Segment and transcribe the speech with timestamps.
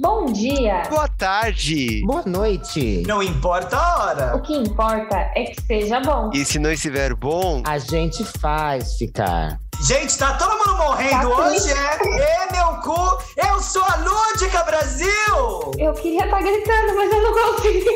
[0.00, 0.84] Bom dia!
[0.88, 2.02] Boa tarde!
[2.06, 3.02] Boa noite!
[3.04, 4.36] Não importa a hora!
[4.36, 6.30] O que importa é que seja bom.
[6.32, 9.58] E se não estiver bom, a gente faz ficar.
[9.84, 12.44] Gente, tá todo mundo morrendo tá hoje, é?
[12.44, 13.18] Ê, meu cu!
[13.44, 15.72] Eu sou a Lúdica Brasil!
[15.76, 17.90] Eu queria estar tá gritando, mas eu não consigo.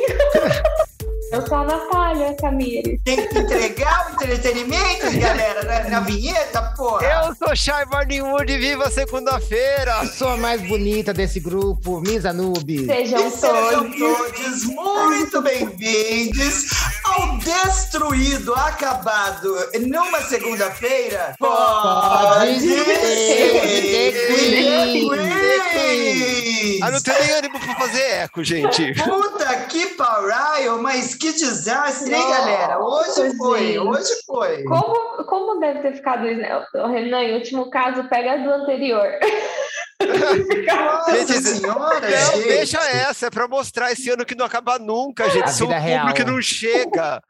[1.32, 3.00] Eu sou a Natália Camille.
[3.04, 7.06] Tem que entregar o entretenimento, galera, na, na vinheta, porra.
[7.06, 10.04] Eu sou Shai Morningwood e viva segunda-feira.
[10.08, 12.84] Sou a mais bonita desse grupo, Miss Anubis.
[12.84, 16.66] Sejam, Sejam todos muito bem-vindos
[17.12, 21.34] ao destruído, acabado, numa segunda-feira.
[21.38, 22.82] Pode ser.
[26.82, 28.94] Ah, não tem nem ânimo pra fazer eco, gente.
[28.94, 32.78] Puta que pariu, mas que desastre, hein, galera?
[32.78, 34.64] Hoje foi, hoje foi.
[34.64, 36.40] Como, como deve ter ficado isso?
[36.40, 36.66] Né?
[36.74, 39.06] O Renan, em último caso, pega do anterior.
[41.12, 42.48] Gente, senhora, não, gente.
[42.48, 45.50] deixa essa, é pra mostrar esse ano que não acaba nunca, gente.
[45.52, 46.14] Seu público real.
[46.14, 47.22] que não chega.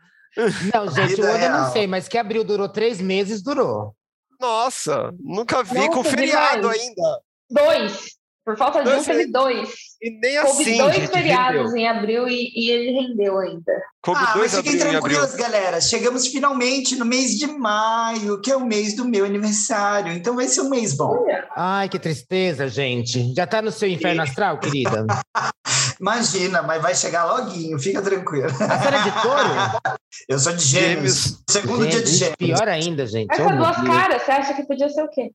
[0.75, 3.95] Não, gente, o ano eu não sei, mas que abril durou três meses, durou.
[4.41, 7.21] Nossa, nunca vi Nossa, com feriado ainda.
[7.51, 8.17] Dois.
[8.45, 9.71] Por falta de um, teve dois.
[10.01, 10.79] E nem Coube assim.
[10.79, 11.77] dois feriados rendeu.
[11.77, 13.73] em abril e, e, ele rendeu ainda.
[14.03, 15.81] Coube ah, dois mas fiquem tranquilos, galera.
[15.81, 20.13] Chegamos finalmente no mês de maio, que é o mês do meu aniversário.
[20.13, 21.25] Então vai ser um mês bom.
[21.57, 23.33] Ai, que tristeza, gente.
[23.33, 25.07] Já tá no seu inferno astral, querida?
[26.01, 28.47] Imagina, mas vai chegar loguinho, fica tranquilo.
[28.47, 29.99] A senhora é de touro?
[30.29, 31.41] Eu sou de gêmeos.
[31.49, 32.37] Segundo gente, dia de gêmeos.
[32.39, 33.31] Pior ainda, gente.
[33.31, 35.31] Essa duas caras, você acha que podia ser o quê?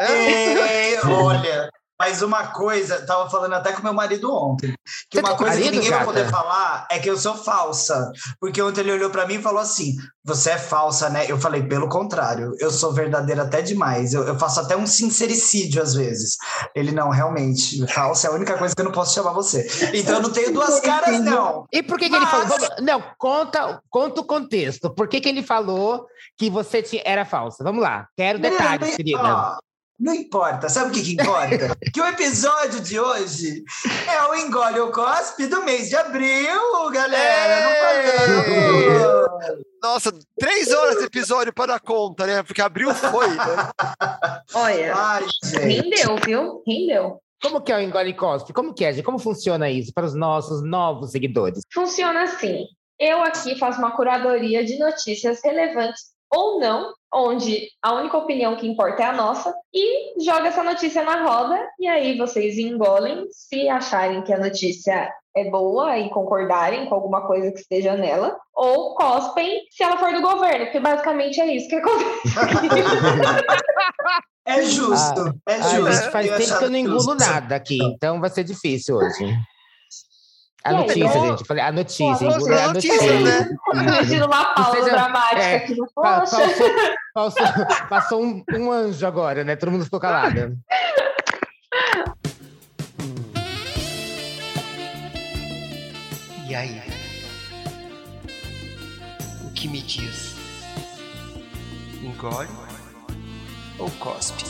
[0.00, 1.68] É, olha,
[2.04, 4.74] mas uma coisa, tava falando até com meu marido ontem,
[5.10, 6.04] que uma coisa marido, que ninguém gata?
[6.04, 8.12] vai poder falar é que eu sou falsa.
[8.38, 11.24] Porque ontem ele olhou para mim e falou assim: Você é falsa, né?
[11.26, 14.12] Eu falei, pelo contrário, eu sou verdadeira até demais.
[14.12, 16.36] Eu, eu faço até um sincericídio às vezes.
[16.74, 19.66] Ele, não, realmente, falsa é a única coisa que eu não posso chamar você.
[19.94, 21.64] Então eu não tenho duas caras, não.
[21.72, 22.22] E por que, que Mas...
[22.22, 22.68] ele falou?
[22.82, 24.90] Não, conta, conta o contexto.
[24.90, 27.64] Por que, que ele falou que você era falsa?
[27.64, 29.22] Vamos lá, quero detalhes, querida.
[29.22, 29.56] Ó,
[30.04, 31.74] não importa, sabe o que, que importa?
[31.90, 33.64] que o episódio de hoje
[34.06, 38.28] é o Engole o Cospe do mês de abril, galera!
[38.28, 39.40] Não
[39.82, 42.42] Nossa, três horas de episódio para a conta, né?
[42.42, 43.30] Porque abril foi.
[43.30, 43.70] Né?
[44.52, 46.62] Olha, Ai, rendeu, viu?
[46.66, 47.18] Rendeu.
[47.40, 48.52] Como que é o Engole Cospe?
[48.52, 49.04] Como que é, gente?
[49.06, 51.62] Como funciona isso para os nossos novos seguidores?
[51.72, 52.66] Funciona assim.
[53.00, 58.66] Eu aqui faço uma curadoria de notícias relevantes ou não, onde a única opinião que
[58.66, 63.68] importa é a nossa, e joga essa notícia na roda, e aí vocês engolem se
[63.68, 68.94] acharem que a notícia é boa e concordarem com alguma coisa que esteja nela, ou
[68.94, 72.34] cospem se ela for do governo, porque basicamente é isso que acontece.
[74.46, 76.06] é justo, ah, é justo.
[76.06, 79.36] Ah, faz tempo que eu não engulo nada aqui, então vai ser difícil hoje.
[80.64, 81.44] A e notícia, aí, gente.
[81.44, 83.20] Falei, a notícia, Pô, a notícia.
[83.20, 83.50] né?
[83.74, 86.38] Imagina uma pausa seja, dramática é, aqui no Poxa.
[86.38, 86.70] Passou,
[87.12, 89.56] passou, passou um, um, anjo agora, né?
[89.56, 90.56] Todo mundo ficou calado.
[96.48, 96.82] E aí?
[99.44, 100.34] O que me diz?
[102.02, 102.48] Engole
[103.78, 104.44] ou cospe?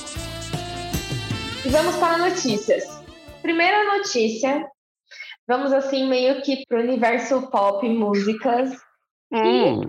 [1.65, 2.85] E vamos para notícias.
[3.43, 4.65] Primeira notícia
[5.47, 8.73] vamos assim meio que pro universo pop, músicas.
[9.33, 9.83] Hum.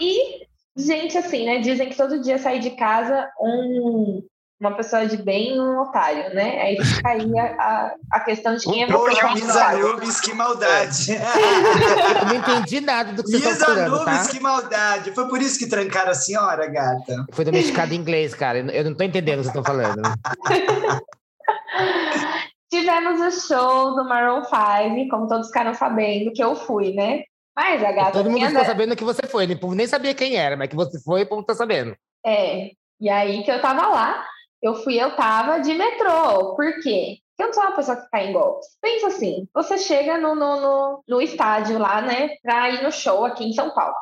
[0.00, 0.46] E, e,
[0.76, 1.58] gente, assim, né?
[1.58, 4.22] Dizem que todo dia sai de casa um,
[4.60, 6.62] uma pessoa de bem e um otário, né?
[6.62, 9.34] Aí fica aí a, a questão de quem é você.
[9.34, 11.12] Misanubis, que maldade.
[11.12, 14.26] Eu não entendi nada do que você está falando, tá?
[14.28, 15.12] que maldade.
[15.12, 17.26] Foi por isso que trancaram a senhora, gata.
[17.32, 18.58] Foi domesticado em inglês, cara.
[18.58, 20.00] Eu não estou entendendo o que vocês estão falando.
[22.80, 27.24] Tivemos o show do Maroon 5, como todos ficaram sabendo, que eu fui, né?
[27.56, 28.12] Mas a gata.
[28.12, 31.00] Todo mundo ficou sabendo que você foi, povo nem sabia quem era, mas que você
[31.00, 31.96] foi, o povo tá sabendo.
[32.24, 32.72] É.
[33.00, 34.26] E aí que eu tava lá,
[34.62, 36.54] eu fui, eu tava de metrô.
[36.54, 37.18] Por quê?
[37.36, 38.66] Porque eu não sou uma pessoa que cai em golpes.
[38.80, 43.24] Pensa assim: você chega no, no, no, no estádio lá, né, pra ir no show
[43.24, 43.96] aqui em São Paulo.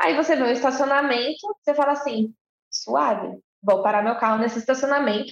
[0.00, 2.32] Aí você vê o estacionamento, você fala assim,
[2.70, 3.38] suave,
[3.68, 5.30] Vou parar meu carro nesse estacionamento,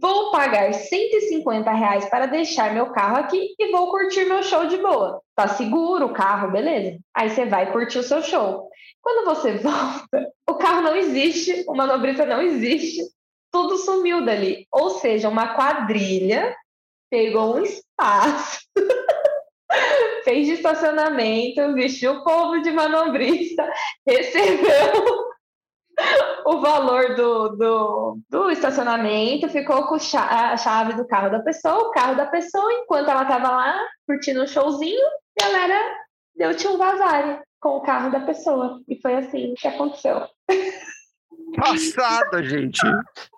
[0.00, 4.76] vou pagar 150 reais para deixar meu carro aqui e vou curtir meu show de
[4.76, 5.20] boa.
[5.34, 7.00] Tá seguro o carro, beleza?
[7.12, 8.68] Aí você vai curtir o seu show.
[9.00, 13.02] Quando você volta, o carro não existe, o manobrista não existe,
[13.50, 14.64] tudo sumiu dali.
[14.70, 16.54] Ou seja, uma quadrilha
[17.10, 18.60] pegou um espaço,
[20.22, 23.68] fez de estacionamento, vestiu o povo de manobrista,
[24.06, 25.31] recebeu
[26.46, 31.90] o valor do, do, do estacionamento, ficou com a chave do carro da pessoa, o
[31.90, 35.06] carro da pessoa, enquanto ela estava lá curtindo o um showzinho,
[35.40, 35.96] a galera
[36.36, 38.80] deu tio vazare com o carro da pessoa.
[38.88, 40.26] E foi assim que aconteceu.
[41.56, 42.80] Passada, gente.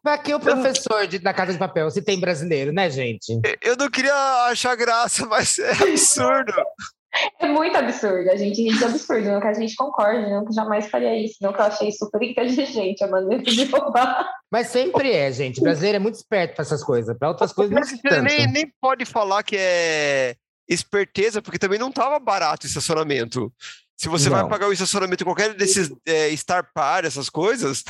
[0.03, 3.41] Pra que o professor de, da Casa de Papel, se tem brasileiro, né, gente?
[3.61, 4.15] Eu não queria
[4.47, 6.53] achar graça, mas é absurdo.
[7.39, 10.53] É muito absurdo, a gente ri de absurdo, não que a gente concorde, não que
[10.53, 14.29] jamais faria isso, não que eu achei super inteligente a maneira de roubar.
[14.51, 15.61] Mas sempre é, gente.
[15.61, 18.23] O brasileiro é muito esperto para essas coisas, para outras coisas não tanto.
[18.23, 20.35] Nem, nem pode falar que é
[20.69, 23.53] esperteza, porque também não estava barato o estacionamento.
[23.97, 24.37] Se você não.
[24.37, 27.85] vai pagar o estacionamento em qualquer desses é, Star Par, essas coisas,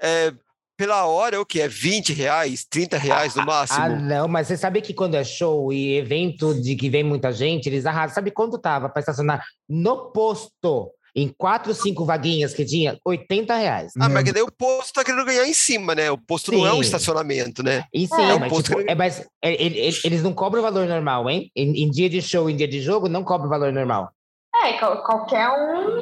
[0.00, 0.32] é,
[0.80, 1.60] pela hora é o que?
[1.60, 3.84] É 20 reais, 30 reais no ah, máximo?
[3.84, 7.30] Ah, não, mas você sabe que quando é show e evento de que vem muita
[7.34, 8.14] gente, eles arrasam.
[8.14, 10.90] Sabe quanto tava para estacionar no posto?
[11.14, 13.92] Em quatro, cinco vaguinhas que tinha, 80 reais.
[14.00, 16.10] Ah, mas daí o posto tá querendo ganhar em cima, né?
[16.10, 16.56] O posto sim.
[16.56, 17.84] não é um estacionamento, né?
[17.92, 18.90] E sim, é, mas, tipo, que...
[18.90, 21.50] é, mas é, eles não cobram o valor normal, hein?
[21.54, 24.10] Em, em, dia de show, em dia de jogo, não cobra o valor normal.
[24.64, 26.00] É, qualquer um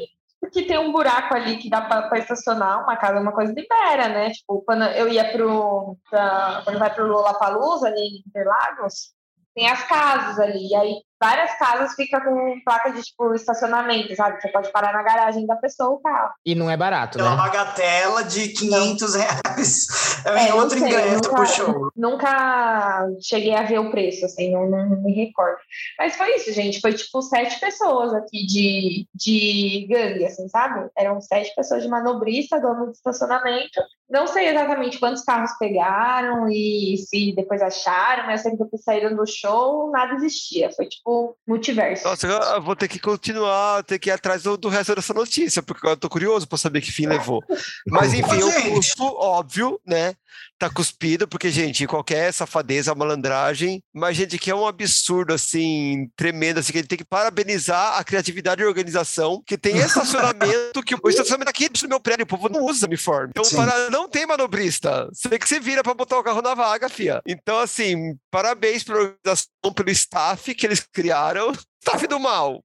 [0.53, 4.31] que tem um buraco ali que dá para estacionar, uma casa, uma coisa libera, né?
[4.31, 5.97] Tipo, quando eu ia pro.
[6.09, 9.13] Pra, quando vai pro Lollapalooza ali em Interlagos,
[9.55, 10.69] tem as casas ali.
[10.71, 14.41] E aí várias casas ficam com placa de tipo estacionamento, sabe?
[14.41, 16.33] Você pode parar na garagem da pessoa o carro.
[16.45, 17.29] E não é barato, é né?
[17.29, 19.89] É uma bagatela de 500 reais.
[20.25, 21.93] É, é outro sei, ingresso pro show.
[21.97, 25.59] Nunca cheguei a ver o preço, assim, não, não, me recordo.
[25.99, 26.81] Mas foi isso, gente.
[26.81, 30.89] Foi tipo sete pessoas aqui de, de gangue, assim, sabe?
[30.97, 33.81] Eram sete pessoas de manobrista, dono de estacionamento.
[34.11, 38.83] Não sei exatamente quantos carros pegaram e se depois acharam, mas eu sei que depois
[38.83, 40.71] saíram do show, nada existia.
[40.73, 42.05] Foi tipo multiverso.
[42.09, 45.63] Nossa, eu vou ter que continuar, ter que ir atrás do, do resto dessa notícia,
[45.63, 47.43] porque eu tô curioso para saber que fim levou.
[47.87, 50.15] Mas enfim, o custo, óbvio, né?
[50.59, 56.59] Tá cuspido, porque, gente, qualquer safadeza, malandragem, mas, gente, que é um absurdo, assim, tremendo,
[56.59, 60.97] assim, que ele tem que parabenizar a criatividade e a organização, que tem estacionamento, que
[61.01, 63.31] o estacionamento aqui no meu prédio, o povo não usa uniforme.
[63.31, 65.09] Então, para, não tem manobrista.
[65.13, 67.21] Você tem que se vira para botar o carro na vaga, fia.
[67.27, 71.53] Então, assim, parabéns pela organização, pelo staff que eles criaram.
[71.81, 72.63] Staff do mal,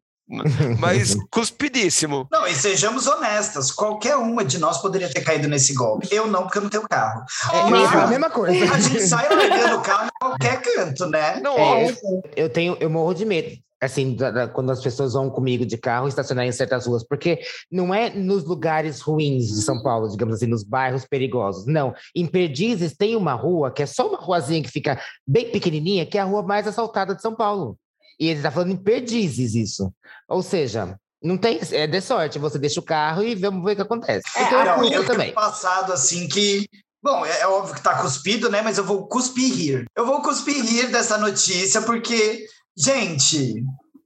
[0.79, 2.27] mas cuspidíssimo.
[2.31, 6.07] Não, e sejamos honestos, qualquer uma de nós poderia ter caído nesse golpe.
[6.11, 7.23] Eu não, porque eu não tenho carro.
[7.51, 8.73] É, é a mesma coisa.
[8.73, 11.39] A gente sai largando o carro em qualquer canto, né?
[11.41, 11.95] Não, é,
[12.35, 13.57] eu tenho, eu morro de medo.
[13.83, 17.41] Assim, da, da, quando as pessoas vão comigo de carro estacionar em certas ruas, porque
[17.69, 21.65] não é nos lugares ruins de São Paulo, digamos assim, nos bairros perigosos.
[21.65, 21.93] Não.
[22.15, 26.17] Em Perdizes tem uma rua que é só uma ruazinha que fica bem pequenininha, que
[26.17, 27.77] é a rua mais assaltada de São Paulo.
[28.23, 29.93] E ele está falando em perdizes isso.
[30.29, 33.75] Ou seja, não tem, é de sorte, você deixa o carro e vamos ver o
[33.75, 34.23] que acontece.
[34.37, 35.33] É, então, não, eu também.
[35.33, 36.65] passado assim que
[37.03, 38.61] Bom, é, é, óbvio que tá cuspido, né?
[38.61, 39.85] Mas eu vou cuspir rir.
[39.93, 42.45] Eu vou cuspir rir dessa notícia porque,
[42.77, 43.61] gente,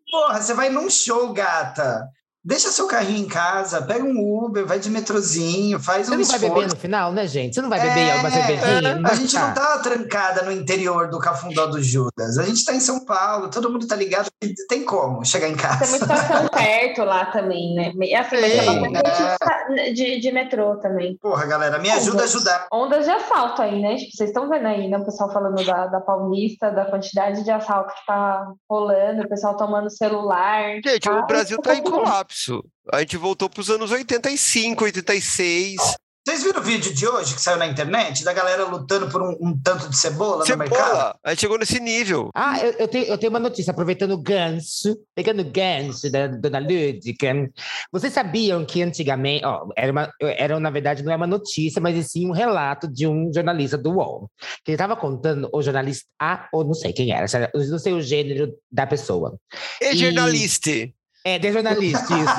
[0.09, 2.09] porra, você vai num show, gata.
[2.47, 6.23] Deixa seu carrinho em casa, pega um Uber, vai de metrozinho, faz Você um não
[6.23, 7.53] vai beber no final, né, gente?
[7.53, 9.01] Você não vai beber é, uma cervejinha?
[9.03, 12.37] É, a gente não tá trancada no interior do Cafundó do Judas.
[12.37, 14.29] A gente tá em São Paulo, todo mundo tá ligado
[14.69, 15.79] tem como chegar em casa.
[15.79, 17.91] Tem muita estação perto lá também, né?
[18.17, 18.65] Assim, é.
[19.93, 21.17] De, de metrô também.
[21.17, 22.21] Porra, galera, me ajuda Ondas.
[22.21, 22.67] a ajudar.
[22.71, 23.95] Ondas de assalto aí, né?
[23.95, 24.97] Tipo, vocês estão vendo aí, né?
[24.97, 29.55] O pessoal falando da, da Paulista, da quantidade de assalto que tá rolando, o pessoal
[29.57, 30.75] tomando celular.
[30.83, 32.63] Gente, tá, o Brasil tá em colapso.
[32.91, 35.97] A gente voltou para os anos 85, 86.
[36.27, 39.37] Vocês viram o vídeo de hoje que saiu na internet da galera lutando por um,
[39.39, 41.17] um tanto de cebola, cebola, no mercado?
[41.23, 42.31] A gente chegou nesse nível.
[42.35, 46.27] Ah, eu, eu, tenho, eu tenho uma notícia, aproveitando o ganso, pegando o ganso da
[46.27, 47.33] dona Lúdica.
[47.93, 52.11] Vocês sabiam que antigamente, ó, era, uma, era, na verdade, não é uma notícia, mas
[52.11, 54.29] sim um relato de um jornalista do UOL.
[54.65, 58.01] Que ele estava contando, o jornalista A, ou não sei quem era, não sei o
[58.01, 59.39] gênero da pessoa.
[59.81, 60.71] E, e jornalista?
[61.23, 62.35] É, de jornalista, isso.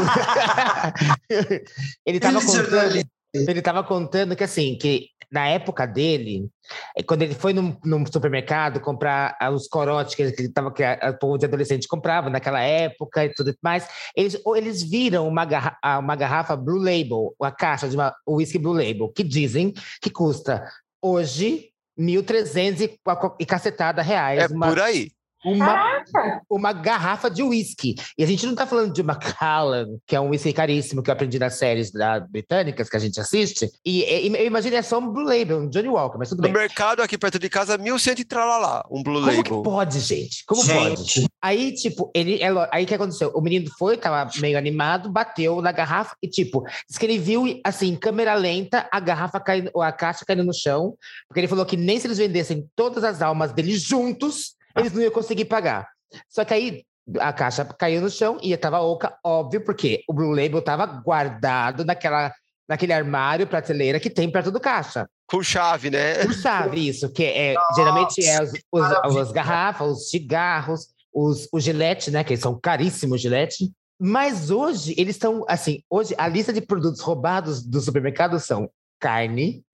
[2.05, 3.09] ele estava contando,
[3.47, 6.49] ele tava contando que assim, que na época dele,
[6.97, 11.19] é, quando ele foi num, num supermercado comprar os corotes que, ele tava, que o
[11.19, 16.17] povo de adolescente comprava naquela época e tudo mais, eles, eles viram uma, garra, uma
[16.17, 20.67] garrafa Blue Label, uma caixa de uma whisky Blue Label, que dizem que custa
[21.03, 22.99] hoje 1.300 e,
[23.41, 24.51] e cacetada reais.
[24.51, 25.11] É uma, por aí.
[25.45, 26.03] Uma,
[26.51, 27.95] uma garrafa de uísque.
[28.17, 31.13] E a gente não está falando de Macallan, que é um uísque caríssimo que eu
[31.13, 33.71] aprendi nas séries da, britânicas que a gente assiste.
[33.85, 36.43] E, e eu imagino é só um Blue Label, um Johnny Walker, mas tudo no
[36.45, 36.53] bem.
[36.53, 39.45] No mercado aqui perto de casa, 1.100 e tralalá, um Blue Como Label.
[39.45, 40.45] Como que pode, gente?
[40.47, 41.21] Como gente.
[41.21, 41.29] pode?
[41.41, 43.31] Aí, tipo, ele, é aí o que aconteceu?
[43.35, 47.61] O menino foi, tava meio animado, bateu na garrafa e, tipo, diz que ele viu,
[47.65, 50.97] assim, câmera lenta, a garrafa caindo, a caixa caindo no chão,
[51.29, 55.03] porque ele falou que nem se eles vendessem todas as almas dele juntos, eles não
[55.03, 55.89] iam conseguir pagar.
[56.29, 56.85] Só que aí
[57.21, 61.85] a caixa caiu no chão e estava oca, óbvio, porque o Blue Label estava guardado
[61.85, 62.33] naquela,
[62.69, 65.09] naquele armário, prateleira que tem perto do caixa.
[65.27, 66.25] Com chave, né?
[66.25, 71.49] Com chave, isso, que é, Nossa, geralmente é os, os, as garrafas, os cigarros, os,
[71.53, 72.25] o gilete, né?
[72.25, 73.71] Que são caríssimos gilete.
[74.01, 78.71] Mas hoje, eles estão, assim, hoje a lista de produtos roubados do supermercado são
[79.01, 79.65] carne,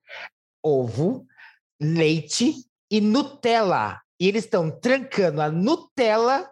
[0.62, 1.26] ovo,
[1.80, 2.54] leite
[2.90, 4.00] e Nutella.
[4.20, 6.48] E eles estão trancando a Nutella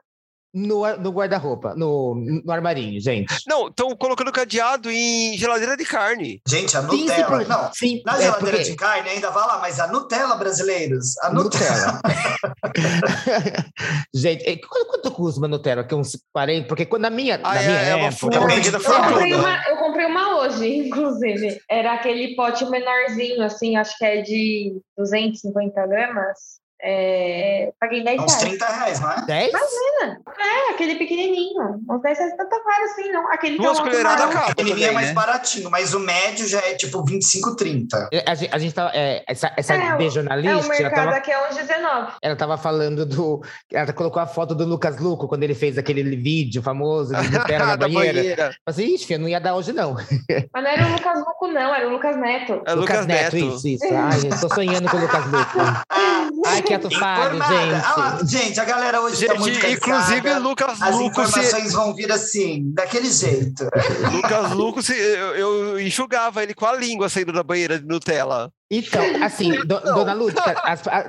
[0.54, 3.35] no, no guarda-roupa, no, no armarinho, gente.
[3.47, 6.42] Não, estão colocando cadeado em geladeira de carne.
[6.47, 7.09] Gente, a Nutella.
[7.09, 8.71] Sim, sim, não, sim, na é geladeira porque...
[8.71, 11.16] de carne ainda vai lá, mas a Nutella, brasileiros.
[11.23, 11.92] A Nutella.
[11.92, 12.52] Nutella.
[14.14, 15.85] gente, quanto, quanto custa uma Nutella?
[15.85, 16.69] Que uns 40?
[16.69, 17.40] Porque quando a minha.
[17.42, 21.61] Ah, na é, minha é época, uma eu, comprei uma, eu comprei uma hoje, inclusive.
[21.69, 26.62] Era aquele pote menorzinho, assim, acho que é de 250 gramas.
[26.84, 28.32] É, paguei 10 reais.
[28.32, 29.24] Uns 30 reais, não é?
[29.24, 29.50] 10?
[29.50, 30.20] Imagina.
[30.36, 31.80] É, aquele pequenininho.
[31.88, 33.32] Uns 10 reais, tanto caro assim, não.
[33.32, 35.14] Aquele Duas colheradas O pequenininho é mais né?
[35.14, 38.08] baratinho, mas o médio já é tipo 25, 30.
[38.26, 40.50] A gente, a gente tava, é, essa, essa é, bejonalista...
[40.50, 42.12] É, o mercado tava, aqui é uns 19.
[42.20, 43.40] Ela tava falando do...
[43.72, 47.66] Ela colocou a foto do Lucas Luco, quando ele fez aquele vídeo famoso de Nutella
[47.66, 48.12] na banheira.
[48.12, 48.56] banheira.
[48.66, 49.94] Assim, ixi, não ia dar hoje, não.
[49.94, 51.74] Mas não era o Lucas Luco, não.
[51.74, 52.52] Era o Lucas Neto.
[52.66, 53.36] É Lucas, Lucas Neto.
[53.36, 53.56] Neto.
[53.56, 53.84] Isso, isso.
[53.94, 55.58] Ai, eu tô sonhando com o Lucas Luco.
[56.46, 57.85] Ai, que atufado, gente.
[57.85, 60.17] Ah, gente, a galera hoje tá gente, tá muito cansada.
[60.17, 61.07] Inclusive, Lucas As Luco...
[61.07, 61.73] informações se...
[61.73, 63.69] vão vir assim, daquele jeito.
[64.12, 68.50] Lucas Luco, se, eu, eu, enxugava ele com a língua saindo da banheira de Nutella.
[68.71, 70.43] Então, assim, do, dona Lúcia,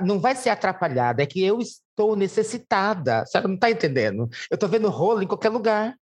[0.02, 3.20] não vai ser atrapalhada, é que eu estou necessitada.
[3.20, 4.28] A senhora não está entendendo?
[4.50, 5.94] Eu estou vendo rolo em qualquer lugar.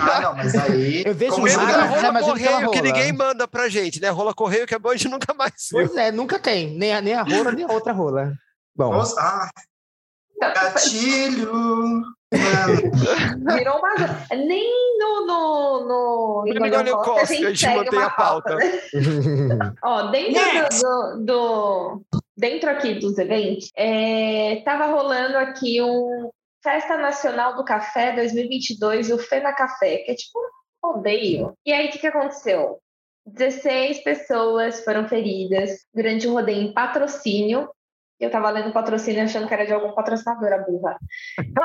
[0.00, 1.02] Ah, não, mas aí.
[1.06, 4.10] Eu vejo mesmo rola, rola correio que, que, ninguém manda pra gente, né?
[4.10, 5.86] Rola correio que é a gente nunca mais viu.
[5.86, 6.76] Pois é, nunca tem.
[6.76, 8.32] Nem a, nem a rola, nem a outra rola.
[8.74, 8.92] Bom.
[8.92, 9.50] Nossa, ah,
[10.40, 12.02] gatilho.
[13.54, 13.94] Virou uma.
[14.30, 15.26] Nem no.
[15.26, 18.56] no, no Engolho Costa, a gente, a gente mantém a pauta.
[18.56, 19.74] pauta?
[19.84, 20.42] Ó, dentro
[20.80, 22.02] do, do,
[22.36, 26.30] Dentro aqui dos eventos, é, tava rolando aqui um
[26.62, 30.38] Festa Nacional do Café 2022, o Fena Café, que é tipo
[30.84, 31.52] um rodeio.
[31.66, 32.80] E aí, o que, que aconteceu?
[33.26, 37.68] 16 pessoas foram feridas durante um rodeio em patrocínio
[38.24, 40.96] eu tava lendo patrocínio achando que era de algum patrocinador, a burra.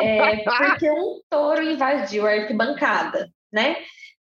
[0.02, 3.78] É, porque um touro invadiu a arquibancada, né?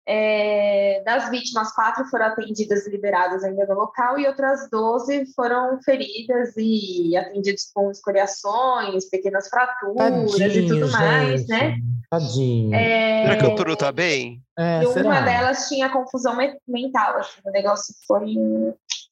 [0.08, 5.80] É, das vítimas, quatro foram atendidas e liberadas ainda no local e outras 12 foram
[5.82, 11.78] feridas e atendidas com escoriações, pequenas fraturas Tadinho, e tudo mais, né?
[12.08, 12.72] Tadinho.
[12.72, 14.40] É, será que o touro tá bem?
[14.56, 16.36] É, e uma delas tinha confusão
[16.68, 18.34] mental, assim, o negócio foi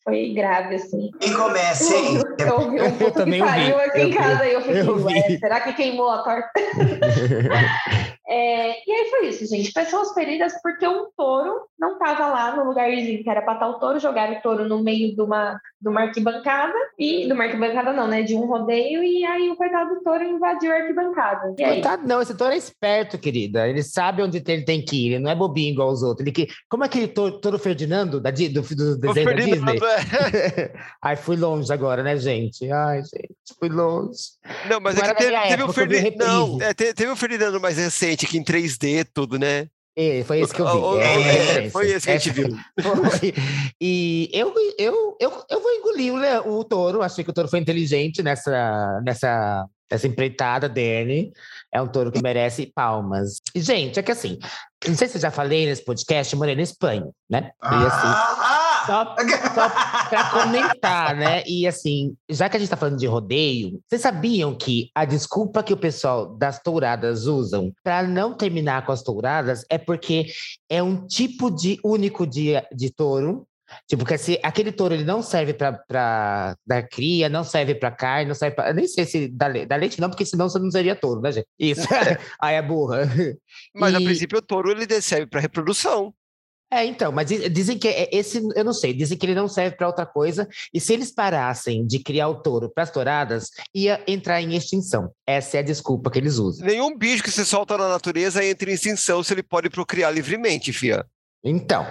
[0.05, 1.11] foi grave, assim.
[1.21, 2.21] E comece, hein?
[2.39, 5.73] Eu, ouvi um puto que pariu aqui eu em casa e eu fiquei, será que
[5.73, 6.51] queimou a torta?
[8.35, 9.73] é, e aí foi isso, gente.
[9.73, 13.79] Pessoas feridas porque um touro não estava lá no lugarzinho que era para estar o
[13.79, 17.93] touro, jogaram o touro no meio de uma, de uma arquibancada, e de uma arquibancada
[17.93, 18.23] não, né?
[18.23, 21.55] De um rodeio, e aí o coitado do touro invadiu a arquibancada.
[21.57, 23.69] Coitado, não, esse touro é esperto, querida.
[23.69, 26.27] Ele sabe onde ele tem que ir, ele não é bobinho igual os outros.
[26.27, 26.49] Ele que...
[26.69, 29.79] Como é aquele touro, touro Ferdinando da, do, do desenho da Disney?
[31.01, 32.69] Ai, fui longe agora, né, gente?
[32.73, 34.19] Ai, gente, fui longe.
[34.69, 36.17] Não, mas não é que teve, teve o Ferdinando.
[36.17, 39.69] Não, é, teve o Ferdinando mais recente, que em 3D, tudo, né?
[39.97, 41.01] É, foi esse que eu vi.
[41.01, 42.49] É, é, foi esse que a gente viu.
[43.81, 46.13] E eu, eu, eu, eu vou engolir
[46.47, 47.03] o, o touro.
[47.03, 51.33] Achei que o touro foi inteligente nessa, nessa, nessa empreitada dele.
[51.73, 53.41] É um touro que merece palmas.
[53.55, 54.39] E, gente, é que assim,
[54.87, 57.51] não sei se eu já falei nesse podcast, eu morei na Espanha, né?
[57.63, 58.09] E assim.
[58.09, 59.17] Ah, só,
[59.55, 59.71] só
[60.09, 61.43] para comentar, né?
[61.47, 65.63] E assim, já que a gente está falando de rodeio, vocês sabiam que a desculpa
[65.63, 70.27] que o pessoal das touradas usam para não terminar com as touradas é porque
[70.69, 73.47] é um tipo de único de, de touro
[73.89, 78.29] Tipo, que se aquele touro ele não serve para dar cria, não serve para carne,
[78.29, 78.73] não serve para.
[78.73, 81.47] Nem sei se dá, dá, leite, não, porque senão você não seria touro, né, gente?
[81.59, 81.87] Isso.
[82.41, 83.09] Aí é burra.
[83.75, 83.97] Mas, e...
[83.97, 86.15] a princípio, o touro ele serve para reprodução.
[86.75, 89.77] É, então, mas dizem que é, esse, eu não sei, dizem que ele não serve
[89.77, 94.03] para outra coisa, e se eles parassem de criar o touro para as touradas, ia
[94.09, 95.13] entrar em extinção.
[95.25, 96.67] Essa é a desculpa que eles usam.
[96.67, 100.73] Nenhum bicho que se solta na natureza entra em extinção se ele pode procriar livremente,
[100.73, 101.07] fia.
[101.45, 101.87] Então,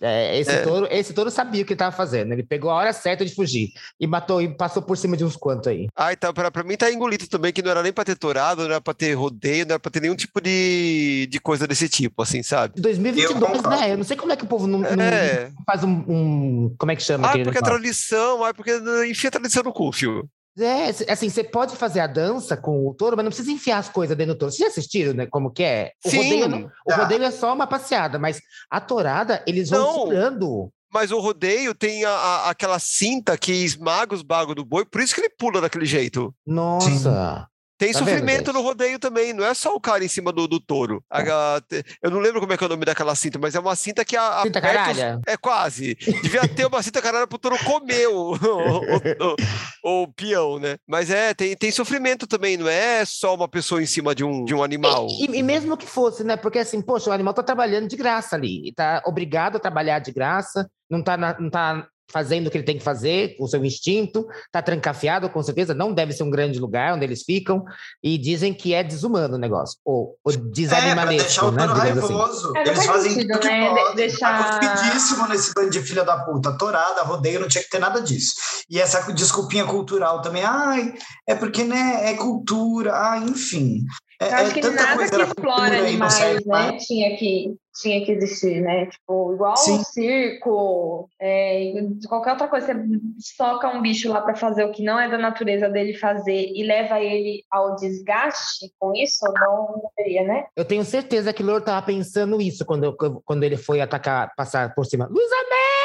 [0.00, 0.62] é, esse, é.
[0.62, 2.32] Touro, esse touro sabia o que estava fazendo.
[2.32, 5.36] Ele pegou a hora certa de fugir e matou e passou por cima de uns
[5.36, 5.88] quantos aí.
[5.96, 8.62] Ah, então, pra, pra mim tá engolido também, que não era nem pra ter tourado,
[8.62, 11.88] não era pra ter rodeio, não era pra ter nenhum tipo de, de coisa desse
[11.88, 12.80] tipo, assim, sabe?
[12.80, 13.92] 2022, eu né?
[13.92, 15.50] Eu não sei como é que o povo não, é.
[15.54, 17.28] não faz um, um, Como é que chama?
[17.28, 18.72] Ah, porque é tradição, ah, porque
[19.08, 20.28] enfia a tradição no cu, filho.
[20.58, 23.88] É, assim, você pode fazer a dança com o touro, mas não precisa enfiar as
[23.88, 24.52] coisas dentro do touro.
[24.52, 25.26] Vocês já assistiram, né?
[25.26, 25.92] Como que é?
[26.04, 26.16] O, Sim.
[26.16, 28.40] Rodeio, não, o rodeio é só uma passeada, mas
[28.70, 29.92] a tourada, eles vão não.
[29.94, 30.72] segurando.
[30.92, 35.00] Mas o rodeio tem a, a, aquela cinta que esmaga os bagos do boi, por
[35.00, 36.34] isso que ele pula daquele jeito.
[36.46, 37.46] Nossa!
[37.78, 40.48] Tem tá sofrimento vendo, no rodeio também, não é só o cara em cima do,
[40.48, 41.02] do touro.
[41.08, 41.62] A, a,
[42.02, 44.04] eu não lembro como é que é o nome daquela cinta, mas é uma cinta
[44.04, 44.42] que a.
[44.42, 45.20] Cinta caralha?
[45.24, 45.94] É quase.
[45.94, 49.36] Devia ter uma cinta caralha pro touro comer o, o,
[49.84, 50.76] o, o, peão, né?
[50.88, 54.44] Mas é, tem, tem sofrimento também, não é só uma pessoa em cima de um,
[54.44, 55.06] de um animal.
[55.08, 56.36] E, e, e mesmo que fosse, né?
[56.36, 60.10] Porque assim, poxa, o animal tá trabalhando de graça ali, tá obrigado a trabalhar de
[60.10, 63.48] graça, não tá, na, não tá fazendo o que ele tem que fazer, com o
[63.48, 67.64] seu instinto, está trancafiado, com certeza, não deve ser um grande lugar onde eles ficam,
[68.02, 71.64] e dizem que é desumano o negócio, ou, ou desanimalesco, é, né?
[71.64, 71.74] Assim.
[71.74, 72.52] raivoso.
[72.56, 72.70] Assim.
[72.70, 73.68] Eles fazem sentido, tudo né?
[73.68, 73.96] que podem.
[73.96, 74.60] Deixar...
[74.60, 78.34] Tá nesse bando de filha da puta, torada, rodeio, não tinha que ter nada disso.
[78.70, 80.94] E essa desculpinha cultural também, ai,
[81.26, 83.84] é porque, né, é cultura, ah, enfim.
[84.20, 88.60] É, Eu acho é que nada que explora animais, né, tinha que, tinha que existir,
[88.60, 88.86] né?
[88.86, 89.78] Tipo, igual Sim.
[89.78, 91.72] o circo, é,
[92.08, 93.00] qualquer outra coisa, você
[93.36, 96.64] soca um bicho lá para fazer o que não é da natureza dele fazer e
[96.64, 100.46] leva ele ao desgaste com isso, não deveria, né?
[100.56, 104.74] Eu tenho certeza que o Loro tava pensando isso quando, quando ele foi atacar, passar
[104.74, 105.06] por cima.
[105.08, 105.77] Luiz Amé!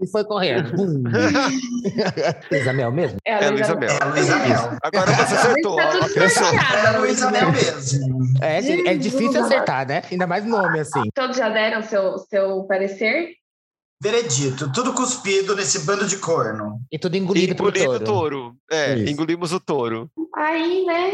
[0.00, 0.72] E foi correndo.
[2.50, 3.18] Luísa Mel mesmo?
[3.24, 3.90] É a Luísa Mel.
[3.90, 4.78] É Luísa Mel.
[4.82, 5.76] Agora você acertou.
[5.76, 8.18] Tá é a Luísa Mel mesmo.
[8.40, 8.58] É,
[8.92, 10.02] é difícil acertar, né?
[10.10, 11.02] Ainda mais nome assim.
[11.14, 13.34] Todos já deram seu, seu parecer?
[14.02, 16.80] Veredito, tudo cuspido nesse bando de corno.
[16.90, 18.56] E tudo engolido Engolido o touro.
[18.70, 19.12] É, Isso.
[19.12, 20.10] engolimos o touro.
[20.34, 21.10] Aí, né,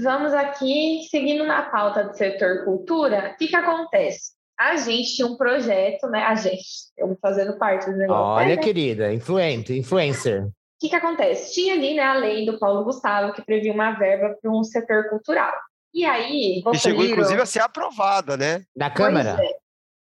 [0.00, 4.30] vamos aqui, seguindo na pauta do setor cultura, o que que acontece?
[4.70, 6.24] A gente tinha um projeto, né?
[6.24, 6.62] A gente,
[6.96, 8.22] eu fazendo parte do negócio.
[8.22, 8.62] Olha, né?
[8.62, 10.44] querida, influente, influencer.
[10.44, 11.54] O que, que acontece?
[11.54, 15.08] Tinha ali né, a lei do Paulo Gustavo que previa uma verba para um setor
[15.08, 15.52] cultural.
[15.94, 18.64] E aí, E chegou, inclusive, a ser aprovada, né?
[18.74, 19.36] Da Câmara.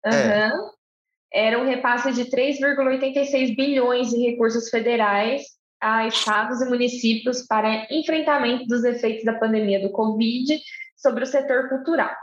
[0.05, 0.09] É.
[0.09, 0.13] Uhum.
[0.13, 0.51] É.
[1.33, 5.43] Era um repasse de 3,86 bilhões de recursos federais
[5.79, 10.59] a estados e municípios para enfrentamento dos efeitos da pandemia do Covid
[10.95, 12.13] sobre o setor cultural.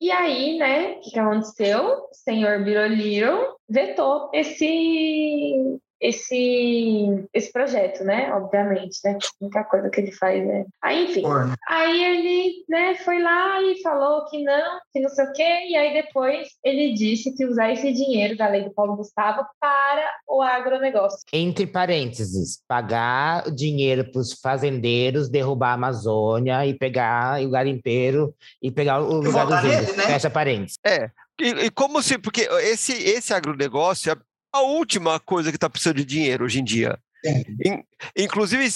[0.00, 2.08] E aí, né, o que, que aconteceu?
[2.10, 8.32] O senhor Biroliro vetou esse esse, esse projeto, né?
[8.32, 9.18] Obviamente, né?
[9.22, 10.64] A única coisa que ele faz é.
[10.82, 11.22] Aí, enfim.
[11.22, 11.54] Porra.
[11.68, 15.76] Aí ele, né, foi lá e falou que não, que não sei o quê, e
[15.76, 20.42] aí depois ele disse que usar esse dinheiro da lei do Paulo Gustavo para o
[20.42, 21.18] agronegócio.
[21.32, 28.70] Entre parênteses, pagar dinheiro para os fazendeiros derrubar a Amazônia e pegar o garimpeiro e
[28.70, 29.96] pegar o lugar dos índios.
[29.96, 30.04] Né?
[30.04, 30.78] Fecha parênteses.
[30.84, 31.10] É,
[31.40, 34.14] e, e, como se, porque esse, esse agronegócio,
[34.52, 36.98] a última coisa que está precisando de dinheiro hoje em dia.
[37.24, 37.84] In,
[38.16, 38.66] inclusive,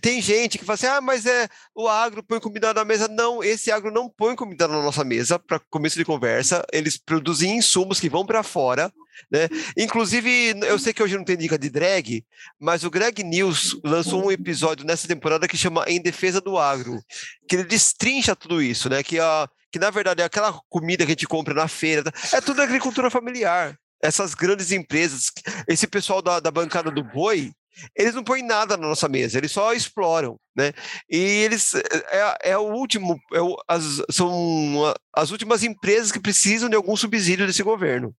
[0.00, 3.08] tem gente que fala assim: ah, mas é o agro põe comida na mesa.
[3.08, 6.64] Não, esse agro não põe comida na nossa mesa, para começo de conversa.
[6.72, 8.92] Eles produzem insumos que vão para fora.
[9.30, 9.48] Né?
[9.76, 12.24] Inclusive, eu sei que hoje não tem dica de drag,
[12.60, 17.02] mas o Greg News lançou um episódio nessa temporada que chama Em Defesa do Agro,
[17.48, 19.02] que ele destrincha tudo isso, né?
[19.02, 22.40] Que, a, que na verdade é aquela comida que a gente compra na feira, é
[22.40, 25.32] tudo agricultura familiar essas grandes empresas,
[25.66, 27.52] esse pessoal da, da bancada do boi,
[27.94, 30.72] eles não põem nada na nossa mesa, eles só exploram, né?
[31.08, 36.68] E eles é, é o último, é o, as, são as últimas empresas que precisam
[36.68, 38.14] de algum subsídio desse governo,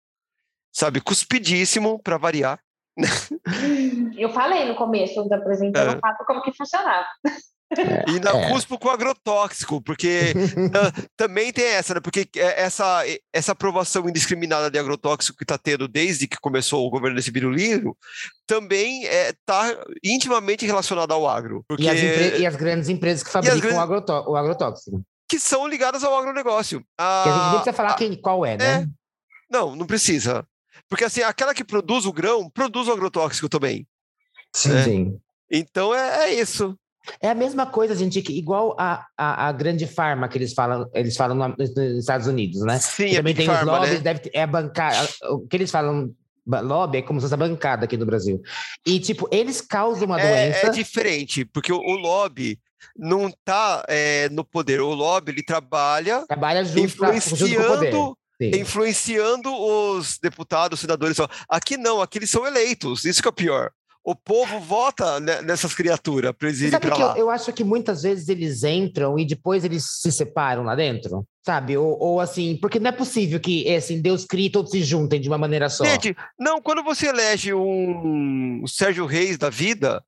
[0.71, 1.01] sabe?
[1.01, 2.59] Cuspidíssimo para variar.
[4.17, 6.25] Eu falei no começo da apresentação é.
[6.25, 7.07] como que funcionava.
[8.07, 8.49] E ainda é.
[8.49, 10.33] cuspo com agrotóxico, porque
[11.15, 11.99] também tem essa, né?
[11.99, 16.89] Porque é, essa, essa aprovação indiscriminada de agrotóxico que está tendo desde que começou o
[16.89, 17.95] governo desse biruliro
[18.47, 21.63] também está é, tá intimamente relacionada ao agro.
[21.67, 21.83] Porque...
[21.83, 23.77] E, as e, as grandes empresas que fabricam grandes...
[23.77, 25.03] o, agrotó o agrotóxico.
[25.27, 26.83] Que são ligadas ao agronegócio.
[26.97, 28.81] A, que a gente nem precisa falar a, quem, qual é, né?
[28.81, 28.87] É,
[29.51, 30.43] não, não precisa.
[30.89, 33.87] Porque assim, aquela que produz o grão, produz o agrotóxico também.
[34.55, 35.19] Sim, sim.
[35.51, 36.75] Então é, é isso.
[37.21, 40.89] É a mesma coisa, gente, que igual a, a, a, grande farma que eles falam,
[40.93, 42.79] eles falam nos Estados Unidos, né?
[42.79, 44.13] Sim, também tem farma, os lobbies, né?
[44.13, 45.09] deve é a bancada.
[45.31, 46.13] O que eles falam
[46.45, 48.41] lobby é como se fosse a bancada aqui no Brasil.
[48.85, 50.67] E, tipo, eles causam uma é, doença.
[50.67, 52.59] É diferente, porque o, o lobby
[52.97, 54.81] não está é, no poder.
[54.81, 58.59] O lobby ele trabalha, trabalha junto, influenciando, pra, junto com o poder.
[58.59, 61.17] influenciando os deputados, senadores.
[61.47, 63.05] Aqui não, aqui eles são eleitos.
[63.05, 63.71] Isso que é o pior.
[64.09, 67.11] O povo vota nessas criaturas para eles irem para lá.
[67.11, 71.23] Eu, eu, acho que muitas vezes eles entram e depois eles se separam lá dentro,
[71.45, 71.77] sabe?
[71.77, 75.21] Ou, ou assim, porque não é possível que assim, Deus crie e todos se juntem
[75.21, 75.85] de uma maneira só.
[75.85, 80.03] Gente, não, quando você elege um Sérgio Reis da vida,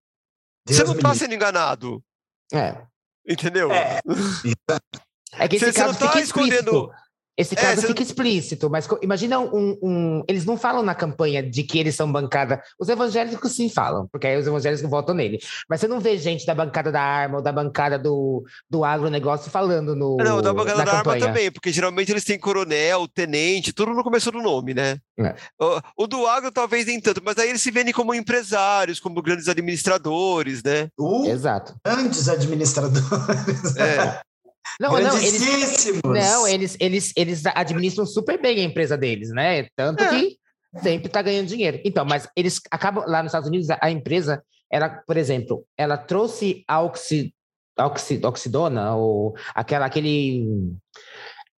[0.66, 2.04] Deus você não está sendo enganado.
[2.52, 2.82] É.
[3.30, 3.72] Entendeu?
[3.72, 4.00] É,
[5.38, 6.92] é que esse você, caso você não está escondendo.
[7.41, 11.63] Esse caso é, fica explícito, mas imagina um, um, Eles não falam na campanha de
[11.63, 12.62] que eles são bancada.
[12.80, 15.39] Os evangélicos sim falam, porque aí os evangélicos votam nele.
[15.67, 19.49] Mas você não vê gente da bancada da arma ou da bancada do, do agronegócio
[19.49, 20.17] falando no.
[20.17, 21.23] Não, da bancada da campanha.
[21.23, 24.99] arma também, porque geralmente eles têm coronel, tenente, tudo no começo do nome, né?
[25.17, 25.34] É.
[25.60, 29.21] O, o, do agro talvez nem tanto, mas aí eles se vendem como empresários, como
[29.21, 30.89] grandes administradores, né?
[30.99, 31.75] Uh, Exato.
[31.84, 33.75] Grandes administradores.
[33.77, 34.21] É.
[34.80, 39.67] Não, não, eles, não eles, eles, eles administram super bem a empresa deles, né?
[39.76, 40.10] Tanto é.
[40.10, 40.38] que
[40.80, 41.80] sempre está ganhando dinheiro.
[41.84, 46.63] Então, mas eles acabam lá nos Estados Unidos, a empresa, ela, por exemplo, ela trouxe
[46.67, 47.34] a oxi,
[47.78, 50.45] oxi, oxidona, ou aquela, aquele.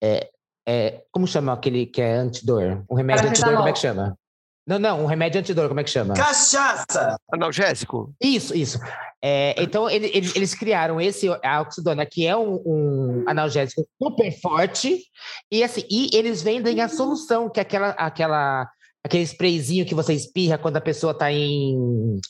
[0.02, 0.30] É,
[0.66, 2.84] é, como chama aquele que é antidor?
[2.90, 4.16] Um remédio antidor, como é que chama?
[4.66, 6.14] Não, não, um remédio antidor, como é que chama?
[6.14, 7.16] Cachaça!
[7.32, 8.14] Analgésico?
[8.20, 8.78] Isso, isso.
[9.20, 14.30] É, então, ele, ele, eles criaram esse a oxidona, que é um, um, analgésico super
[14.40, 15.02] forte,
[15.50, 18.68] e assim, e eles vendem a solução, que é aquela, aquela,
[19.04, 22.20] aquele sprayzinho que você espirra quando a pessoa está em,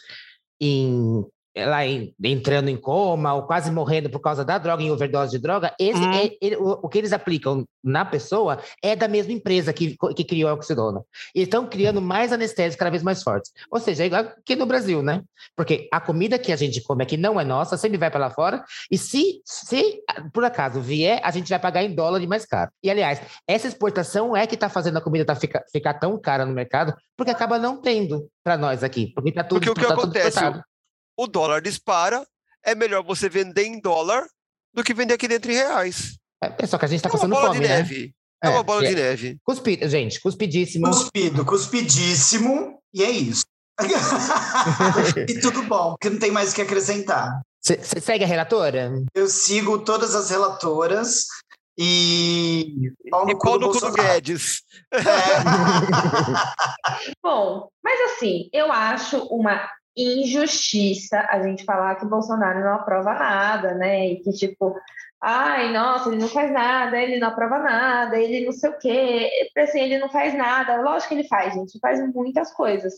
[0.60, 5.38] em ela entrando em coma ou quase morrendo por causa da droga, em overdose de
[5.38, 6.12] droga, esse uhum.
[6.12, 10.24] é, ele, o, o, que eles aplicam na pessoa é da mesma empresa que, que
[10.24, 11.02] criou a oxidona.
[11.34, 13.52] E estão criando mais anestésicos cada vez mais fortes.
[13.70, 15.22] Ou seja, é igual aqui no Brasil, né?
[15.54, 18.30] Porque a comida que a gente come aqui não é nossa, sempre vai para lá
[18.30, 22.46] fora, e se, se por acaso vier, a gente vai pagar em dólar e mais
[22.46, 22.70] caro.
[22.82, 26.46] E, aliás, essa exportação é que está fazendo a comida tá, ficar, ficar tão cara
[26.46, 29.12] no mercado, porque acaba não tendo para nós aqui.
[29.14, 30.38] Porque está tudo, porque o que tá acontece,
[31.22, 32.26] o dólar dispara,
[32.64, 34.26] é melhor você vender em dólar
[34.72, 36.16] do que vender aqui dentro em reais.
[36.42, 37.68] É, é só que a gente está é passando fome, de né?
[37.68, 38.14] neve.
[38.42, 38.88] É, é uma bola é.
[38.88, 39.38] de neve.
[39.44, 40.87] Cuspido, gente, cuspidíssimo.
[40.87, 43.44] Cuspido, cuspidíssimo, e é isso.
[45.28, 47.40] e tudo bom, porque não tem mais o que acrescentar.
[47.61, 48.92] Você segue a relatora?
[49.14, 51.26] Eu sigo todas as relatoras
[51.78, 52.92] e.
[53.08, 54.62] Paulo e Paulo no Guedes.
[54.92, 54.98] É.
[57.22, 63.74] bom, mas assim, eu acho uma injustiça a gente falar que Bolsonaro não aprova nada,
[63.74, 64.09] né?
[64.09, 64.74] E que, tipo,
[65.20, 69.31] ai, nossa, ele não faz nada, ele não aprova nada, ele não sei o quê.
[69.57, 70.81] Assim, ele não faz nada.
[70.81, 72.94] Lógico que ele faz, gente, faz muitas coisas.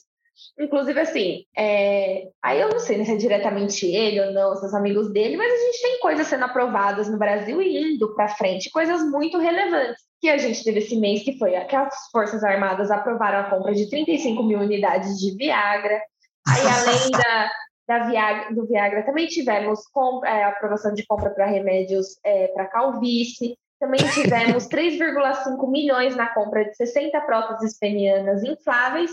[0.58, 2.28] Inclusive, assim, é...
[2.42, 5.56] aí eu não sei se é diretamente ele ou não, seus amigos dele, mas a
[5.56, 10.02] gente tem coisas sendo aprovadas no Brasil e indo para frente, coisas muito relevantes.
[10.20, 13.74] Que a gente teve esse mês, que foi que as Forças Armadas aprovaram a compra
[13.74, 16.00] de 35 mil unidades de Viagra,
[16.48, 17.50] Aí, além da,
[17.86, 22.66] da Viagra, do Viagra, também tivemos com, é, aprovação de compra para remédios é, para
[22.66, 23.56] calvície.
[23.80, 29.10] Também tivemos 3,5 milhões na compra de 60 próteses penianas infláveis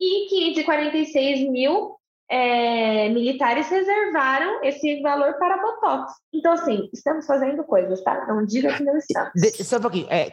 [0.00, 1.96] e 546 mil
[2.28, 6.12] é, militares reservaram esse valor para Botox.
[6.32, 8.26] Então, assim, estamos fazendo coisas, tá?
[8.26, 9.32] Não diga que não estamos.
[9.34, 10.06] De, só um pouquinho.
[10.10, 10.30] É,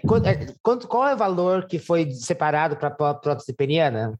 [0.64, 4.18] quanto, qual é o valor que foi separado para prótese peniana?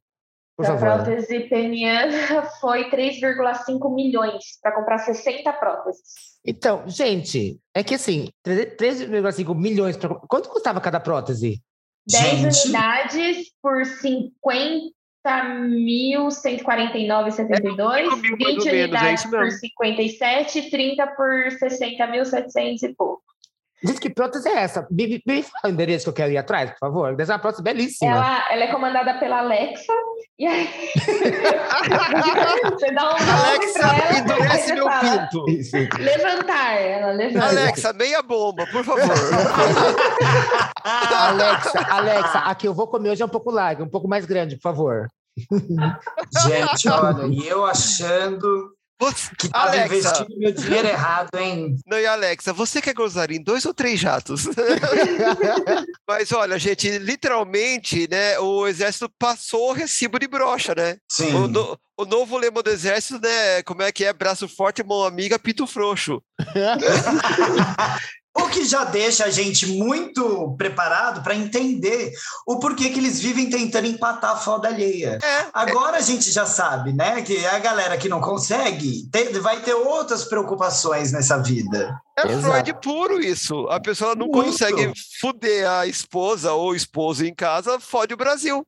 [0.56, 6.02] Por a prótese peniana foi 3,5 milhões para comprar 60 próteses.
[6.46, 9.98] Então, gente, é que assim, 3,5 milhões.
[9.98, 10.10] Pra...
[10.28, 11.62] Quanto custava cada prótese?
[12.08, 12.64] 10 gente.
[12.66, 14.92] unidades por 50
[15.70, 23.24] mil 149,72, é 20 unidades é por 57, 30 por 60 mil 700 e pouco.
[23.84, 24.88] Gente, que prótese é essa?
[24.92, 27.20] Me, me fala o endereço que eu quero ir atrás, por favor.
[27.20, 28.12] Essa é uma prótese belíssima.
[28.12, 29.92] Ela, ela é comandada pela Alexa.
[30.38, 30.70] E aí...
[32.72, 35.46] você dá um Alexa, endurece meu pinto.
[36.00, 37.48] Levantar, ela levanta.
[37.48, 39.02] Alexa, meia bomba, por favor.
[40.84, 44.58] Alexa, Alexa, aqui eu vou comer hoje é um pouco largo, um pouco mais grande,
[44.58, 45.08] por favor.
[45.40, 49.32] Gente, olha, e eu achando Você...
[49.36, 49.96] Que tava Alexa.
[49.96, 51.76] investindo meu dinheiro errado, hein?
[51.88, 54.46] Não, e Alexa, você quer gozar em dois ou três jatos?
[56.08, 60.98] Mas olha, gente, literalmente, né, o exército passou o recibo de brocha, né?
[61.12, 61.34] Sim.
[61.34, 64.14] O, no, o novo lema do exército, né, como é que é?
[64.14, 66.22] Braço forte, mão amiga, pito frouxo.
[68.38, 72.14] O que já deixa a gente muito preparado para entender
[72.48, 75.20] o porquê que eles vivem tentando empatar a foda alheia.
[75.22, 76.00] É, Agora é.
[76.00, 80.24] a gente já sabe, né, que a galera que não consegue tem, vai ter outras
[80.24, 82.00] preocupações nessa vida.
[82.18, 82.42] É Exato.
[82.42, 83.68] Freud puro isso.
[83.70, 84.52] A pessoa não muito.
[84.52, 88.66] consegue fuder a esposa ou esposo em casa, fode o Brasil.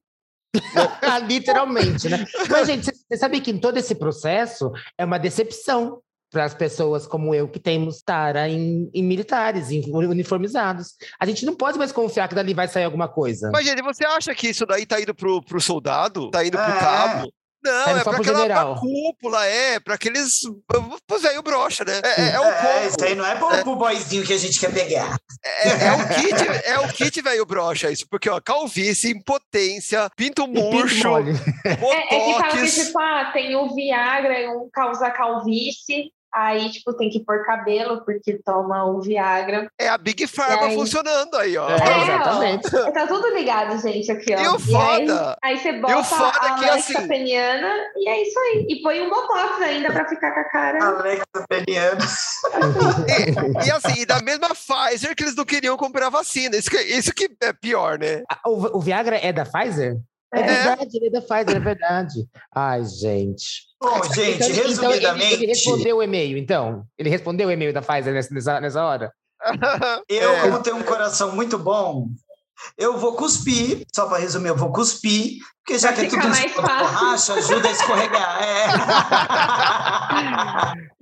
[1.27, 2.25] Literalmente, né?
[2.49, 5.99] Mas, gente, você sabe que em todo esse processo é uma decepção
[6.33, 10.95] para as pessoas como eu que temos tara em, em, militares, em uniformizados.
[11.19, 13.51] A gente não pode mais confiar que dali vai sair alguma coisa.
[13.53, 16.31] Mas, gente, você acha que isso daí tá indo pro, pro soldado?
[16.31, 16.79] Tá indo pro é.
[16.79, 17.31] cabo?
[17.63, 20.41] Não, é, é pra aquela pra cúpula, é, pra aqueles.
[21.07, 22.01] Pois aí o brocha, né?
[22.03, 23.61] É, é, é o é, isso aí não é pro, é.
[23.63, 25.17] pro boyzinho que a gente quer pegar.
[25.41, 28.05] É, é o kit, é o kit, velho, brocha, isso.
[28.09, 31.39] Porque, ó, calvície, impotência, pinto murcho, botox...
[31.63, 36.11] É, é que fala que, tipo, ah, tem o Viagra, um causa calvície.
[36.33, 39.67] Aí, tipo, tem que pôr cabelo porque toma o Viagra.
[39.79, 40.75] É a Big Pharma aí...
[40.75, 41.69] funcionando aí, ó.
[41.69, 42.75] É, é exatamente.
[42.75, 44.39] Ó, tá tudo ligado, gente, aqui, ó.
[44.39, 45.37] E o foda.
[45.43, 47.07] E aí, aí, você bota o foda a é Alexa assim...
[47.07, 48.65] Peniana e é isso aí.
[48.67, 50.83] E põe um botox ainda pra ficar com a cara.
[50.83, 52.01] Alexa Peniana.
[53.07, 56.55] e, e, assim, e da mesma Pfizer que eles não queriam comprar vacina.
[56.55, 58.23] Isso que, isso que é pior, né?
[58.43, 59.97] O, o Viagra é da Pfizer?
[60.33, 62.27] É, é verdade, ele é da Pfizer, é verdade.
[62.55, 63.72] Ai, gente.
[63.83, 65.03] Bom, gente, então, resumidamente.
[65.03, 66.85] Então ele, ele, respondeu o e-mail, então?
[66.97, 69.11] Ele respondeu o e-mail da Pfizer nessa, nessa hora?
[70.07, 70.41] Eu, é.
[70.41, 72.07] como tenho um coração muito bom,
[72.77, 76.21] eu vou cuspir, só para resumir, eu vou cuspir, porque já Vai que é tudo
[76.61, 78.41] borracha, ajuda a escorregar.
[78.41, 78.65] É.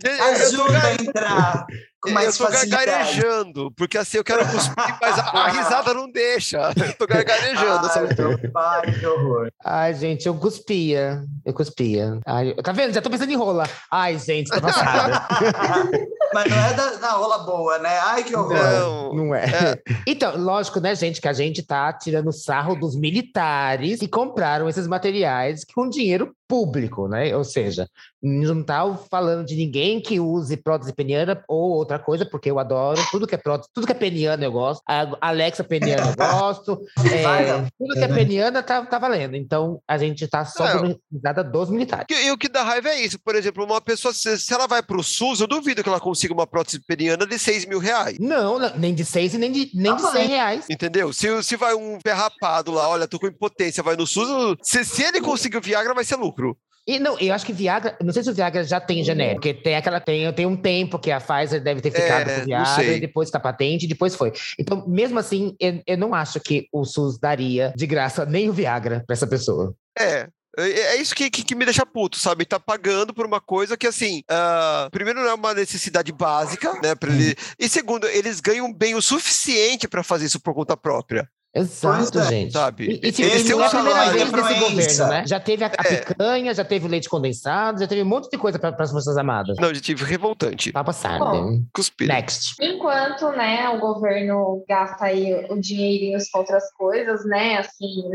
[0.34, 1.68] ajuda a entrar
[2.10, 6.72] mais eu tô gargarejando, porque assim eu quero cuspir, mas a, a risada não deixa.
[6.82, 7.88] Eu tô gargarejando.
[7.88, 9.52] Ai, meu pai, que horror.
[9.64, 11.24] Ai, gente, eu cuspia.
[11.46, 12.20] Eu cuspia.
[12.26, 12.94] Ai, tá vendo?
[12.94, 13.68] Já tô pensando em rola.
[13.90, 15.28] Ai, gente, tô passada.
[16.34, 18.00] mas não é da, da, rola boa, né?
[18.00, 18.54] Ai, que horror.
[18.54, 19.46] Não, não é.
[19.46, 19.82] é.
[20.08, 24.88] Então, lógico, né, gente, que a gente tá tirando sarro dos militares que compraram esses
[24.88, 27.34] materiais com dinheiro público, né?
[27.36, 27.88] Ou seja,
[28.22, 33.02] não tá falando de ninguém que use prótese peniana ou outra coisa, porque eu adoro
[33.12, 36.82] tudo que é prótese, tudo que é peniana eu gosto, a Alexa peniana eu gosto,
[37.12, 39.36] é, tudo que é peniana tá, tá valendo.
[39.36, 40.66] Então a gente tá só
[41.12, 42.06] dando dos militares.
[42.10, 44.68] E, e, o que dá raiva é isso, por exemplo, uma pessoa, se, se ela
[44.68, 48.18] vai pro SUS, eu duvido que ela consiga uma prótese peniana de 6 mil reais.
[48.20, 50.66] Não, não nem de 6 e nem de, nem ah, de 100 reais.
[50.70, 51.14] Entendeu?
[51.14, 55.04] Se, se vai um ferrapado lá, olha, tô com impotência, vai no SUS, se, se
[55.04, 56.58] ele conseguir o Viagra, vai ser lucro.
[56.88, 59.54] E não, eu acho que Viagra, não sei se o Viagra já tem genérico, porque
[59.54, 62.46] tem aquela tem, tem um tempo que a Pfizer deve ter ficado é, com o
[62.46, 64.34] Viagra e depois tá patente, e depois foi.
[64.60, 68.54] Então, mesmo assim, eu, eu não acho que o SUS daria de graça nem o
[68.54, 69.76] Viagra para essa pessoa.
[69.98, 72.46] É, é, é isso que, que, que, me deixa puto, sabe?
[72.46, 76.94] Tá pagando por uma coisa que, assim, uh, primeiro não é uma necessidade básica, né?
[77.04, 77.36] Ele...
[77.60, 81.30] E segundo, eles ganham bem o suficiente para fazer isso por conta própria.
[81.54, 82.54] Exato, é, gente.
[82.54, 82.86] Sabe?
[82.86, 85.28] E, e, tipo, Esse não é a primeira vez desse governo, né?
[85.28, 85.98] Já teve a, a é.
[85.98, 89.18] picanha, já teve o leite condensado, já teve um monte de coisa para as Forças
[89.18, 89.58] Armadas.
[89.60, 90.72] Não, já tive revoltante.
[90.72, 91.62] Tá passado.
[91.74, 92.08] Cuspir.
[92.08, 92.56] Next.
[92.62, 98.10] Enquanto, né, o governo gasta aí o dinheirinho com outras coisas, né, assim,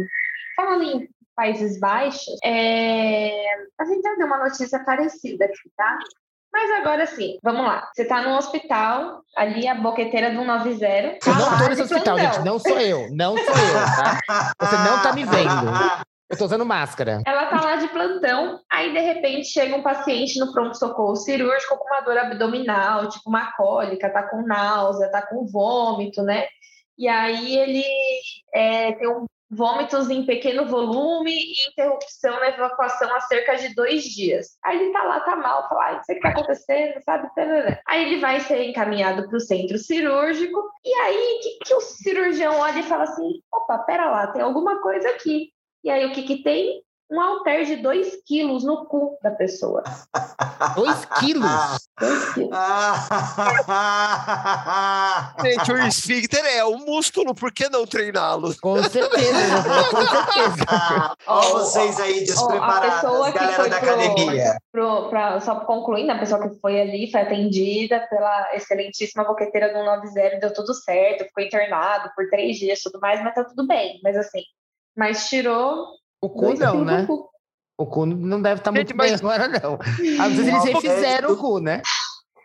[0.56, 3.30] falando em Países Baixos, é...
[3.78, 5.98] a gente já deu uma notícia parecida aqui, tá?
[6.56, 7.86] Mas agora sim, vamos lá.
[7.94, 11.18] Você tá num hospital, ali a boqueteira do 190.
[11.28, 12.38] Eu não tô nesse hospital, gente.
[12.40, 13.08] Não sou eu.
[13.12, 14.52] Não sou eu, tá?
[14.58, 15.46] Você não tá me vendo.
[16.28, 17.22] Eu tô usando máscara.
[17.24, 21.86] Ela tá lá de plantão, aí de repente chega um paciente no pronto-socorro cirúrgico com
[21.86, 26.46] uma dor abdominal, tipo uma cólica, tá com náusea, tá com vômito, né?
[26.98, 27.84] E aí ele
[28.52, 34.04] é, tem um vômitos em pequeno volume e interrupção na evacuação há cerca de dois
[34.04, 34.58] dias.
[34.64, 37.28] Aí ele tá lá, tá mal, fala, ah, isso que tá acontecendo, sabe?
[37.86, 42.58] Aí ele vai ser encaminhado para o centro cirúrgico, e aí que, que o cirurgião
[42.58, 45.50] olha e fala assim, opa, pera lá, tem alguma coisa aqui.
[45.84, 46.82] E aí o que que tem?
[47.10, 49.82] Um halter de 2 quilos no cu da pessoa.
[50.74, 51.88] 2 quilos?
[52.00, 52.50] 2 quilos.
[55.42, 58.54] Gente, o esfíncter é um músculo, por que não treiná-lo?
[58.60, 61.16] Com certeza, com certeza.
[61.26, 64.56] Olha vocês aí despreparados, oh, galera da pro, academia.
[64.72, 69.84] Pro, pra, só concluindo, a pessoa que foi ali foi atendida pela excelentíssima boqueteira do
[69.84, 74.00] 90, deu tudo certo, ficou internado por três dias tudo mais, mas tá tudo bem.
[74.02, 74.42] Mas assim,
[74.96, 75.86] mas tirou
[76.26, 77.06] o cu não, né?
[77.78, 79.20] O cu não deve estar tá muito mas...
[79.20, 79.78] bem agora, não.
[80.20, 81.82] Às vezes eles refizeram o cu, né?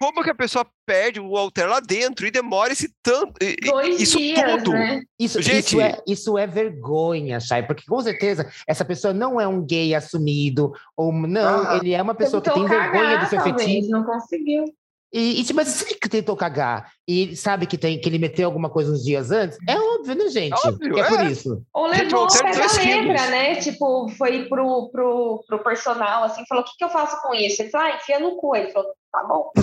[0.01, 3.33] como que a pessoa perde o alter lá dentro e demora esse tanto.
[3.63, 4.71] Dois isso dias, tudo.
[4.71, 5.03] Né?
[5.19, 9.47] Isso, Gente, isso, é, isso é vergonha, Chay, porque com certeza essa pessoa não é
[9.47, 13.29] um gay assumido, ou não, ah, ele é uma pessoa que tem cagar, vergonha do
[13.29, 13.89] seu fetiche.
[13.89, 14.65] Não conseguiu.
[15.13, 18.45] E, e tipo, mas se que tentou cagar e sabe que, tem, que ele meteu
[18.45, 20.67] alguma coisa uns dias antes, é óbvio, né, gente?
[20.67, 21.63] Óbvio, é, é, por isso.
[21.73, 23.55] Ou levou o pega letra, né?
[23.55, 27.61] Tipo, foi pro, pro, pro personal, assim, falou, o que, que eu faço com isso?
[27.61, 28.55] Ele falou, ah, enfia no cu.
[28.55, 29.51] Ele falou, tá bom.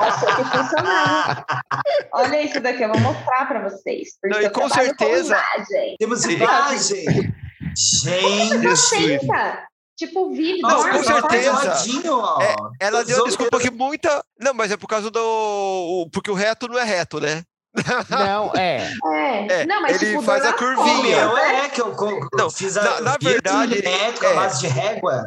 [0.00, 1.46] Achei que funcionava.
[2.12, 4.10] Olha isso daqui, eu vou mostrar pra vocês.
[4.22, 5.36] Não, e com certeza...
[5.36, 7.04] Com Temos imagem.
[7.76, 8.58] Gente!
[8.58, 9.18] Você
[9.98, 11.74] Tipo, vive Não, com certeza.
[12.40, 14.24] É, ela deu desculpa que muita.
[14.38, 16.08] Não, mas é por causa do.
[16.12, 17.42] Porque o reto não é reto, né?
[18.08, 18.92] Não, é.
[19.12, 19.52] É.
[19.52, 19.66] é.
[19.66, 21.16] Não, mas, ele tipo, faz a curvinha.
[21.16, 22.82] Eu é que eu, eu não, fiz a.
[22.84, 23.74] Na, na verdade.
[23.74, 24.34] Ele, é.
[24.34, 25.24] base de régua.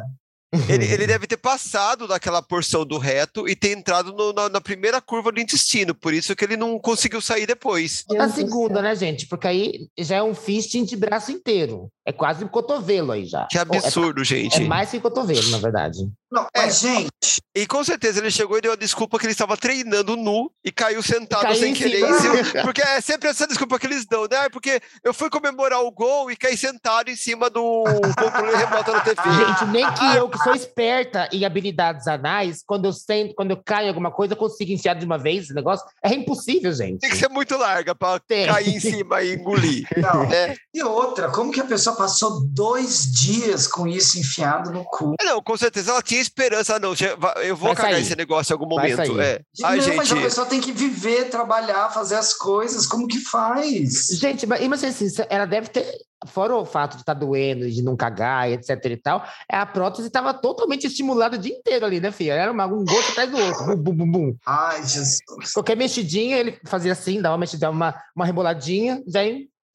[0.68, 4.60] Ele, ele, deve ter passado daquela porção do reto e ter entrado no, na, na,
[4.60, 8.04] primeira curva do intestino, por isso que ele não conseguiu sair depois.
[8.10, 9.26] Na segunda, né, gente?
[9.26, 11.88] Porque aí já é um fisting de braço inteiro.
[12.04, 13.46] É quase um cotovelo aí já.
[13.46, 14.62] Que absurdo, é, gente.
[14.62, 15.98] É mais que cotovelo, na verdade.
[16.30, 17.42] Não, é, mas, gente.
[17.54, 20.72] E com certeza ele chegou e deu a desculpa que ele estava treinando nu e
[20.72, 22.02] caiu sentado caiu sem querer.
[22.14, 22.34] Cima,
[22.64, 24.48] porque é sempre essa desculpa que eles dão, né?
[24.48, 27.84] Porque eu fui comemorar o gol e caí sentado em cima do
[28.18, 29.20] controle remoto da TV.
[29.22, 33.62] Gente, nem que eu, que sou esperta em habilidades anais, quando eu sento, quando eu
[33.64, 35.84] caio em alguma coisa, eu consigo enfiar de uma vez esse negócio.
[36.02, 37.00] É impossível, gente.
[37.00, 39.86] Tem que ser muito larga para cair em cima e engolir.
[39.96, 40.24] Não.
[40.24, 40.54] É.
[40.74, 45.14] E outra, como que a pessoa passou dois dias com isso enfiado no cu?
[45.22, 46.94] Não, com certeza ela tinha esperança, não,
[47.42, 48.02] eu vou Vai cagar sair.
[48.02, 49.20] esse negócio em algum momento.
[49.20, 49.40] É.
[49.62, 49.96] Ai, não, gente...
[49.96, 54.06] mas a pessoa tem que viver, trabalhar, fazer as coisas, como que faz?
[54.18, 55.86] Gente, mas, mas assim, ela deve ter,
[56.26, 59.66] fora o fato de estar tá doendo, de não cagar, etc e tal, é a
[59.66, 62.32] prótese estava totalmente estimulada o dia inteiro ali, né, filha?
[62.32, 64.36] Era uma, um gosto atrás do outro, bum, bum, bum, bum.
[64.46, 65.20] Ai, Jesus.
[65.52, 69.20] Qualquer mexidinha, ele fazia assim, dava uma mexidinha, uma, uma reboladinha, já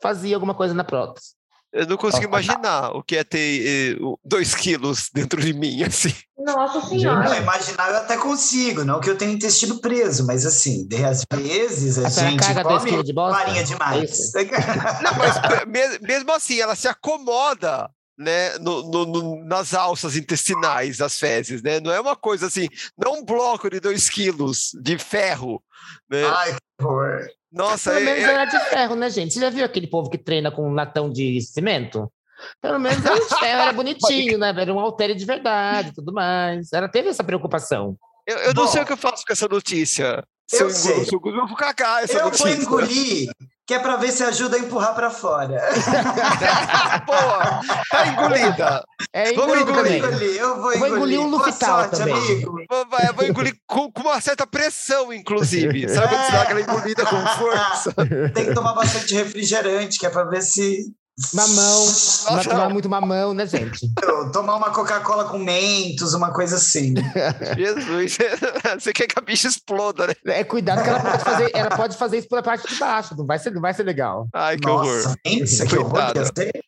[0.01, 1.36] fazia alguma coisa na prótese.
[1.73, 6.13] Eu não consigo imaginar o que é ter eh, dois quilos dentro de mim, assim.
[6.37, 7.29] Nossa senhora.
[7.29, 11.99] Não, imaginar eu até consigo, não que eu tenha intestino preso, mas assim, às vezes
[11.99, 14.31] a, a gente come de farinha demais.
[15.03, 15.11] não,
[15.67, 21.61] mas mesmo assim, ela se acomoda né, no, no, no, nas alças intestinais das fezes,
[21.61, 21.79] né?
[21.79, 25.61] Não é uma coisa assim, não um bloco de dois quilos de ferro,
[26.09, 26.23] né?
[26.25, 27.27] Ai, horror.
[27.51, 29.33] Nossa, Pelo menos era de ferro, né, gente?
[29.33, 32.11] Você já viu aquele povo que treina com um latão de cimento?
[32.61, 34.53] Pelo menos era de ferro, era bonitinho, né?
[34.55, 36.73] Era um altere de verdade tudo mais.
[36.73, 37.97] Ela teve essa preocupação.
[38.25, 40.23] Eu, eu Bom, não sei o que eu faço com essa notícia.
[40.47, 41.05] Se eu, eu sei.
[41.13, 42.49] eu vou cagar essa eu notícia.
[42.49, 43.29] Eu vou engolir,
[43.67, 45.61] que é para ver se ajuda a empurrar para fora.
[47.05, 47.59] Boa,
[47.91, 48.85] tá engolida.
[49.11, 49.97] É Vamos engolir.
[49.97, 50.35] engolir.
[50.37, 50.79] Eu vou engolir.
[50.79, 52.15] Vou engolir um Lufital também.
[52.15, 52.61] Amigo.
[52.61, 55.89] Eu vou engolir com, com, uma certa pressão, inclusive.
[55.89, 56.25] Sabe quando é.
[56.25, 57.93] você dá aquela engolida com força?
[58.33, 60.85] Tem que tomar bastante refrigerante, que é para ver se
[61.33, 61.85] Mamão,
[62.29, 63.91] não tomar muito mamão, né, gente?
[64.31, 66.93] Tomar uma Coca-Cola com mentos, uma coisa assim.
[67.57, 68.19] Jesus,
[68.79, 70.13] você quer que a bicha exploda, né?
[70.25, 73.25] É, cuidado que ela pode fazer, ela pode fazer isso pela parte de baixo, não
[73.25, 74.27] vai ser, não vai ser legal.
[74.31, 75.15] Ai, que Nossa, horror.
[75.25, 76.13] Isso, que horror.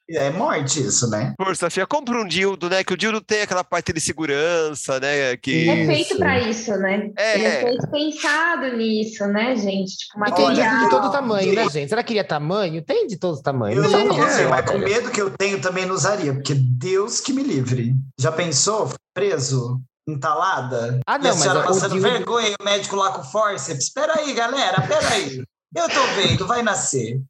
[0.09, 1.35] É morte isso, né?
[1.39, 2.83] Força, Fia, compra um dildo, né?
[2.83, 5.37] Que o dildo tem aquela parte de segurança, né?
[5.37, 5.69] Que...
[5.69, 7.11] É feito pra isso, né?
[7.15, 7.35] É.
[7.35, 9.95] Ele é feito pensado nisso, né, gente?
[9.95, 10.53] Tipo, material.
[10.53, 11.89] E tem de todo tamanho, né, gente?
[11.89, 12.81] Será que queria tamanho?
[12.81, 13.85] Tem de todos os tamanhos.
[13.85, 13.99] Eu
[14.43, 17.43] não, não, mas com medo que eu tenho também não usaria, porque Deus que me
[17.43, 17.93] livre.
[18.19, 18.91] Já pensou?
[19.13, 19.81] Preso?
[20.07, 20.99] Entalada?
[21.05, 23.85] Ah, não, e a senhora passando vergonha e o médico lá com forceps.
[23.85, 25.43] Espera aí, galera, espera aí.
[25.75, 27.21] Eu tô vendo, vai nascer.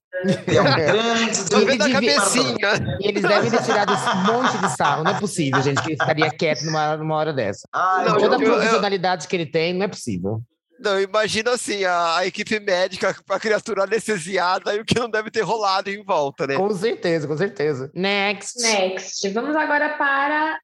[0.48, 1.50] É um grande.
[1.50, 2.98] Tô vendo a cabecinha.
[3.02, 5.04] E eles devem ter tirado esse monte de sarro.
[5.04, 7.68] Não é possível, gente, que ele ficaria quieto numa, numa hora dessa.
[7.74, 9.30] Ai, não, Toda a profissionalidade eu...
[9.30, 10.42] que ele tem, não é possível.
[10.80, 15.30] Não, imagina assim, a, a equipe médica a criatura anestesiada e o que não deve
[15.30, 16.56] ter rolado em volta, né?
[16.56, 17.92] Com certeza, com certeza.
[17.94, 18.62] Next.
[18.62, 19.30] Next.
[19.30, 20.60] Vamos agora para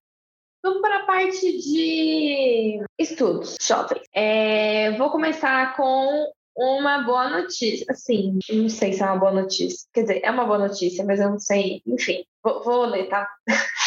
[0.65, 4.01] Vamos para a parte de estudos, jovens.
[4.11, 6.25] É, vou começar com
[6.57, 7.85] uma boa notícia.
[7.87, 9.87] Assim, não sei se é uma boa notícia.
[9.93, 11.83] Quer dizer, é uma boa notícia, mas eu não sei.
[11.85, 13.29] Enfim, vou, vou ler, tá?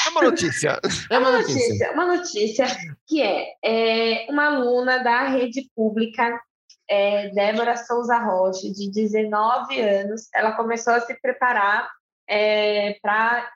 [0.09, 0.81] É uma notícia.
[1.11, 1.93] É uma notícia.
[1.93, 2.67] Uma notícia
[3.07, 6.41] que é, é uma aluna da rede pública,
[6.89, 10.29] é, Débora Souza Rocha, de 19 anos.
[10.35, 11.89] Ela começou a se preparar
[12.29, 13.51] é, para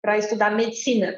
[0.00, 1.14] para estudar medicina.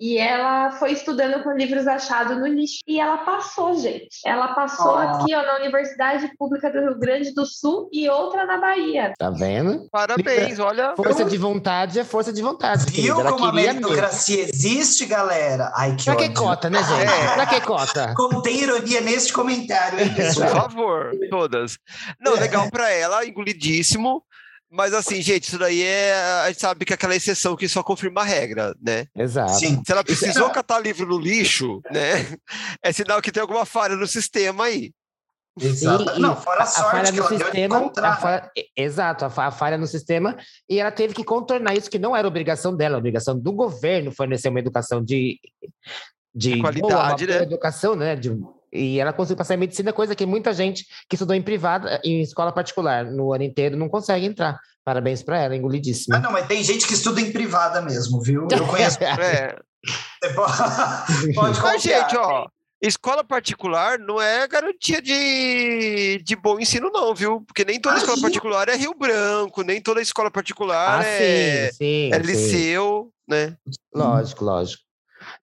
[0.00, 2.78] E ela foi estudando com livros achados no lixo.
[2.86, 4.16] E ela passou, gente.
[4.24, 4.96] Ela passou oh.
[4.96, 9.12] aqui ó, na Universidade Pública do Rio Grande do Sul e outra na Bahia.
[9.18, 9.86] Tá vendo?
[9.90, 10.94] Parabéns, olha.
[10.96, 12.90] Força de vontade é força de vontade.
[12.90, 14.52] Viu como a meritocracia mesmo.
[14.54, 15.70] existe, galera?
[15.76, 16.28] Ai, que Pra ódio.
[16.28, 17.12] que cota, né, gente?
[17.12, 17.34] É.
[17.34, 18.14] Pra que cota?
[18.16, 21.76] Contém ironia neste comentário, hein, Por favor, todas.
[22.18, 22.40] Não, é.
[22.40, 24.24] legal pra ela, engolidíssimo.
[24.70, 26.14] Mas assim, gente, isso daí é.
[26.44, 29.06] A gente sabe que é aquela exceção que só confirma a regra, né?
[29.16, 29.54] Exato.
[29.54, 29.82] Sim.
[29.84, 30.52] Se ela precisou é...
[30.52, 32.36] catar livro no lixo, né?
[32.80, 34.92] É sinal que tem alguma falha no sistema aí.
[35.60, 36.16] Exato.
[36.16, 37.92] E, não, fora a, sorte a falha no sistema.
[37.96, 40.36] A falha, exato, a, a, falha no sistema.
[40.68, 44.12] E ela teve que contornar isso, que não era obrigação dela, a obrigação do governo
[44.12, 45.40] fornecer uma educação de.
[46.32, 47.42] De, de qualidade, boa, né?
[47.42, 48.14] Educação, né?
[48.14, 48.30] De,
[48.72, 52.20] e ela conseguiu passar em medicina, coisa que muita gente que estudou em privada, em
[52.20, 54.58] escola particular, no ano inteiro, não consegue entrar.
[54.84, 56.16] Parabéns para ela, engolidíssima.
[56.16, 58.46] Ah, não, mas tem gente que estuda em privada mesmo, viu?
[58.50, 58.98] Eu conheço.
[59.02, 59.56] é.
[60.22, 62.46] Você pode, pode mas, gente, ó,
[62.80, 67.42] escola particular não é garantia de, de bom ensino, não, viu?
[67.46, 68.22] Porque nem toda ah, escola sim.
[68.22, 73.56] particular é Rio Branco, nem toda escola particular ah, é, sim, sim, é liceu, né?
[73.94, 74.82] Lógico, lógico.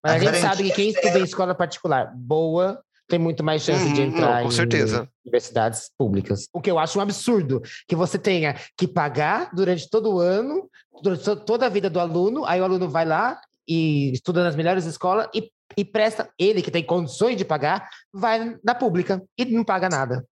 [0.03, 3.61] Mas a, a gente sabe que quem estuda em escola particular boa tem muito mais
[3.61, 5.07] chance uhum, de entrar não, em certeza.
[5.25, 6.47] universidades públicas.
[6.53, 10.69] O que eu acho um absurdo, que você tenha que pagar durante todo o ano,
[11.01, 14.85] durante toda a vida do aluno, aí o aluno vai lá e estuda nas melhores
[14.85, 19.63] escolas e, e presta, ele que tem condições de pagar, vai na pública e não
[19.63, 20.25] paga nada.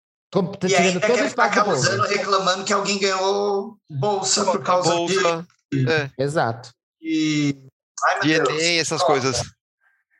[0.67, 5.47] E ainda todo quer ficar causando, reclamando que alguém ganhou bolsa por causa bolsa.
[5.71, 5.89] de...
[5.89, 6.11] É.
[6.17, 6.71] Exato.
[7.01, 7.55] E...
[8.05, 9.41] Ai, e Enem, essas coisas.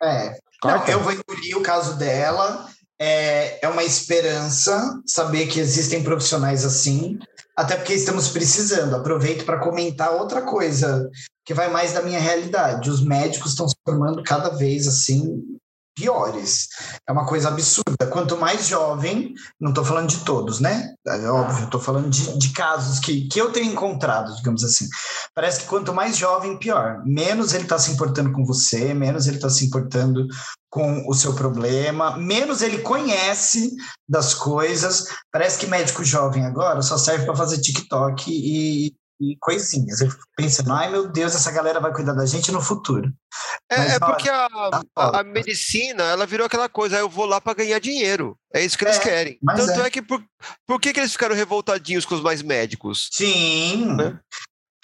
[0.02, 0.38] É,
[0.68, 2.68] não, eu vou engolir o caso dela.
[3.00, 7.20] É, é uma esperança saber que existem profissionais assim,
[7.56, 8.96] até porque estamos precisando.
[8.96, 11.10] Aproveito para comentar outra coisa
[11.46, 12.90] que vai mais da minha realidade.
[12.90, 15.44] Os médicos estão se formando cada vez assim
[15.96, 16.68] piores.
[17.08, 18.08] É uma coisa absurda.
[18.12, 20.94] Quanto mais jovem, não estou falando de todos, né?
[21.08, 24.88] É óbvio, estou falando de, de casos que, que eu tenho encontrado, digamos assim.
[25.34, 27.02] Parece que quanto mais jovem, pior.
[27.06, 30.28] Menos ele está se importando com você, menos ele está se importando
[30.70, 33.74] com o seu problema, menos ele conhece
[34.08, 35.06] das coisas.
[35.32, 40.02] Parece que médico jovem agora só serve para fazer TikTok e, e coisinhas.
[40.02, 43.12] Eu pensando, ai meu Deus, essa galera vai cuidar da gente no futuro.
[43.70, 44.48] É, Mas, é porque a,
[44.96, 48.38] a, a, medicina, ela virou aquela coisa, eu vou lá para ganhar dinheiro.
[48.54, 49.40] É isso que eles é, querem.
[49.46, 49.88] Tanto é.
[49.88, 50.24] é, que por,
[50.68, 53.10] por que, que eles ficaram revoltadinhos com os mais médicos?
[53.12, 53.96] Sim.
[53.96, 54.20] Né?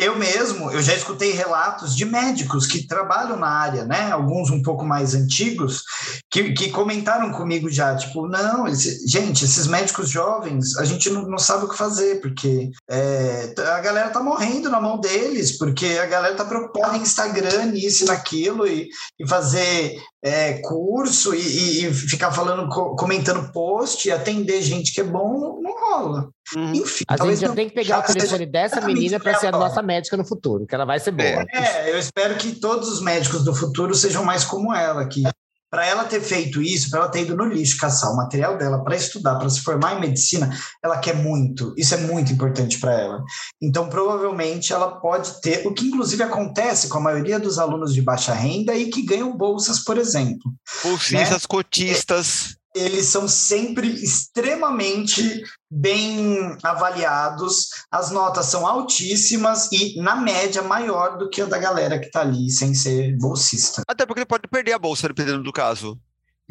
[0.02, 4.12] Eu mesmo, eu já escutei relatos de médicos que trabalham na área, né?
[4.12, 5.84] Alguns um pouco mais antigos,
[6.28, 11.28] que, que comentaram comigo já, tipo, não, esse, gente, esses médicos jovens, a gente não,
[11.28, 16.00] não sabe o que fazer, porque é, a galera tá morrendo na mão deles, porque
[16.02, 18.90] a galera tá preocupada em Instagram, nisso e naquilo, e,
[19.20, 25.04] e fazer é, curso e, e, ficar falando, comentando post e atender gente que é
[25.04, 26.30] bom, não rola.
[26.56, 26.74] Uhum.
[26.74, 29.52] Enfim, a gente já não, tem que pegar o telefone dessa menina para ser a
[29.52, 31.46] nossa médica no futuro, que ela vai ser boa.
[31.54, 35.24] É, eu espero que todos os médicos do futuro sejam mais como ela, que
[35.72, 38.84] para ela ter feito isso, para ela ter ido no lixo caçar o material dela
[38.84, 40.50] para estudar, para se formar em medicina,
[40.84, 41.74] ela quer muito.
[41.78, 43.24] Isso é muito importante para ela.
[43.62, 48.02] Então, provavelmente, ela pode ter, o que inclusive acontece com a maioria dos alunos de
[48.02, 50.52] baixa renda e que ganham bolsas, por exemplo.
[50.84, 51.48] Bolsistas, né?
[51.48, 61.18] cotistas eles são sempre extremamente bem avaliados, as notas são altíssimas e, na média, maior
[61.18, 63.84] do que a da galera que está ali sem ser bolsista.
[63.88, 66.00] Até porque ele pode perder a bolsa, dependendo do caso.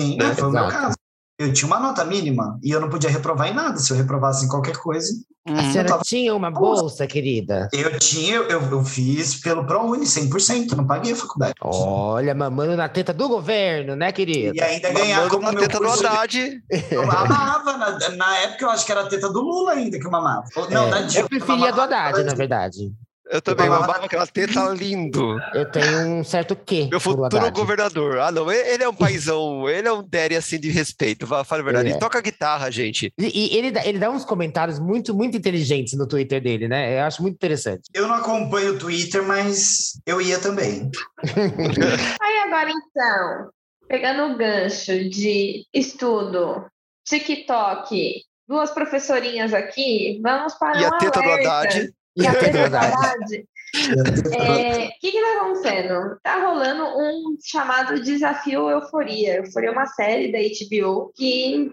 [0.01, 0.35] Sim, né?
[0.35, 0.97] foi o meu caso.
[1.41, 3.79] Eu tinha uma nota mínima e eu não podia reprovar em nada.
[3.79, 5.11] Se eu reprovasse em qualquer coisa,
[5.49, 5.73] a hum.
[5.73, 6.03] senhora tava...
[6.05, 7.67] tinha uma bolsa, querida?
[7.73, 11.55] Eu tinha, eu, eu fiz pelo ProUni, 100%, não paguei a faculdade.
[11.63, 14.55] Olha, mamando na teta do governo, né, querida?
[14.55, 16.61] E ainda ganhar como na teta do Haddad.
[16.91, 20.07] Eu mamava, na, na época eu acho que era a teta do Lula ainda que
[20.07, 20.45] eu mamava.
[20.71, 22.93] Não, é, Eu preferia do Haddad, na verdade.
[23.31, 25.39] Eu também eu mamava aquela teta lindo.
[25.55, 26.89] Eu tenho um certo quê.
[26.91, 28.19] Meu futuro governador.
[28.19, 31.63] Ah, não, ele é um paizão, ele é um Derry assim de respeito, fala a
[31.63, 31.87] verdade.
[31.87, 32.01] Ele, ele é.
[32.01, 33.13] toca guitarra, gente.
[33.17, 36.99] E, e, ele, dá, ele dá uns comentários muito, muito inteligentes no Twitter dele, né?
[36.99, 37.83] Eu acho muito interessante.
[37.95, 40.91] Eu não acompanho o Twitter, mas eu ia também.
[42.21, 43.51] Aí agora então,
[43.87, 46.67] pegando o gancho de estudo,
[47.07, 51.43] TikTok, duas professorinhas aqui, vamos para e um a teta alerta.
[51.43, 53.47] do Haddad e a verdade.
[53.73, 56.19] O é, que está acontecendo?
[56.23, 59.37] Tá rolando um chamado Desafio Euforia.
[59.37, 61.73] Euforia é uma série da HBO que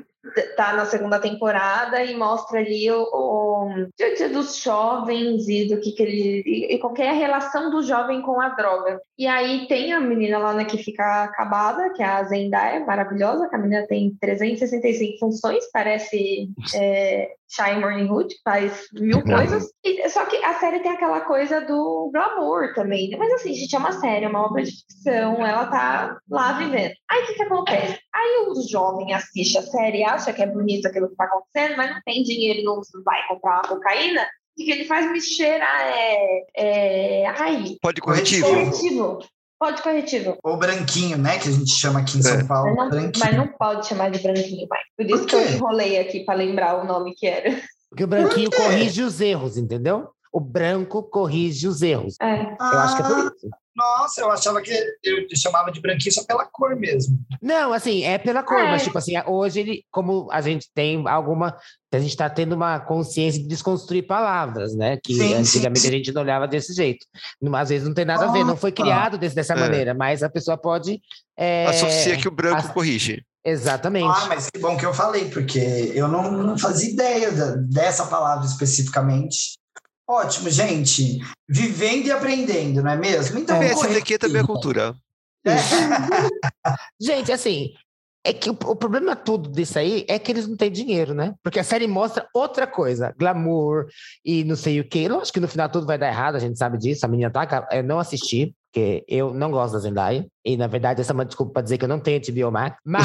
[0.55, 5.67] tá na segunda temporada e mostra ali o, o dia a dia dos jovens e
[5.67, 6.43] do que, que ele.
[6.69, 8.99] e qual é a relação do jovem com a droga.
[9.17, 13.47] E aí tem a menina lá né, que fica acabada, que é a Zendaya, maravilhosa,
[13.47, 19.71] que a menina tem 365 funções, parece é, Shy Morning Hood, faz mil coisas.
[19.83, 23.09] E, só que a série tem aquela coisa do glamour também.
[23.09, 23.17] Né?
[23.17, 26.93] Mas assim, gente, é uma série, é uma obra de ficção, ela tá lá vivendo.
[27.09, 27.99] Aí o que, que acontece?
[28.17, 31.91] Aí o jovem assiste a série, acha que é bonito aquilo que tá acontecendo, mas
[31.91, 34.23] não tem dinheiro, não vai comprar uma cocaína.
[34.59, 35.11] O que ele faz?
[35.11, 37.27] Me cheirar é, é...
[37.27, 38.47] Ai, Pode corretivo.
[38.47, 39.19] corretivo.
[39.59, 40.37] Pode corretivo.
[40.43, 41.37] Ou branquinho, né?
[41.37, 42.43] Que a gente chama aqui em São É.
[42.43, 42.75] Paulo.
[42.75, 43.25] Mas não, branquinho.
[43.25, 44.83] mas não pode chamar de branquinho mais.
[44.95, 47.61] Por isso Por que eu enrolei aqui para lembrar o nome que era.
[47.89, 50.09] Porque o branquinho corrige os erros, entendeu?
[50.31, 52.15] O branco corrige os erros.
[52.21, 52.41] É.
[52.59, 53.49] Eu acho que é por Ah, isso.
[53.75, 54.71] Nossa, eu achava que
[55.03, 57.19] eu chamava de branquinho só pela cor mesmo.
[57.39, 58.71] Não, assim, é pela cor, É.
[58.71, 61.55] mas tipo assim, hoje ele, como a gente tem alguma,
[61.93, 64.97] a gente está tendo uma consciência de desconstruir palavras, né?
[65.03, 65.87] Que Sim, antigamente sim.
[65.89, 67.05] a gente não olhava desse jeito.
[67.53, 69.59] Às vezes não tem nada a ver, não foi criado desse, dessa É.
[69.59, 70.99] maneira, mas a pessoa pode.
[71.37, 73.23] é, Associa que o branco as- corrige.
[73.45, 74.07] Exatamente.
[74.09, 75.59] Ah, mas que bom que eu falei, porque
[75.93, 79.53] eu não, não fazia ideia da- dessa palavra especificamente.
[80.07, 81.19] Ótimo, gente.
[81.49, 83.39] Vivendo e aprendendo, não é mesmo?
[83.39, 84.95] Então, Também corre- essa daqui é também a cultura.
[86.99, 87.73] Gente, assim,
[88.25, 91.33] é que o, o problema tudo disso aí é que eles não têm dinheiro, né?
[91.41, 93.87] Porque a série mostra outra coisa, glamour
[94.25, 95.07] e não sei o quê.
[95.07, 97.05] Lógico que no final tudo vai dar errado, a gente sabe disso.
[97.05, 100.25] A menina tá, eu não assisti, porque eu não gosto da Zendaya.
[100.45, 102.77] E, na verdade, essa é uma desculpa para dizer que eu não tenho HBO Max.
[102.85, 103.03] Mas,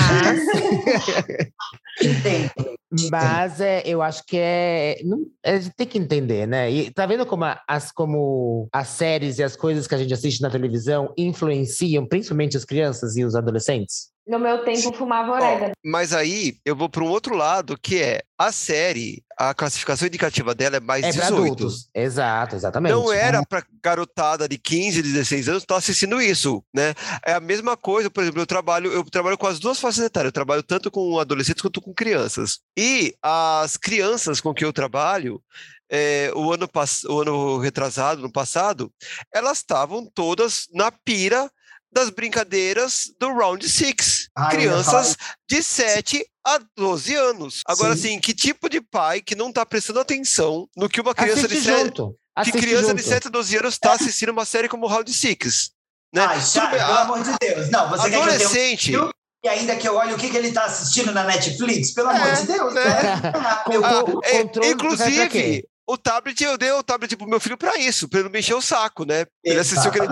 [3.11, 6.71] mas é, eu acho que é, não, a gente tem que entender, né?
[6.71, 10.13] E tá vendo como a- as, como as séries e as coisas que a gente
[10.13, 14.12] assiste na televisão influenciam principalmente as crianças e os adolescentes?
[14.27, 15.73] No meu tempo fumava orégano.
[15.85, 20.55] Mas aí eu vou para um outro lado, que é a série, a classificação indicativa
[20.55, 21.43] dela é mais É para 18.
[21.43, 21.89] adultos.
[21.93, 22.93] Exato, exatamente.
[22.93, 26.95] Não era para garotada de 15, 16 anos estar assistindo isso, né?
[27.27, 30.29] É a mesma coisa, por exemplo, eu trabalho, eu trabalho com as duas faixas etárias,
[30.29, 32.61] eu trabalho tanto com adolescentes quanto com crianças.
[32.79, 35.43] E as crianças com que eu trabalho,
[35.91, 38.91] é, o, ano pass- o ano retrasado, no passado,
[39.35, 41.51] elas estavam todas na pira
[41.93, 44.29] das brincadeiras do Round Six.
[44.37, 45.17] Ah, crianças
[45.49, 47.63] de 7 a 12 anos.
[47.67, 48.09] Agora, Sim.
[48.09, 51.59] assim, que tipo de pai que não está prestando atenção no que uma criança Assiste
[51.61, 52.17] de 7 junto.
[52.45, 53.13] que criança de junto.
[53.15, 55.71] 7 a 12 anos está assistindo uma série como Round Six.
[56.15, 56.25] Né?
[56.25, 57.71] Ai, já, Tudo bem, pelo a- amor de Deus.
[57.71, 58.87] Não, você quer adolescente.
[58.87, 59.11] filho
[59.45, 61.93] e ainda que eu olhe o que, que ele está assistindo na Netflix?
[61.93, 62.85] Pelo É, amor de Deus, né?
[62.85, 63.33] né?
[63.35, 65.69] Ah, Ah, é, controle tu vai pra inclusive?
[65.87, 68.39] O tablet, eu dei o tablet pro meu filho para isso, para ele não me
[68.39, 69.27] encher o saco, né?
[69.45, 70.09] Ele assistiu que ele,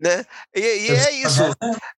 [0.00, 0.24] né?
[0.54, 1.42] E, e é isso.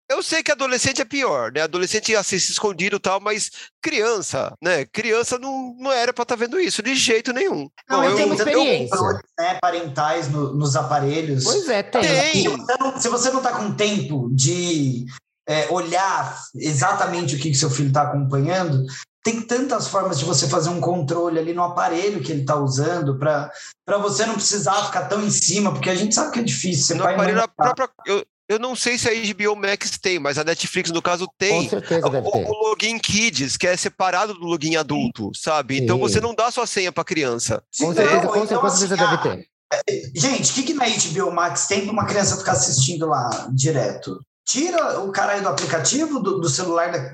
[0.09, 1.63] Eu sei que adolescente é pior, né?
[1.63, 3.51] Adolescente assiste escondido e tal, mas
[3.83, 4.85] criança, né?
[4.87, 7.69] Criança não, não era para estar vendo isso de jeito nenhum.
[7.89, 8.97] Não, Bom, eu tenho experiência.
[8.97, 11.45] controles, né, parentais no- nos aparelhos.
[11.45, 12.03] Pois é, tem.
[12.03, 12.43] Tem.
[12.43, 15.05] Se você não, se você não tá com tempo de
[15.49, 18.85] é, olhar exatamente o que, que seu filho está acompanhando,
[19.27, 23.19] tem tantas formas de você fazer um controle ali no aparelho que ele está usando
[23.19, 23.51] para
[23.99, 26.95] você não precisar ficar tão em cima, porque a gente sabe que é difícil.
[26.95, 27.49] No aparelho tá.
[27.75, 27.91] própria.
[28.07, 31.33] Eu, eu não sei se a HBO Max tem, mas a Netflix, no caso, Com
[31.37, 31.69] tem.
[31.69, 32.47] certeza deve O, ter.
[32.49, 35.79] o login Kids, que é separado do login adulto, sabe?
[35.79, 36.03] Então Sim.
[36.03, 37.61] você não dá sua senha para criança.
[37.81, 40.11] Com Não, certeza, com então, certeza assim, deve ah, ter.
[40.15, 44.21] Gente, o que, que na HBO Max tem para uma criança ficar assistindo lá direto?
[44.47, 47.13] Tira o caralho do aplicativo, do, do celular, da-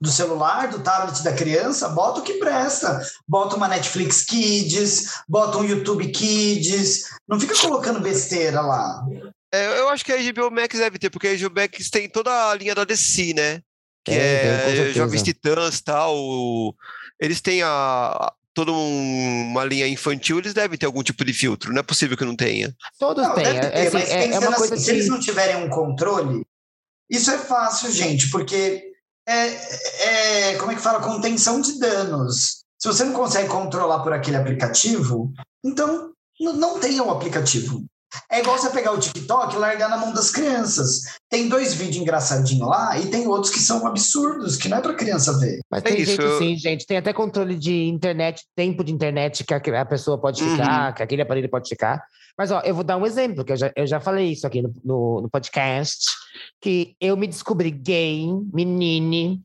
[0.00, 3.00] do celular, do tablet da criança, bota o que presta.
[3.26, 7.04] Bota uma Netflix Kids, bota um YouTube Kids.
[7.26, 9.02] Não fica colocando besteira lá.
[9.52, 12.50] É, eu acho que a HBO Max deve ter, porque a HBO Max tem toda
[12.50, 13.62] a linha da DC, né?
[14.04, 14.92] Que é certeza.
[14.92, 16.74] Jovens Titãs e tal.
[17.18, 21.72] Eles têm a, toda um- uma linha infantil, eles devem ter algum tipo de filtro.
[21.72, 22.74] Não é possível que não tenha.
[22.98, 23.44] Todos Não, têm.
[23.44, 25.18] deve É, ter, é assim, mas é- é pensando uma coisa assim, se eles não
[25.18, 26.44] tiverem um controle,
[27.08, 28.92] isso é fácil, gente, porque
[29.26, 31.00] é, é, como é que fala?
[31.00, 32.64] Contenção de danos.
[32.78, 35.32] Se você não consegue controlar por aquele aplicativo,
[35.64, 37.84] então não tenha o aplicativo.
[38.30, 41.02] É igual você pegar o TikTok e largar na mão das crianças.
[41.28, 44.94] Tem dois vídeos engraçadinhos lá e tem outros que são absurdos, que não é para
[44.94, 45.60] criança ver.
[45.70, 46.86] Mas É tem isso, jeito eu- sim, gente.
[46.86, 50.50] Tem até controle de internet, tempo de internet que a, pessoa pode Uhum.
[50.50, 52.02] ficar, que aquele aparelho pode ficar.
[52.36, 54.62] Mas, ó, eu vou dar um exemplo, que eu já, eu já falei isso aqui
[54.62, 56.06] no, no, no podcast,
[56.60, 59.40] que eu me descobri gay, menine,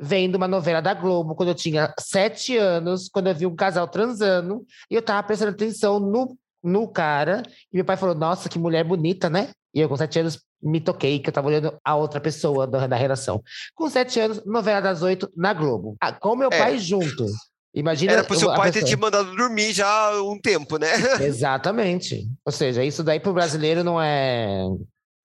[0.00, 3.86] vendo uma novela da Globo quando eu tinha sete anos, quando eu vi um casal
[3.86, 6.36] transando, e eu tava prestando atenção no
[6.68, 7.42] no cara,
[7.72, 9.50] e meu pai falou, nossa, que mulher bonita, né?
[9.74, 12.86] E eu com sete anos me toquei que eu tava olhando a outra pessoa da,
[12.86, 13.42] da relação.
[13.74, 15.96] Com sete anos, novela das oito na Globo.
[16.00, 16.58] Ah, com meu é.
[16.58, 17.26] pai junto.
[17.74, 18.12] Imagina.
[18.12, 20.90] Era pro seu pai ter te mandado dormir já há um tempo, né?
[21.20, 22.26] Exatamente.
[22.44, 24.64] Ou seja, isso daí pro brasileiro não é.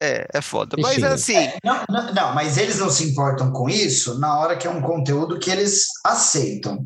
[0.06, 0.76] É, é foda.
[0.78, 1.38] Mas é assim.
[1.38, 4.70] É, não, não, não, mas eles não se importam com isso na hora que é
[4.70, 6.84] um conteúdo que eles aceitam.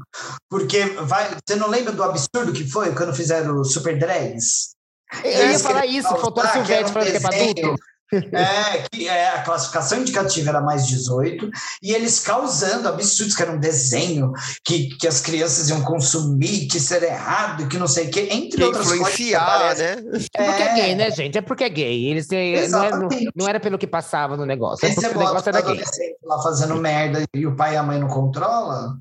[0.48, 4.76] Porque vai, você não lembra do absurdo que foi quando fizeram o Super Drags?
[5.24, 7.76] Eu ia falar isso, faltou a Silvete falando que é pra adulto.
[8.14, 11.50] É, que é, a classificação indicativa era mais 18,
[11.84, 14.32] e eles causando absurdos, que era um desenho
[14.64, 18.30] que, que as crianças iam consumir, que isso era errado, que não sei o quê,
[18.32, 20.04] entre que outras influenciar, coisas.
[20.04, 20.28] né?
[20.36, 21.38] É porque é gay, né, gente?
[21.38, 22.06] É porque é gay.
[22.06, 25.20] Eles têm, não, era, não, não, era pelo que passava no negócio, é porque o
[25.20, 25.82] negócio era gay.
[26.24, 28.98] lá fazendo merda e o pai e a mãe não controla,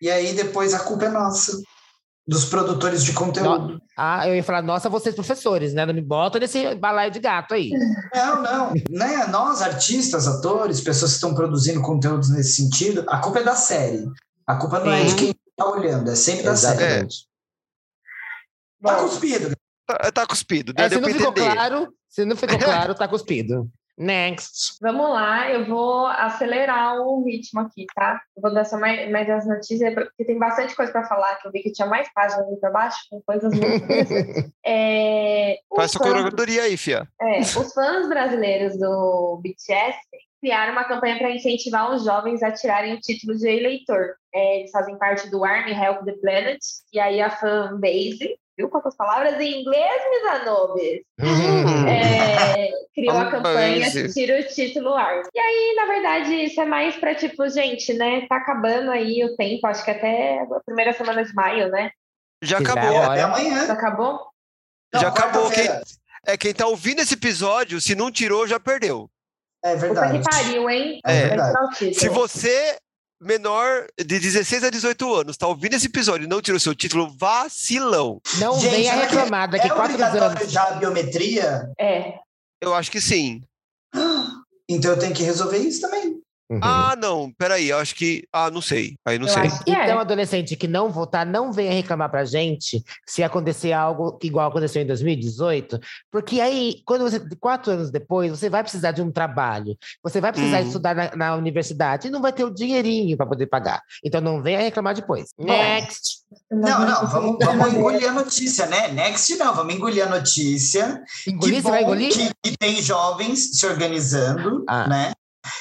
[0.00, 1.52] e aí depois a culpa é nossa
[2.30, 3.74] dos produtores de conteúdo.
[3.74, 3.82] No...
[3.96, 5.84] Ah, eu ia falar, nossa, vocês professores, né?
[5.84, 7.70] Não me bota nesse balaio de gato aí.
[8.14, 8.72] Não, não.
[8.88, 9.26] Né?
[9.26, 14.08] Nós, artistas, atores, pessoas que estão produzindo conteúdos nesse sentido, a culpa é da série.
[14.46, 15.00] A culpa não Sim.
[15.00, 17.26] é de quem está olhando, é sempre Exatamente.
[18.80, 18.96] da série.
[18.96, 19.56] Tá cuspido.
[19.84, 20.72] Tá, tá cuspido.
[20.78, 20.84] Né?
[20.84, 21.52] É, se não ficou entender.
[21.52, 23.68] claro, se não ficou claro, tá cuspido.
[24.00, 24.78] Next.
[24.80, 28.18] Vamos lá, eu vou acelerar o ritmo aqui, tá?
[28.34, 31.46] Eu vou dar só mais, mais as notícias, porque tem bastante coisa para falar, que
[31.46, 34.50] eu vi que tinha mais páginas ali para baixo, com coisas muito interessantes.
[34.64, 37.06] É, Faz sua curadoria aí, Fia.
[37.20, 39.98] É, os fãs brasileiros do BTS
[40.40, 44.14] criaram uma campanha para incentivar os jovens a tirarem o título de eleitor.
[44.34, 46.58] É, eles fazem parte do Army Help the Planet,
[46.92, 51.00] e aí a fanbase viu quantas palavras em inglês, Misanobis?
[51.18, 51.88] Uhum.
[51.88, 55.22] É, criou a campanha Tira o Título Ar.
[55.34, 58.26] E aí, na verdade, isso é mais para tipo, gente, né?
[58.28, 61.90] Tá acabando aí o tempo, acho que até a primeira semana de maio, né?
[62.42, 63.02] Já acabou.
[63.02, 63.66] Até amanhã.
[63.66, 64.26] Já acabou?
[64.92, 65.50] Não, já acabou.
[65.50, 65.68] Quem,
[66.26, 69.10] é, quem tá ouvindo esse episódio, se não tirou, já perdeu.
[69.62, 70.18] É verdade.
[70.18, 71.00] Puta que pariu, hein?
[71.06, 71.34] É.
[71.34, 72.78] é se você
[73.20, 77.14] menor de 16 a 18 anos, tá ouvindo esse episódio e não tirou seu título,
[77.16, 78.20] vacilão.
[78.38, 80.50] Não Gente, venha reclamar daqui é quatro anos.
[80.50, 81.70] já a biometria?
[81.78, 82.14] É.
[82.60, 83.42] Eu acho que sim.
[84.72, 86.22] Então eu tenho que resolver isso também.
[86.50, 86.58] Uhum.
[86.60, 88.24] Ah, não, peraí, eu acho que.
[88.32, 88.96] Ah, não sei.
[89.06, 89.72] Aí não eu sei.
[89.72, 89.84] É.
[89.84, 94.82] Então, adolescente que não votar, não venha reclamar pra gente se acontecer algo igual aconteceu
[94.82, 95.78] em 2018,
[96.10, 100.32] porque aí, quando você, quatro anos depois, você vai precisar de um trabalho, você vai
[100.32, 100.66] precisar uhum.
[100.66, 103.80] estudar na, na, universidade e não vai ter o dinheirinho para poder pagar.
[104.04, 105.30] Então, não venha reclamar depois.
[105.38, 106.20] Next!
[106.50, 108.88] Não, não, vamos, vamos engolir a notícia, né?
[108.88, 111.00] Next não, vamos engolir a notícia.
[111.26, 112.12] Engolir, que você vai engolir?
[112.12, 114.88] Que, que, tem jovens se organizando, ah.
[114.88, 115.12] né?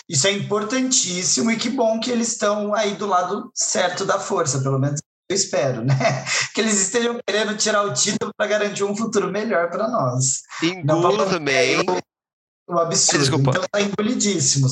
[0.08, 4.60] Isso é importantíssimo e que bom que eles estão aí do lado certo da força,
[4.60, 5.96] pelo menos eu espero, né?
[6.54, 10.42] Que eles estejam querendo tirar o título para garantir um futuro melhor para nós.
[10.64, 11.86] Engulo também
[12.70, 13.20] um absurdo.
[13.20, 13.52] Desculpa.
[13.52, 14.68] Então tá engolidíssimo.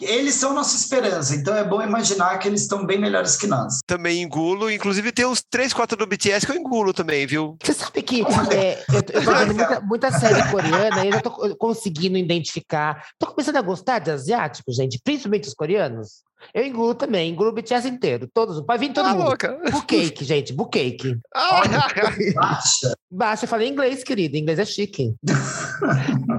[0.00, 3.80] Eles são nossa esperança, então é bom imaginar que eles estão bem melhores que nós.
[3.86, 7.56] Também engulo, inclusive tem uns 3, 4 do BTS que eu engulo também, viu?
[7.62, 8.22] Você sabe que
[8.52, 13.04] é, eu, eu tô vendo muita, muita série coreana e eu já tô conseguindo identificar.
[13.18, 16.22] Tô começando a gostar de asiáticos, gente, principalmente os coreanos.
[16.52, 19.24] Eu engulo também, engulo o BTS inteiro, todos, vai vir todo ah, mundo.
[19.28, 19.58] Louca.
[19.70, 21.18] Bucake, gente, bucake.
[21.34, 21.62] Ah,
[22.34, 22.94] baixa.
[23.10, 25.14] Baixa, eu falei inglês, querido, inglês é chique.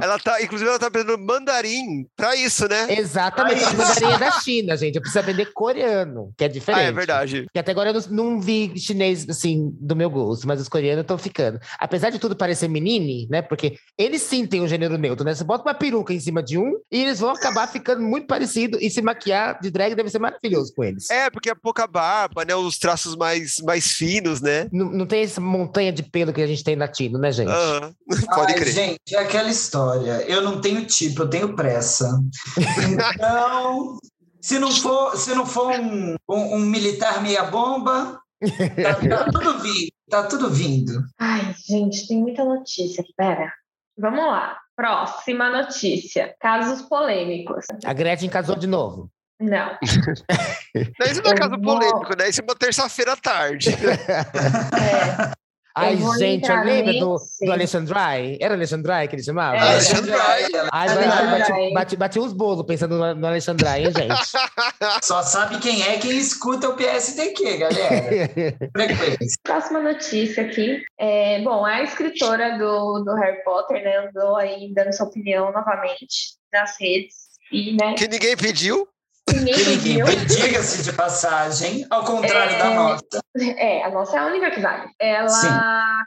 [0.02, 2.88] ela tá, inclusive ela tá aprendendo mandarim pra isso, né?
[2.90, 6.84] Exatamente, o mandarim é da China, gente, eu preciso aprender coreano, que é diferente.
[6.84, 7.44] Ah, é verdade.
[7.44, 11.04] Porque até agora eu não, não vi chinês, assim, do meu gosto, mas os coreanos
[11.04, 11.60] estão ficando.
[11.80, 15.34] Apesar de tudo parecer menine, né, porque eles sim têm um gênero neutro, né?
[15.34, 18.78] Você bota uma peruca em cima de um e eles vão acabar ficando muito parecido
[18.82, 21.10] e se maquiar de drag deve ser maravilhoso com eles.
[21.10, 22.56] É, porque é pouca barba, né?
[22.56, 24.68] Os traços mais, mais finos, né?
[24.72, 27.50] Não, não tem essa montanha de pelo que a gente tem latino, né, gente?
[27.50, 27.94] Uhum.
[28.36, 28.74] Pode Ai, crer.
[28.74, 30.24] Gente, é aquela história.
[30.28, 32.20] Eu não tenho tipo, eu tenho pressa.
[33.16, 33.98] Então,
[34.42, 39.60] se não for, se não for um, um, um militar meia bomba, tá, tá tudo
[39.60, 39.90] vindo.
[40.10, 41.04] Tá tudo vindo.
[41.18, 43.04] Ai, gente, tem muita notícia.
[43.18, 43.52] Pera.
[43.98, 44.58] Vamos lá.
[44.76, 46.36] Próxima notícia.
[46.40, 47.66] Casos polêmicos.
[47.84, 49.10] A Gretchen casou de novo.
[49.40, 49.78] Não.
[49.84, 52.30] Isso não é caso polêmico, né?
[52.30, 53.70] Isso é uma terça-feira à tarde.
[53.76, 55.36] é.
[55.78, 58.38] Ai, gente, eu lembro do, do Alexandrai.
[58.40, 59.58] Era Alexandrai que ele chamava?
[59.58, 60.44] É, Alexandrai.
[60.72, 64.16] Ai, bati, bati, bati uns bolos pensando no, no Alexandrai, hein, gente?
[65.04, 68.58] Só sabe quem é quem escuta o PSDQ, galera.
[69.44, 70.82] Próxima notícia aqui.
[70.98, 76.38] É, bom, a escritora do, do Harry Potter, né, andou aí dando sua opinião novamente
[76.54, 77.16] nas redes.
[77.52, 78.88] E, né, que ninguém pediu.
[79.28, 83.24] Diga-se de passagem, ao contrário é, da nossa.
[83.58, 84.90] É, a nossa é a única que vale.
[85.00, 85.48] Ela Sim.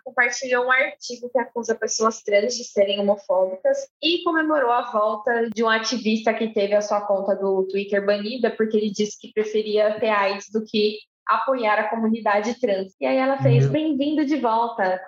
[0.04, 5.62] compartilhou um artigo que acusa pessoas trans de serem homofóbicas e comemorou a volta de
[5.62, 9.98] um ativista que teve a sua conta do Twitter banida porque ele disse que preferia
[9.98, 12.94] ter AIDS do que apoiar a comunidade trans.
[13.00, 15.00] E aí ela fez: bem-vindo de volta.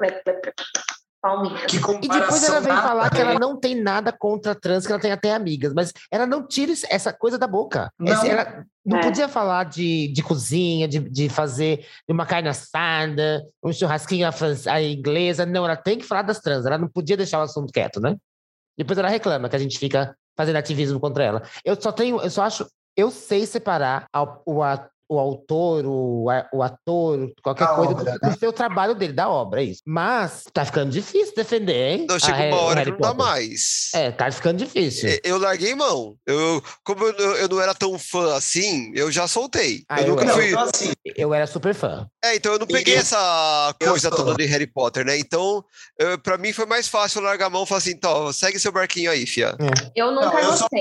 [1.21, 1.73] Palminhas.
[1.73, 5.13] e depois ela vem falar que ela não tem nada contra trans, que ela tem
[5.13, 7.93] até amigas, mas ela não tira essa coisa da boca.
[7.99, 9.03] Não, ela não é.
[9.03, 14.33] podia falar de, de cozinha, de, de fazer uma carne assada, um churrasquinho a,
[14.73, 15.45] a inglesa.
[15.45, 16.65] Não, ela tem que falar das trans.
[16.65, 18.17] Ela não podia deixar o assunto quieto, né?
[18.77, 21.43] Depois ela reclama que a gente fica fazendo ativismo contra ela.
[21.63, 22.67] Eu só tenho, eu só acho,
[22.97, 24.07] eu sei separar
[24.47, 24.63] o,
[25.11, 28.19] o autor, o, o ator, qualquer da coisa obra, do, né?
[28.33, 29.83] do, seu trabalho dele, da obra, é isso.
[29.85, 32.07] Mas tá ficando difícil defender, hein?
[32.09, 33.91] Não, chega uma hora que não dá mais.
[33.93, 35.09] É, tá ficando difícil.
[35.09, 36.15] Eu, eu larguei mão.
[36.25, 39.83] Eu, como eu, eu, não era tão fã assim, eu já soltei.
[39.89, 40.57] Ah, eu, eu, nunca era, fui.
[40.57, 40.93] Assim.
[41.05, 42.07] Eu era super fã.
[42.23, 45.19] É, então eu não peguei e essa coisa toda de Harry Potter, né?
[45.19, 45.65] Então,
[45.99, 48.71] eu, pra mim foi mais fácil largar a mão e falar assim, então, segue seu
[48.71, 49.57] barquinho aí, fia.
[49.59, 49.91] É.
[49.97, 50.81] Eu nunca não, gostei.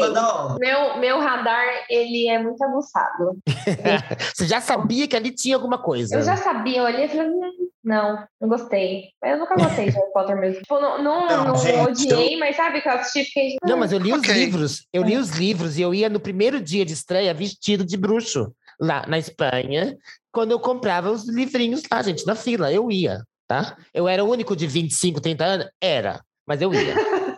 [0.60, 3.38] Meu, meu radar, ele é muito aguçado.
[4.36, 6.16] Você já sabia que ali tinha alguma coisa.
[6.16, 9.06] Eu já sabia, eu olhei e falei, hum, não, não gostei.
[9.24, 10.62] Eu nunca gostei de Harry Potter mesmo.
[10.62, 12.40] Tipo, não, não, não, não gente, odiei, eu...
[12.40, 13.56] mas sabe que eu assisti fiquei.
[13.64, 14.32] Não, mas eu li okay.
[14.32, 14.88] os livros.
[14.92, 18.52] Eu li os livros e eu ia no primeiro dia de estreia vestido de bruxo
[18.80, 19.98] lá na Espanha,
[20.32, 22.72] quando eu comprava os livrinhos lá, gente, na fila.
[22.72, 23.78] Eu ia, tá?
[23.94, 25.68] Eu era o único de 25, 30 anos?
[25.82, 26.96] Era, mas eu ia.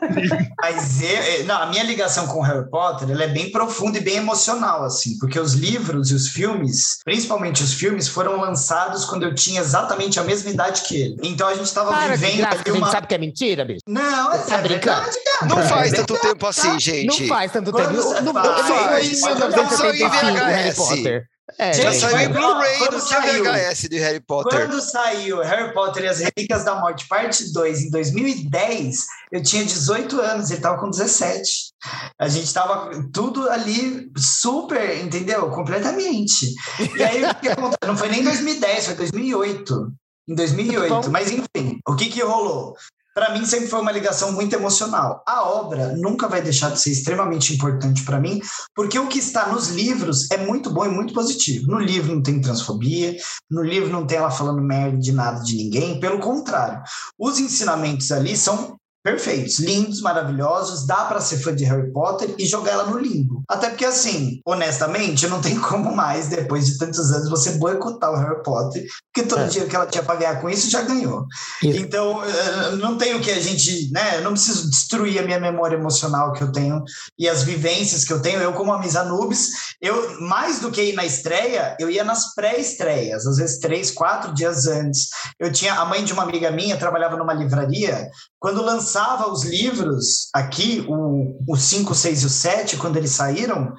[0.62, 4.18] Mas eu, não, a minha ligação com Harry Potter ela é bem profunda e bem
[4.18, 9.34] emocional, assim, porque os livros e os filmes, principalmente os filmes, foram lançados quando eu
[9.34, 11.18] tinha exatamente a mesma idade que ele.
[11.24, 12.38] Então a gente estava vivendo.
[12.38, 12.74] Graça, uma...
[12.74, 13.80] A gente sabe que é mentira, bicho?
[13.88, 15.48] Não, é, tá é verdade, cara.
[15.48, 17.22] Não faz tanto tempo assim, gente.
[17.22, 17.92] Não faz tanto tempo.
[17.92, 21.31] Não, não, não, foi em 1975 Harry Potter.
[21.58, 24.68] É, já saiu em Blu-ray do VHS de Harry Potter.
[24.68, 29.64] Quando saiu Harry Potter e as Relíquias da Morte, parte 2, em 2010, eu tinha
[29.64, 31.72] 18 anos, ele estava com 17.
[32.20, 35.50] A gente estava tudo ali super, entendeu?
[35.50, 36.54] Completamente.
[36.96, 37.88] E aí, o que aconteceu?
[37.88, 39.94] Não foi nem 2010, foi 2008.
[40.30, 42.76] Em 2008, mas enfim, o que que rolou?
[43.14, 45.24] Para mim sempre foi uma ligação muito emocional.
[45.28, 48.42] A obra nunca vai deixar de ser extremamente importante para mim,
[48.76, 51.68] porque o que está nos livros é muito bom e muito positivo.
[51.68, 53.16] No livro não tem transfobia,
[53.50, 56.82] no livro não tem ela falando merda de nada de ninguém, pelo contrário.
[57.18, 62.46] Os ensinamentos ali são perfeitos, lindos, maravilhosos, dá para ser fã de Harry Potter e
[62.46, 63.42] jogar ela no limbo.
[63.50, 68.18] Até porque, assim, honestamente, não tem como mais, depois de tantos anos, você boicotar o
[68.18, 69.48] Harry Potter, porque todo é.
[69.48, 71.26] dia que ela tinha para ganhar com isso, já ganhou.
[71.64, 71.80] Isso.
[71.80, 75.40] Então, eh, não tem o que a gente, né, eu não preciso destruir a minha
[75.40, 76.84] memória emocional que eu tenho
[77.18, 78.40] e as vivências que eu tenho.
[78.40, 79.50] Eu, como a Miss Anubis,
[79.82, 84.32] eu, mais do que ir na estreia, eu ia nas pré-estreias, às vezes três, quatro
[84.34, 85.10] dias antes.
[85.40, 88.08] Eu tinha, a mãe de uma amiga minha trabalhava numa livraria,
[88.40, 88.91] quando lançava
[89.32, 93.74] os livros aqui, o 5, 6 e o 7, quando eles saíram,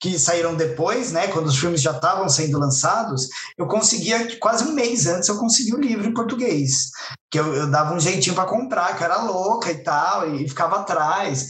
[0.00, 4.72] que saíram depois, né, quando os filmes já estavam sendo lançados, eu conseguia, quase um
[4.72, 6.90] mês antes, eu conseguia o livro em português.
[7.30, 10.76] Que eu, eu dava um jeitinho para comprar, que era louca e tal, e ficava
[10.76, 11.48] atrás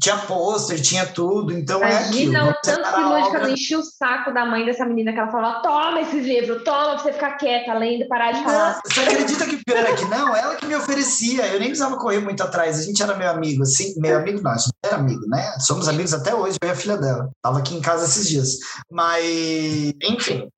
[0.00, 2.50] tinha pôster, tinha tudo, então é Imagina é aquilo.
[2.50, 3.50] o tanto que Lúdica obra...
[3.50, 6.98] enchia o saco da mãe dessa menina que ela falava, toma esse livro, toma pra
[6.98, 8.74] você ficar quieta, de parar de falar.
[8.74, 10.34] Não, você acredita que pior é que não?
[10.34, 13.62] Ela que me oferecia, eu nem precisava correr muito atrás, a gente era meu amigo,
[13.62, 15.54] assim, meu amigo não, a gente era amigo, né?
[15.60, 17.30] Somos amigos até hoje, eu e a filha dela.
[17.40, 18.58] Tava aqui em casa esses dias.
[18.90, 20.48] Mas, enfim,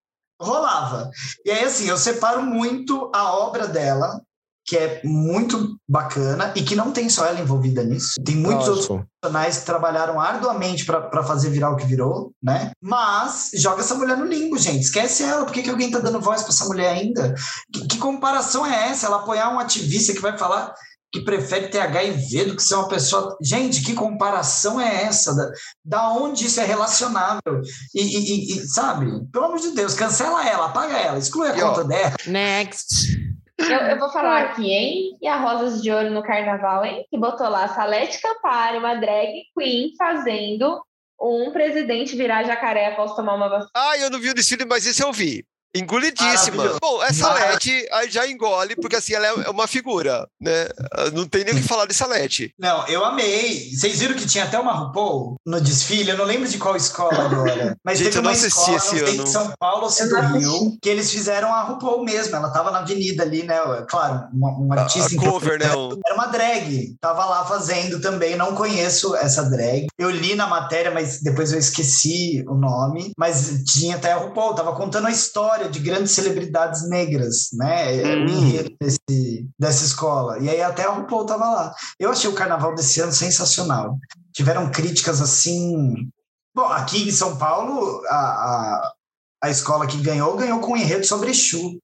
[0.40, 1.10] rolava.
[1.44, 4.20] E aí, assim, eu separo muito a obra dela,
[4.64, 8.14] que é muito bacana e que não tem só ela envolvida nisso.
[8.24, 8.92] Tem muitos Nossa.
[8.92, 12.70] outros profissionais que trabalharam arduamente para fazer virar o que virou, né?
[12.80, 14.84] Mas joga essa mulher no limbo, gente.
[14.84, 15.44] Esquece ela.
[15.44, 17.34] Por que, que alguém tá dando voz para essa mulher ainda?
[17.72, 19.06] Que, que, comparação é essa?
[19.06, 20.72] Ela apoiar um ativista que vai falar
[21.12, 23.36] que prefere ter HIV do que ser uma pessoa.
[23.42, 25.34] Gente, que comparação é essa?
[25.34, 25.50] Da,
[25.84, 27.60] da onde isso é relacionável?
[27.94, 29.06] E, e, e, sabe?
[29.30, 32.14] Pelo amor de Deus, cancela ela, apaga ela, exclui a conta dela.
[32.26, 33.31] Next.
[33.58, 35.16] Eu, eu, vou falar aqui, hein?
[35.20, 37.06] E a Rosas de Ouro no Carnaval, hein?
[37.10, 40.82] Que botou lá Salete Campari, uma drag queen, fazendo
[41.20, 43.70] um presidente virar jacaré após tomar uma vacina.
[43.74, 45.44] Ah, eu não vi o desfile, mas isso eu vi.
[45.74, 46.78] Engolidíssima.
[46.80, 50.68] Bom, essa Lete já engole, porque assim, ela é uma figura, né?
[51.14, 52.54] Não tem nem o que falar de Salete.
[52.58, 53.70] Não, eu amei.
[53.74, 56.10] Vocês viram que tinha até uma RuPaul no desfile?
[56.10, 57.76] Eu não lembro de qual escola agora.
[57.82, 60.76] Mas Gente, teve uma escola, esse não sei de São Paulo ou se do Rio,
[60.80, 62.36] que eles fizeram a RuPaul mesmo.
[62.36, 63.58] Ela tava na avenida ali, né?
[63.88, 65.14] Claro, uma, uma artista.
[65.16, 65.66] A cover, né?
[65.66, 66.96] Era uma drag.
[67.00, 68.36] Tava lá fazendo também.
[68.36, 69.86] Não conheço essa drag.
[69.98, 73.12] Eu li na matéria, mas depois eu esqueci o nome.
[73.16, 74.54] Mas tinha até a RuPaul.
[74.54, 77.96] Tava contando a história de grandes celebridades negras, né?
[77.96, 78.26] É, hum.
[78.26, 80.38] O enredo desse, dessa escola.
[80.38, 81.74] E aí até a RuPaul tava lá.
[81.98, 83.98] Eu achei o carnaval desse ano sensacional.
[84.32, 86.08] Tiveram críticas assim.
[86.54, 88.92] Bom, aqui em São Paulo, a, a,
[89.44, 91.78] a escola que ganhou, ganhou com um enredo sobre Exu.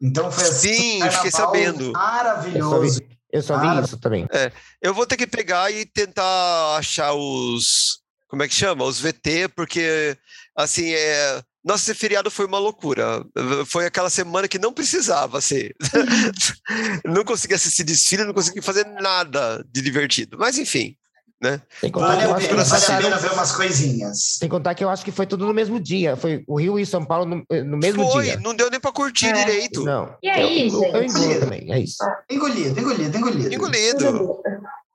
[0.00, 1.00] Então foi assim.
[1.00, 1.92] Sim, fiquei sabendo.
[1.92, 2.74] Maravilhoso.
[2.74, 4.26] Eu só vi, eu só vi isso também.
[4.30, 8.00] É, eu vou ter que pegar e tentar achar os.
[8.28, 8.84] Como é que chama?
[8.84, 10.16] Os VT, porque
[10.56, 13.24] assim, é, nossa, esse feriado foi uma loucura.
[13.66, 15.74] Foi aquela semana que não precisava ser.
[17.04, 20.36] não consegui assistir desfile, não consegui fazer nada de divertido.
[20.38, 20.94] Mas enfim,
[21.40, 21.62] né?
[21.80, 24.36] Tem que contar vale, que eu acho que vale a pena ver umas coisinhas.
[24.38, 26.16] Tem que contar que eu acho que foi tudo no mesmo dia.
[26.16, 28.40] Foi o Rio e São Paulo no, no mesmo foi, dia.
[28.40, 29.32] não deu nem para curtir é.
[29.32, 29.82] direito.
[29.84, 30.14] Não.
[30.22, 31.32] E aí, eu, gente?
[31.32, 31.96] Eu também, é isso.
[32.30, 33.54] Engolido, engolido, engolido.
[33.54, 34.42] Engolido.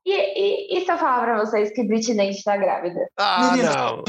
[0.05, 2.99] E, e, e se eu falar pra vocês que Britney está grávida?
[3.17, 4.03] Ah, Menina, não.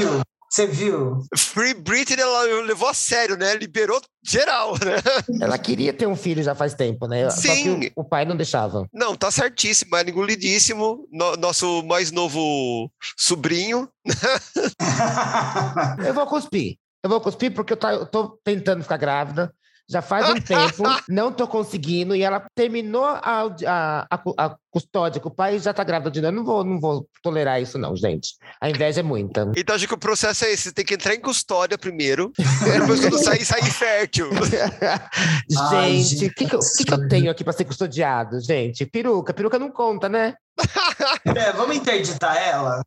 [0.51, 1.23] Você viu?
[1.37, 3.55] Free Britney, ela levou a sério, né?
[3.55, 4.97] Liberou geral, né?
[5.41, 7.31] Ela queria ter um filho já faz tempo, né?
[7.31, 7.47] Sim.
[7.47, 8.85] Só que o, o pai não deixava.
[8.93, 11.07] Não, tá certíssimo, é engolidíssimo.
[11.13, 13.89] No, nosso mais novo sobrinho.
[16.05, 16.77] eu vou cuspir.
[17.03, 19.55] Eu vou cuspir porque eu, tá, eu tô tentando ficar grávida
[19.91, 23.19] já faz um tempo, não tô conseguindo, e ela terminou a,
[23.67, 26.31] a, a, a custódia com o pai e já tá grávida de novo.
[26.31, 28.37] Eu não vou, não vou tolerar isso, não, gente.
[28.61, 29.51] A inveja é muita.
[29.57, 33.01] Então, acho que o processo é esse: você tem que entrar em custódia primeiro, depois
[33.01, 34.31] quando sair, sair fértil.
[35.73, 38.87] gente, o que, que, eu, que, que eu tenho aqui para ser custodiado, gente?
[38.87, 40.35] Peruca, peruca não conta, né?
[41.37, 42.83] É, vamos interditar ela?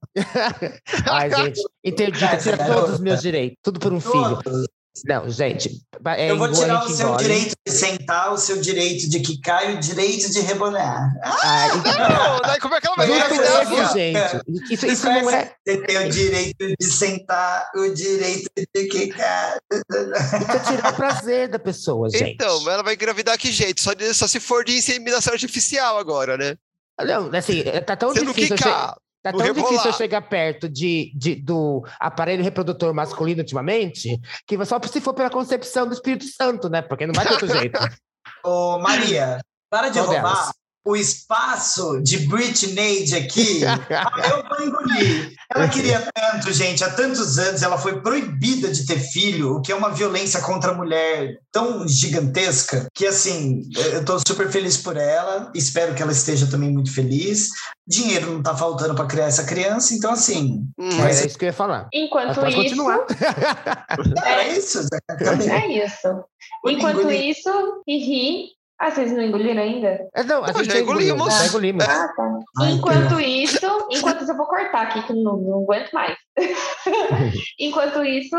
[1.09, 4.41] Ai, gente, interdita, tira todos os meus direitos, tudo por um todos.
[4.51, 4.65] filho.
[5.05, 5.81] Não, gente.
[6.05, 9.75] É eu vou tirar o seu direito de sentar, o seu direito de quicar e
[9.75, 11.11] o direito de rebonar.
[11.23, 14.73] Ah, então, como é que ela vai ganhar gente?
[14.73, 15.55] Isso, isso não é.
[15.65, 19.57] Você tem o direito de sentar, o direito de quicar.
[19.71, 22.31] Isso é tirar o prazer da pessoa, gente.
[22.31, 23.81] Então, ela vai engravidar que jeito?
[23.81, 26.55] Só, de, só se for de inseminação artificial agora, né?
[27.03, 28.55] Não, assim, tá tão Você difícil.
[28.63, 29.71] Não Tá tão rebolar.
[29.71, 35.29] difícil chegar perto de, de, do aparelho reprodutor masculino ultimamente, que só se for pela
[35.29, 36.81] concepção do Espírito Santo, né?
[36.81, 37.79] Porque não vai ter outro jeito.
[38.43, 40.33] Ô, Maria, para de Qual roubar.
[40.33, 40.62] Delas?
[40.85, 45.33] O espaço de Britney aqui, eu vou engolir.
[45.55, 49.71] Ela queria tanto, gente, há tantos anos, ela foi proibida de ter filho, o que
[49.71, 54.97] é uma violência contra a mulher tão gigantesca, que assim, eu estou super feliz por
[54.97, 57.49] ela, espero que ela esteja também muito feliz.
[57.87, 60.65] Dinheiro não está faltando para criar essa criança, então assim.
[60.77, 61.87] Hum, mas é isso que eu ia falar.
[61.93, 62.57] Enquanto isso.
[62.57, 63.05] continuar.
[64.25, 64.79] é isso,
[65.09, 66.23] É isso.
[66.65, 70.07] Enquanto isso, Riri ah, vocês não engoliram ainda?
[70.13, 71.33] É, não, a gente já engolimos.
[71.33, 71.85] Já engolimos.
[71.85, 72.69] Ah, tá.
[72.69, 76.17] enquanto isso, enquanto isso, eu vou cortar aqui, que não, não aguento mais.
[77.59, 78.35] enquanto isso,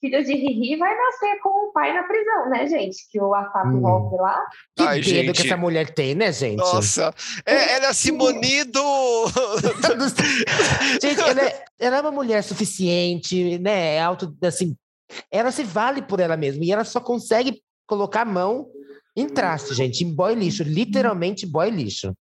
[0.00, 2.96] filho de Riri vai nascer com o pai na prisão, né, gente?
[3.10, 3.80] Que o Afato hum.
[3.80, 4.46] volta lá.
[4.76, 5.32] Que Ai, dedo gente.
[5.32, 6.56] que essa mulher tem, né, gente?
[6.56, 7.12] Nossa,
[7.44, 8.80] é, ela é Simonido!
[11.02, 13.96] gente, ela é, ela é uma mulher suficiente, né?
[13.96, 14.76] É auto, assim,
[15.30, 18.66] ela se vale por ela mesma e ela só consegue colocar a mão
[19.16, 22.12] em traste, gente, em boy lixo, literalmente boy lixo.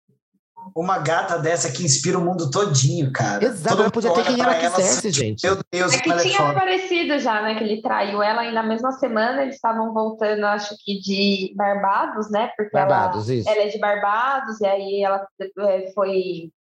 [0.76, 3.44] Uma gata dessa que inspira o mundo todinho, cara.
[3.44, 5.44] Exato, ela podia ter quem ela quisesse, ela, gente.
[5.44, 8.92] Meu Deus, é que tinha aparecido já, né, que ele traiu ela e na mesma
[8.92, 13.48] semana eles estavam voltando, acho que de Barbados, né, porque Barbados, ela, isso.
[13.48, 16.52] ela é de Barbados e aí ela é, foi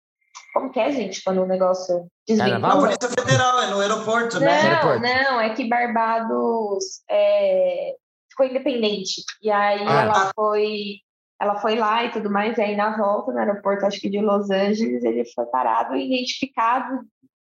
[0.53, 2.59] como que é, gente, quando o negócio desvincula?
[2.59, 4.63] Na Polícia Federal, é no aeroporto, né?
[4.63, 5.01] Não, aeroporto.
[5.01, 7.95] não, é que Barbados é,
[8.41, 9.23] ficou independente.
[9.43, 10.03] E aí ah.
[10.03, 10.97] ela foi
[11.41, 14.21] ela foi lá e tudo mais, e aí na volta no aeroporto, acho que de
[14.21, 17.01] Los Angeles, ele foi parado e identificado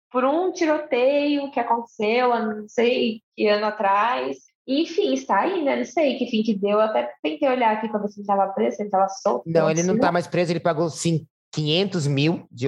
[0.09, 4.37] por um tiroteio que aconteceu, não sei que ano atrás.
[4.65, 5.77] enfim, está aí, né?
[5.77, 6.79] Não sei que fim que deu.
[6.79, 9.43] Eu até tentei olhar aqui para ver se ele estava preso, se ele estava solto.
[9.47, 12.67] Não, ele não está mais preso, ele pagou sim, 500 mil de,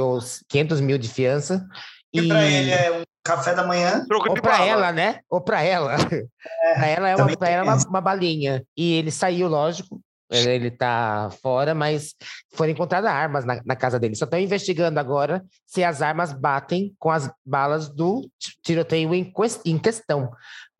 [0.48, 1.64] 500 mil de fiança.
[2.12, 4.04] E, e para ele é um café da manhã.
[4.10, 5.20] Ou para ela, né?
[5.28, 5.96] Ou para ela.
[6.62, 8.64] É, para ela é, uma, pra ela é uma, uma, balinha.
[8.76, 10.00] E ele saiu, lógico.
[10.30, 12.14] Ele tá fora, mas
[12.54, 14.14] foram encontradas armas na, na casa dele.
[14.14, 18.30] Só estão investigando agora se as armas batem com as balas do
[18.62, 19.32] tiroteio em,
[19.64, 20.30] em questão.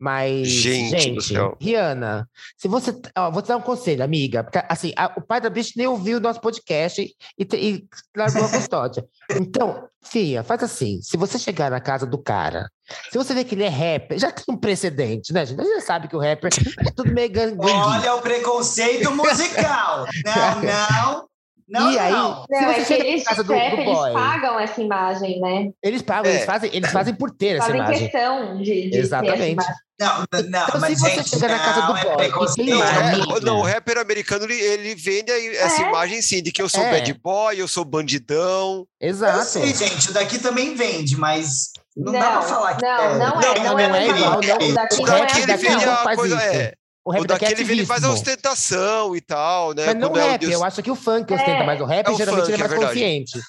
[0.01, 2.27] Mas, gente, gente Rihanna,
[2.57, 2.91] se você.
[3.15, 4.43] Ó, vou te dar um conselho, amiga.
[4.43, 7.87] Porque, assim, a, o pai da bicha nem ouviu o nosso podcast e, e, e
[8.17, 9.05] largou a custódia.
[9.29, 12.67] Então, Fia, faz assim: se você chegar na casa do cara,
[13.11, 15.61] se você vê que ele é rapper, já tem um precedente, né, gente?
[15.61, 17.59] A gente já sabe que o rapper é tudo meio gangue.
[17.61, 20.07] Olha o preconceito musical.
[20.25, 21.30] não, não.
[21.67, 22.43] Não, e aí, não.
[22.43, 25.69] se você é chega eles, casa do, do boy, eles pagam essa imagem, né?
[25.81, 26.35] Eles pagam, é.
[26.35, 28.09] eles, fazem, eles fazem por ter essa fazem imagem.
[28.09, 29.65] questão de, de Exatamente.
[29.99, 32.71] Não, não, então, mas se gente, você chegar na casa do é boy e tem
[32.81, 35.87] é, não, o rapper americano ele, ele vende essa é.
[35.87, 36.91] imagem sim, de que eu sou é.
[36.91, 38.87] bad boy, eu sou bandidão.
[38.99, 39.37] Exato.
[39.37, 42.99] Eu sei, gente, o daqui também vende, mas não, não dá pra falar que não,
[42.99, 43.17] é.
[43.17, 44.31] Não, não é, não, não é, não é igual.
[44.31, 46.73] Não, o daqui não é, ele vende a coisa, é.
[47.03, 49.87] O, rap o daquele ele faz a ostentação e tal, né?
[49.87, 51.65] Mas não o rap, eu acho que o funk ostenta, é.
[51.65, 53.39] mas o rap é o geralmente funk, ele é mais é consciente.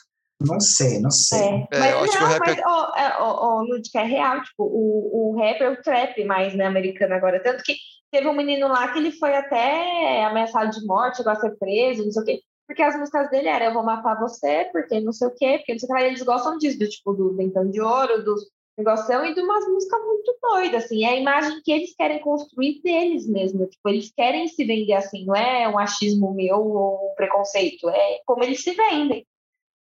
[0.41, 1.67] Não sei, não sei.
[1.71, 1.79] É.
[1.79, 2.63] Mas não, mas, rap...
[2.67, 6.55] ó, ó, ó, Lud, que é real, tipo, o, o rap é o trap mais,
[6.55, 7.43] né, americano agora.
[7.43, 7.77] Tanto que
[8.11, 12.05] teve um menino lá que ele foi até ameaçado de morte, chegou a ser preso,
[12.05, 12.41] não sei o quê.
[12.67, 15.73] Porque as músicas dele eram Eu Vou Matar Você, porque não sei o quê, porque
[15.73, 16.03] não sei o que.
[16.03, 18.45] Eles gostam disso, do, tipo, do Ventão de Ouro, dos
[18.77, 22.81] negociação e de umas músicas muito doidas, assim, é a imagem que eles querem construir
[22.83, 27.15] deles mesmo, tipo, eles querem se vender assim, não é um achismo meu ou um
[27.15, 29.27] preconceito, é como eles se vendem,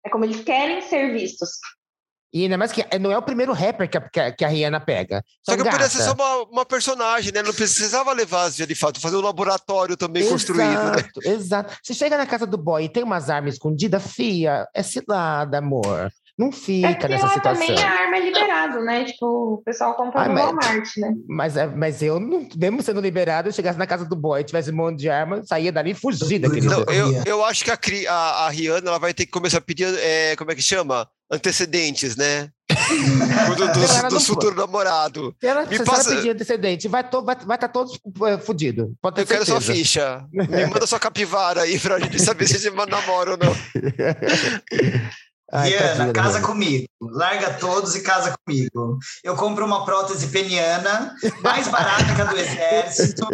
[0.05, 1.51] é como eles querem ser vistos.
[2.35, 5.23] E ainda mais que não é o primeiro rapper que a, que a Rihanna pega.
[5.45, 7.43] Só que podia ser só uma, uma, personagem, né?
[7.43, 10.93] Não precisava levar as de fato, fazer um laboratório também exato, construído.
[10.93, 11.31] Né?
[11.31, 11.77] Exato.
[11.83, 16.11] Você chega na casa do boy e tem umas armas escondidas, fia, é cilada, amor.
[16.39, 17.67] Não fica é nessa lá situação.
[17.67, 19.05] também a arma é liberado, né?
[19.05, 21.13] Tipo, o pessoal compra ah, no Walmart, né?
[21.29, 24.71] Mas, é, mas eu, não, mesmo sendo liberado, eu chegasse na casa do boy, tivesse
[24.71, 28.49] um monte de arma, saía dali fugida, Não, eu, eu acho que a, a, a
[28.49, 31.07] Rihanna ela vai ter que começar a pedir, é, como é que chama?
[31.31, 32.49] Antecedentes, né?
[33.57, 35.35] do, do, do futuro namorado.
[35.41, 36.11] Se ela, Me se passa...
[36.11, 38.87] ela pedir antecedente, vai estar vai, vai tá todos uh, fudidos.
[38.87, 39.27] Eu certeza.
[39.27, 40.25] quero sua ficha.
[40.33, 43.55] Me manda sua capivara aí pra gente saber se a gente namora ou não.
[45.53, 46.87] Ai, Diana, casa comigo.
[46.99, 48.99] Larga todos e casa comigo.
[49.23, 53.27] Eu compro uma prótese peniana, mais barata que a do exército,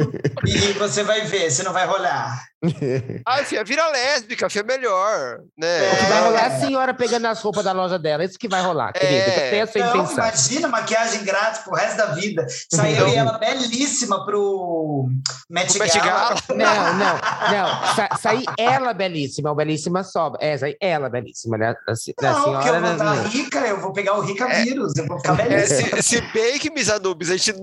[0.44, 2.47] e você vai ver, você não vai rolar.
[3.24, 5.84] Ah, filha, vira lésbica, filha, melhor, né?
[5.84, 5.94] É.
[6.08, 8.98] Vai rolar a senhora pegando as roupas da loja dela, isso que vai rolar, é.
[8.98, 9.50] querida.
[9.50, 12.46] Tem essa não, imagina maquiagem grátis pro resto da vida.
[12.72, 13.08] Saiu então...
[13.08, 15.08] ela belíssima pro
[15.48, 16.34] Met, Met Gala.
[16.48, 17.18] Não, não,
[17.52, 17.94] não.
[17.94, 20.38] Sa sair ela belíssima, o belíssima sobe.
[20.40, 21.68] É, sair ela belíssima, né?
[21.68, 21.76] A,
[22.22, 23.28] não, a senhora, eu vou estar né?
[23.28, 26.58] rica, eu vou pegar o rica é, vírus, eu vou ficar é, se, se bem
[26.58, 27.54] que, Miss Anubis, a gente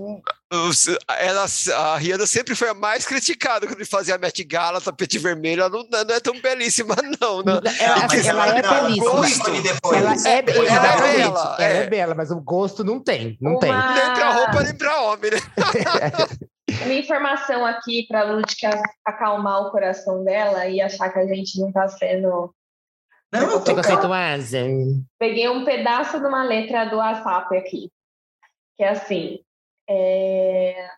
[1.18, 5.62] ela, a Rihanna sempre foi a mais criticada quando fazia a Met Gala, tapete vermelho.
[5.62, 7.42] Ela não, não é tão belíssima, não.
[7.42, 7.56] não.
[7.56, 9.48] Ela, ela, ela é belíssima.
[9.94, 11.56] Ela é, ela é bela.
[11.58, 11.76] Ela é.
[11.76, 11.86] é.
[11.86, 13.36] bela, mas o gosto não tem.
[13.40, 13.60] Não Uma...
[13.60, 13.72] tem.
[13.72, 15.38] Nem pra roupa, nem pra homem, né?
[16.84, 21.60] Uma informação aqui para a Lúdica acalmar o coração dela e achar que a gente
[21.60, 22.52] não está sendo.
[23.32, 23.74] Não, eu tô
[25.18, 27.90] Peguei um pedaço de uma letra do WhatsApp aqui,
[28.76, 29.38] que é assim:
[29.88, 30.90] é,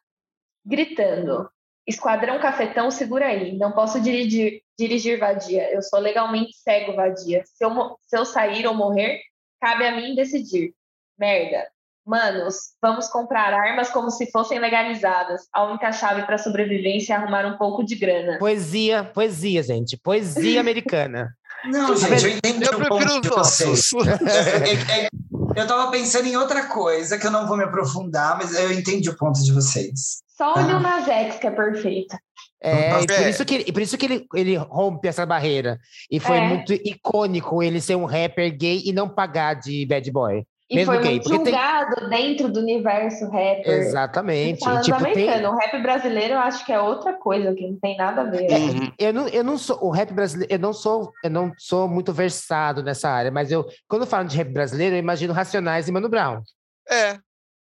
[0.64, 1.50] gritando:
[1.88, 7.42] Esquadrão Cafetão, segura aí, não posso dirigir, dirigir vadia, eu sou legalmente cego vadia.
[7.46, 9.18] Se eu, se eu sair ou morrer,
[9.58, 10.74] cabe a mim decidir.
[11.18, 11.66] Merda.
[12.06, 15.42] Manos, vamos comprar armas como se fossem legalizadas.
[15.52, 18.38] A única chave para sobrevivência é arrumar um pouco de grana.
[18.38, 19.96] Poesia, poesia, gente.
[19.96, 21.30] Poesia americana.
[21.64, 23.90] Não, gente, eu entendi eu um ponto de vocês.
[23.98, 25.08] É, é, é,
[25.56, 29.08] eu estava pensando em outra coisa que eu não vou me aprofundar, mas eu entendi
[29.08, 30.22] o ponto de vocês.
[30.38, 32.16] Só o Lil Nas X que é perfeito.
[32.62, 35.80] É, e por isso que, e por isso que ele, ele rompe essa barreira.
[36.08, 36.48] E foi é.
[36.48, 40.46] muito icônico ele ser um rapper gay e não pagar de bad boy.
[40.70, 42.08] E Mesmo foi gay, muito julgado tem...
[42.08, 43.66] dentro do universo rapper.
[43.66, 44.60] Exatamente.
[44.60, 45.46] Falando tipo, americano, tem...
[45.46, 48.48] o rap brasileiro eu acho que é outra coisa, que não tem nada a ver.
[48.48, 48.92] Uhum.
[48.96, 52.12] Eu, não, eu não sou, o rap brasileiro, eu não sou, eu não sou muito
[52.12, 55.92] versado nessa área, mas eu, quando eu falo de rap brasileiro, eu imagino Racionais e
[55.92, 56.42] Mano Brown.
[56.88, 57.18] É,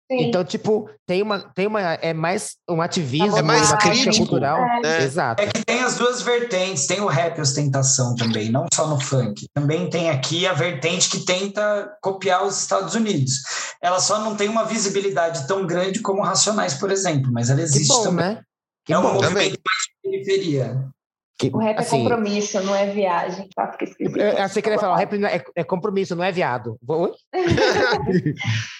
[0.09, 1.81] então, tipo, tem uma, tem uma.
[1.81, 4.57] É mais um ativismo, é mais crítico, cultural.
[4.57, 4.81] É.
[4.81, 5.03] Né?
[5.03, 5.43] Exato.
[5.43, 9.47] É que tem as duas vertentes, tem o rap ostentação também, não só no funk.
[9.53, 13.33] Também tem aqui a vertente que tenta copiar os Estados Unidos.
[13.81, 17.89] Ela só não tem uma visibilidade tão grande como Racionais, por exemplo, mas ela existe
[17.89, 18.25] bom, também.
[18.25, 18.41] Né?
[18.85, 19.49] Que é um bom, movimento também.
[19.49, 20.89] mais de periferia.
[21.37, 23.47] Que, o rap é assim, é compromisso, não é viagem.
[23.55, 23.71] Tá?
[23.71, 24.17] Fica esquisito.
[24.17, 26.79] Eu, achei que ele ia falar, o rap é, é, compromisso, não é viado.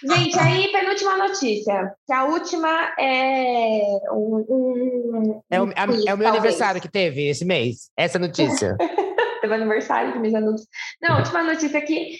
[0.03, 1.93] Gente, aí, penúltima notícia.
[2.07, 3.81] Que a última é
[4.11, 4.45] um...
[4.49, 7.91] um é, o, a, é o meu aniversário que teve esse mês.
[7.95, 8.75] Essa notícia.
[9.39, 10.67] teve aniversário de meus anúncios.
[10.99, 12.17] Não, a última notícia é que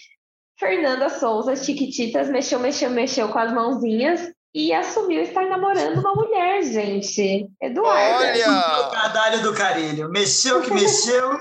[0.60, 6.64] Fernanda Souza, Chiquititas, mexeu, mexeu, mexeu com as mãozinhas e assumiu estar namorando uma mulher,
[6.64, 7.48] gente.
[7.62, 8.26] Eduardo.
[8.26, 8.88] Olha!
[8.88, 10.10] O cadalho do carilho.
[10.10, 11.38] Mexeu que mexeu.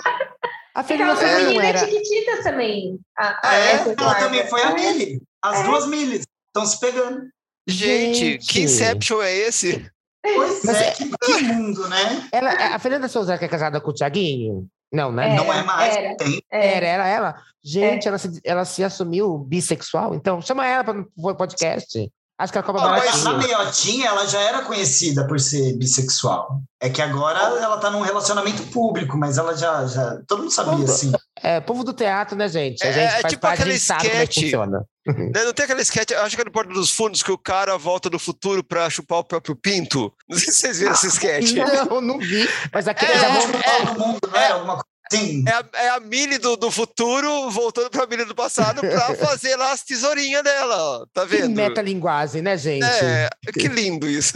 [0.75, 1.43] A Fernanda é.
[1.45, 1.79] não era...
[1.79, 3.01] Chiquitita também.
[3.19, 5.23] A, a é, ela também foi a Mili.
[5.43, 5.63] As é.
[5.63, 7.23] duas Milis estão se pegando.
[7.67, 9.91] Gente, gente, que Inception é esse?
[10.23, 12.29] Pois Mas é, é, que, que mundo, né?
[12.31, 14.69] Ela, a Fernanda Souza que é casada com o Tiaguinho?
[14.93, 15.35] Não, né?
[15.35, 15.97] Não é mais.
[15.97, 16.43] Era, tem.
[16.53, 17.43] era, era ela.
[17.65, 18.09] Gente, é.
[18.09, 22.13] ela, se, ela se assumiu bissexual, então chama ela para o podcast.
[22.39, 23.13] Acho que a Copa Baratinha.
[23.13, 26.61] Mas a Meiotinha, ela já era conhecida por ser bissexual.
[26.79, 29.87] É que agora ela tá num relacionamento público, mas ela já.
[29.87, 31.13] já todo mundo sabia, assim.
[31.43, 32.85] É, povo do teatro, né, gente?
[32.85, 34.35] A é, gente é, faz tipo parte, aquele sketch.
[34.35, 34.85] funciona.
[35.07, 37.79] Né, não tem aquele sketch, acho que é no Porto dos Fundos, que o cara
[37.79, 40.13] volta do futuro pra chupar o próprio pinto.
[40.29, 41.53] Não sei se vocês viram esse sketch.
[41.89, 42.47] Não, não vi.
[42.73, 44.39] Mas aquele é, é, todo mundo, né?
[44.39, 45.45] É, alguma coisa Sim.
[45.47, 49.15] É a, é a Mili do, do futuro voltando para a Mili do passado para
[49.17, 51.07] fazer lá as tesourinhas dela, ó.
[51.13, 51.49] tá vendo?
[51.49, 52.85] Que metalinguagem, né, gente?
[52.85, 54.35] É, que lindo isso.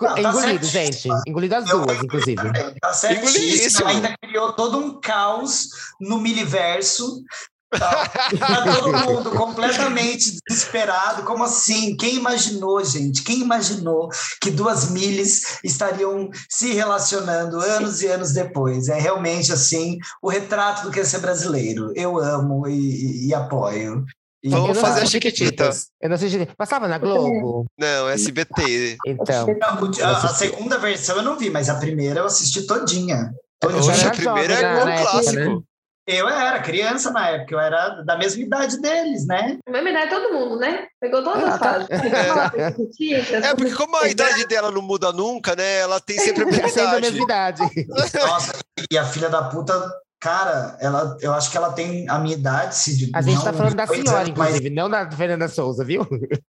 [0.00, 1.08] Não, tá engolido, gente.
[1.26, 2.36] Engolido as duas, inclusive.
[2.80, 3.88] Tá certíssimo.
[3.88, 5.68] Ainda criou todo um caos
[6.00, 7.22] no miliverso
[7.70, 8.08] Tá,
[8.38, 11.22] tá todo mundo completamente desesperado.
[11.24, 11.96] Como assim?
[11.96, 13.22] Quem imaginou, gente?
[13.22, 14.08] Quem imaginou
[14.40, 18.88] que duas miles estariam se relacionando anos e anos depois?
[18.88, 21.92] É realmente assim o retrato do que é ser brasileiro.
[21.94, 24.04] Eu amo e, e, e apoio.
[24.42, 25.70] E Vamos fazer a Chiquitita.
[26.00, 26.48] Eu não assisti.
[26.56, 27.66] Passava na Globo?
[27.76, 28.96] Não, SBT.
[29.04, 29.46] Então.
[29.46, 33.34] Não, a, a, segunda versão eu não vi, mas a primeira eu assisti todinha.
[33.60, 34.08] todinha.
[34.08, 35.02] a primeira é um né?
[35.02, 35.64] clássico.
[36.10, 39.58] Eu era criança na época, eu era da mesma idade deles, né?
[39.68, 40.86] mesma idade todo mundo, né?
[40.98, 41.72] Pegou todas as ah, tá.
[41.74, 41.88] fases.
[43.44, 45.80] É, porque como a idade dela não muda nunca, né?
[45.80, 46.96] Ela tem sempre a mesma idade.
[46.96, 47.62] a mesma idade.
[47.86, 48.52] Nossa,
[48.90, 49.74] e a filha da puta
[50.20, 52.74] Cara, ela, eu acho que ela tem a minha idade.
[52.74, 54.76] Se, a gente tá falando da senhora, anos, inclusive, mas...
[54.76, 56.06] não da Fernanda Souza, viu?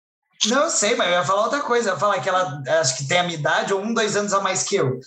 [0.45, 1.89] Não, eu sei, mas eu ia falar outra coisa.
[1.89, 4.33] Eu ia falar que ela acho que tem a minha idade ou um, dois anos
[4.33, 4.99] a mais que eu.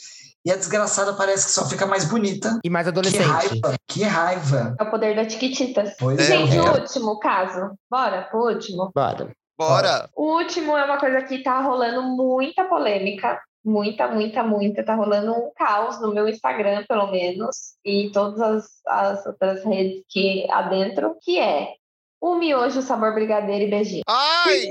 [0.46, 2.60] E a desgraçada parece que só fica mais bonita.
[2.62, 3.24] E mais adolescente.
[3.24, 4.76] Que raiva, que raiva.
[4.78, 5.92] É o poder da Tiquitita.
[5.98, 6.62] Pois Gente, é.
[6.62, 7.76] o último caso.
[7.90, 8.92] Bora pro último?
[8.94, 9.32] Bora.
[9.58, 10.08] Bora.
[10.14, 13.40] O último é uma coisa que tá rolando muita polêmica.
[13.64, 14.84] Muita, muita, muita.
[14.84, 17.74] Tá rolando um caos no meu Instagram, pelo menos.
[17.84, 21.16] E todas as, as outras redes que adentro.
[21.22, 21.70] Que é
[22.20, 24.02] o miojo sabor brigadeiro e beijinho.
[24.06, 24.70] Ai!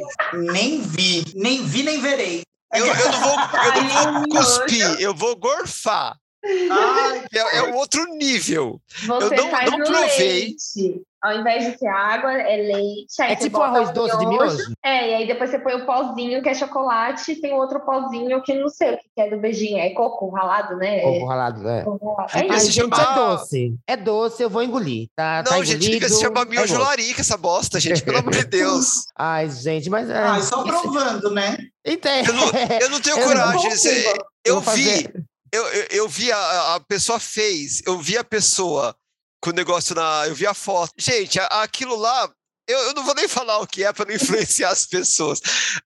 [0.54, 2.44] nem vi, nem vi, nem verei.
[2.76, 6.18] Eu, eu não vou, eu não vou cuspir, eu vou gorfar.
[6.46, 8.80] É, é um outro nível.
[8.88, 10.18] Você eu não, faz não provei.
[10.18, 11.02] Leite.
[11.26, 13.20] Ao invés de ser água, é leite.
[13.20, 14.60] é tipo arroz doce de miojo?
[14.84, 18.44] É, e aí depois você põe o pozinho que é chocolate e tem outro pozinho
[18.44, 19.80] que não sei o que é do beijinho.
[19.80, 21.02] É coco ralado, né?
[21.02, 21.84] Coco ralado, né?
[21.84, 22.38] Coco ralado.
[22.38, 23.76] É Ai, gente, é doce.
[23.88, 25.08] É doce, eu vou engolir.
[25.16, 28.32] Tá, não, tá gente, fica se chama miojo é larica essa bosta, gente, pelo amor
[28.32, 29.06] de Deus.
[29.18, 30.08] Ai, gente, mas...
[30.08, 31.58] É, Ai, só provando, né?
[31.84, 32.30] Entende?
[32.30, 32.48] Eu não,
[32.82, 33.70] eu não tenho eu coragem.
[33.70, 34.12] Não
[34.46, 35.10] eu, eu vi...
[35.56, 38.94] Eu, eu, eu, vi a, a pessoa fez, eu vi a pessoa
[39.42, 40.28] com o negócio na.
[40.28, 40.92] Eu vi a foto.
[40.98, 42.30] Gente, aquilo lá.
[42.68, 45.40] Eu, eu não vou nem falar o que é para não influenciar as pessoas,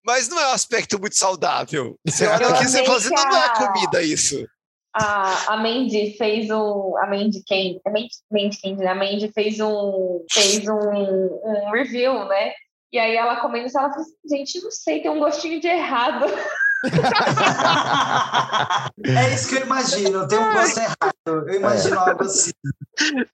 [0.04, 1.96] mas não é um aspecto muito saudável.
[2.08, 4.48] Você olha aqui e você fala assim, não, não é comida isso.
[4.96, 6.98] A, a Mandy fez um.
[6.98, 7.80] A Mandy quem?
[7.86, 8.92] A Mandy, Mandy Candy, né?
[8.92, 10.26] A Mandy fez um.
[10.32, 12.54] fez um, um review, né?
[12.92, 15.68] E aí ela comendo e ela falou assim, gente, não sei, tem um gostinho de
[15.68, 16.26] errado.
[19.06, 21.14] é isso que eu imagino, tem um gosto errado.
[21.26, 22.00] Eu imagino é.
[22.00, 22.52] algo assim.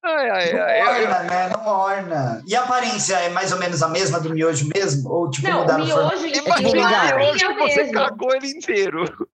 [0.04, 1.28] Ai, ai, não ai, orna, ai.
[1.28, 1.50] né?
[1.50, 2.44] Não orna.
[2.48, 5.12] E a aparência é mais ou menos a mesma do miojo mesmo?
[5.12, 9.28] Ou tipo, não, mudaram o miojo, Imagina o miojo que você cagou ele inteiro.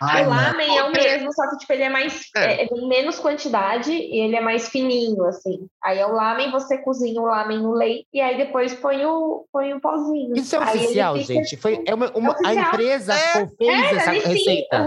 [0.00, 2.64] Ai, o lamen é o mesmo, só que tipo, ele é mais é.
[2.64, 5.68] É, menos quantidade e ele é mais fininho, assim.
[5.82, 9.46] Aí é o lamen, você cozinha o lamen no leite e aí depois põe o,
[9.52, 10.36] põe o pozinho.
[10.36, 11.56] Isso é oficial, gente.
[11.56, 14.80] Foi, é uma, uma é a empresa é, fez é, essa receita.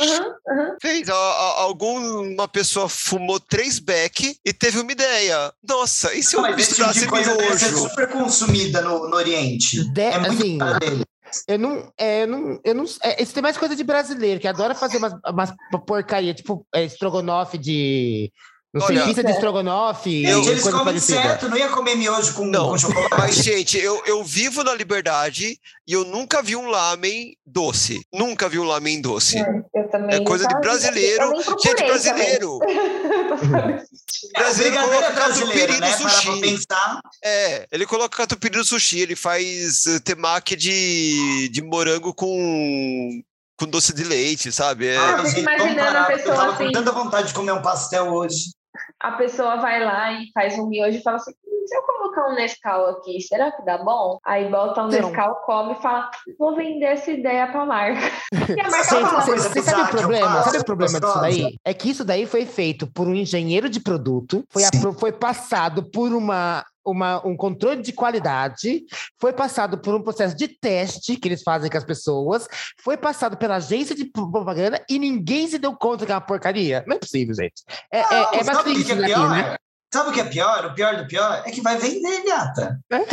[0.00, 0.76] Uhum, uhum, uhum.
[0.80, 1.08] Fez.
[1.08, 5.52] Alguma pessoa fumou três beck e teve uma ideia.
[5.66, 7.36] Nossa, e se eu misturasse tipo miojo?
[7.36, 9.84] Deve ser super consumida no, no Oriente.
[9.92, 11.04] De, é muito assim, dele.
[11.46, 12.84] Eu não, é, eu não, eu não.
[13.02, 15.52] É, isso tem mais coisa de brasileiro, que adora fazer umas, umas
[15.86, 18.32] porcaria, tipo é, estrogonofe de
[18.78, 20.24] não Olha, pizza de estrogonofe.
[20.24, 21.22] Eu, eles comem parecida.
[21.22, 23.14] certo, não ia comer miojo com, não, com chocolate.
[23.18, 28.00] Mas, gente, eu, eu vivo na liberdade e eu nunca vi um lamen doce.
[28.12, 29.38] Nunca vi um lamen doce.
[29.38, 31.32] É, eu também é coisa de brasileiro.
[31.64, 32.58] Gente, brasileiro.
[34.36, 35.90] brasileiro coloca catupiry né?
[35.90, 36.58] no sushi.
[37.24, 39.00] É, ele coloca catupiry no sushi.
[39.00, 43.22] Ele faz eh, temaki de, de morango com
[43.58, 44.86] com doce de leite, sabe?
[44.86, 44.96] É...
[44.96, 46.66] Ah, eu fico imaginando a pessoa eu tava assim.
[46.66, 48.50] com tanta vontade de comer um pastel hoje
[49.00, 51.32] a pessoa vai lá e faz um miojo e fala assim:
[51.68, 54.18] se eu colocar um Nescau aqui, será que dá bom?
[54.24, 58.00] Aí bota um Nescau, come e fala, vou vender essa ideia pra marca.
[58.48, 60.42] E a marca fala, Você sabe o problema?
[60.42, 61.58] Sabe o problema disso daí?
[61.64, 64.62] É que isso daí foi feito por um engenheiro de produto, foi,
[64.98, 68.84] foi passado por uma uma, um controle de qualidade,
[69.20, 72.48] foi passado por um processo de teste que eles fazem com as pessoas,
[72.82, 76.82] foi passado pela agência de propaganda e ninguém se deu conta que é uma porcaria.
[76.86, 77.62] Não é possível, gente.
[77.92, 79.32] É, não, é, é bastante que é pior?
[79.32, 79.56] Aqui, né?
[79.90, 80.66] Sabe o que é pior?
[80.66, 82.78] O pior do pior é que vai vender, gata.
[82.90, 83.06] Vai,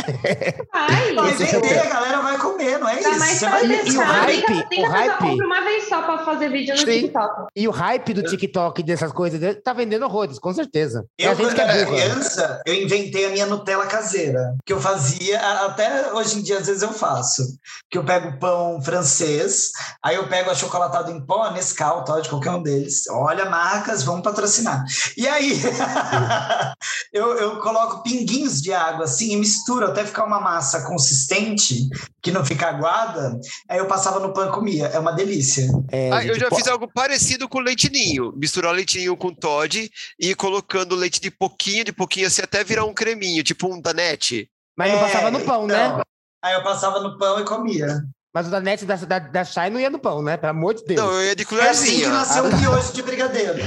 [1.14, 3.18] vai vender, é a galera vai comer, não é isso?
[3.18, 5.42] Mas vai e, e o hype, o hype...
[5.42, 7.00] uma vez só para fazer vídeo no Sim.
[7.00, 7.46] TikTok.
[7.56, 11.06] E o hype do TikTok dessas coisas tá vendendo horrores, com certeza.
[11.18, 16.12] Eu, quando era é criança, eu inventei a minha Nutella caseira, que eu fazia, até
[16.12, 17.42] hoje em dia, às vezes eu faço.
[17.90, 19.70] Que eu pego pão francês,
[20.02, 23.04] aí eu pego achocolatado em pó, Nescau, tal, de qualquer um deles.
[23.08, 24.84] Olha, marcas, vamos patrocinar.
[25.16, 25.58] E aí...
[27.12, 31.88] eu, eu coloco pinguinhos de água assim e misturo até ficar uma massa consistente,
[32.22, 33.38] que não fica aguada.
[33.68, 34.86] Aí eu passava no pão e comia.
[34.86, 35.68] É uma delícia.
[35.90, 38.32] É, ah, eu já fiz algo parecido com leitinho.
[38.36, 42.84] Misturar leitinho com Todd e ir colocando leite de pouquinho, de pouquinho, assim, até virar
[42.84, 44.48] um creminho, tipo um danete.
[44.76, 46.02] Mas não passava no pão, então, né?
[46.44, 48.02] Aí eu passava no pão e comia.
[48.36, 50.36] Mas o da net da, da, da Shai não ia no pão, né?
[50.36, 51.00] Pelo amor de Deus.
[51.00, 51.68] Não, eu ia de colherzinha.
[51.68, 53.54] É assim que nasceu o miojo de brigadeiro.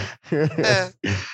[0.60, 0.92] É.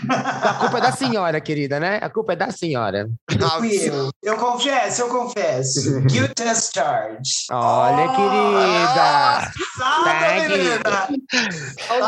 [0.07, 1.99] A culpa é da senhora, querida, né?
[2.01, 3.09] A culpa é da senhora.
[3.29, 6.01] Eu, eu confesso, eu confesso.
[6.03, 7.45] Guilt as charge.
[7.51, 9.51] Olha, oh, querida.
[9.77, 11.07] Sabe, querida.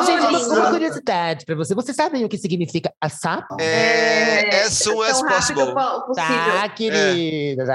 [0.06, 1.76] Gente, uma curiosidade pra você.
[1.76, 3.44] Vocês sabem o que significa ASAP?
[3.60, 5.74] É, as soon as possible.
[6.16, 7.66] Tá, querida.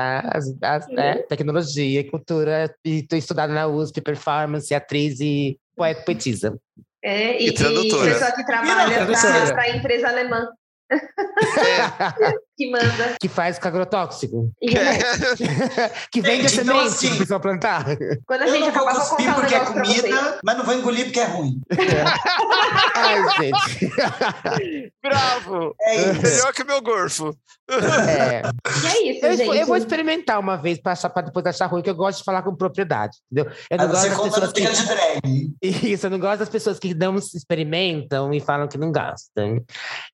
[0.62, 1.10] É.
[1.10, 6.58] é, tecnologia, cultura e estudar na USP, performance, atriz e poeta poetisa.
[7.02, 8.10] É, e, e tradutora.
[8.10, 9.06] E pessoa que trabalha
[9.52, 10.48] para a empresa alemã.
[10.90, 10.98] É.
[12.62, 13.16] que manda.
[13.20, 14.52] Que faz com agrotóxico.
[14.62, 14.68] É.
[16.10, 17.84] que vende Gente, então, semente assim, pessoa plantar.
[18.26, 21.20] Quando a gente eu não vou cuspir porque é comida, mas não vou engolir porque
[21.20, 21.60] é ruim.
[22.94, 24.92] Ai, gente.
[25.02, 25.74] Bravo.
[25.80, 26.22] É isso.
[26.22, 27.36] Melhor que o meu gorfo.
[27.70, 28.42] É.
[28.82, 29.56] E é isso, eu, gente.
[29.56, 32.54] Eu vou experimentar uma vez para depois achar ruim, que eu gosto de falar com
[32.54, 33.52] propriedade, entendeu?
[33.70, 34.82] Eu não gosto das pessoas que...
[34.82, 35.52] de drag.
[35.62, 39.62] Isso, eu não gosto das pessoas que não experimentam e falam que não gastam.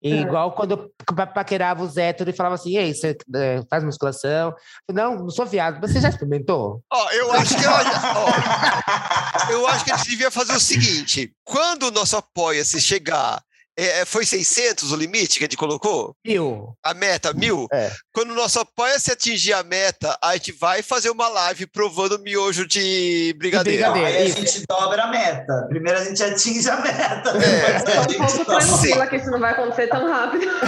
[0.03, 0.21] E é.
[0.21, 4.55] Igual quando eu paquerava os héteros e falava assim, ei, você é, faz musculação?
[4.89, 5.81] Eu, não, não sou viado.
[5.81, 6.83] Você já experimentou?
[6.91, 7.67] Ó, eu acho que...
[7.67, 11.35] Ó, eu acho que a gente devia fazer o seguinte.
[11.45, 13.43] Quando o nosso apoia-se chegar
[13.79, 16.17] é, é, foi 600 o limite que a gente colocou?
[16.27, 16.77] Mil.
[16.83, 17.69] A meta, mil?
[17.73, 17.93] É.
[18.13, 22.67] Quando o nosso apoia-se atingir a meta, a gente vai fazer uma live provando miojo
[22.67, 23.85] de brigadeiro.
[23.85, 25.67] De brigadeiro Aí a gente dobra a meta.
[25.69, 27.31] Primeiro a gente atinge a meta.
[27.31, 28.01] É.
[28.01, 30.49] um pouco tranquila que isso não vai acontecer tão rápido.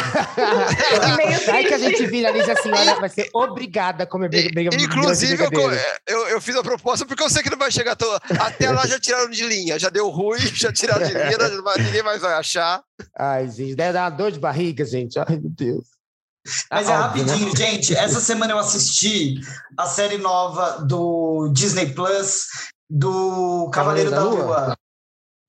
[1.47, 4.83] Vai que a gente viraliza assim, olha, vai ser obrigada a comer brigadeiro.
[4.83, 5.73] Inclusive, eu,
[6.07, 7.97] eu, eu, fiz a proposta porque eu sei que não vai chegar.
[7.97, 8.09] Tão...
[8.39, 11.39] Até lá já tiraram de linha, já deu ruim, já tiraram de linha,
[11.79, 12.83] ninguém mais vai achar.
[13.17, 15.19] Ai, gente, deve dar uma dor de barriga, gente.
[15.19, 15.87] Ai, meu Deus.
[16.71, 17.57] Mas é rapidinho, né?
[17.57, 17.95] gente.
[17.95, 19.41] Essa semana eu assisti
[19.77, 22.47] a série nova do Disney Plus
[22.89, 24.67] do Cavaleiro, Cavaleiro da, Lua.
[24.67, 24.77] Lua.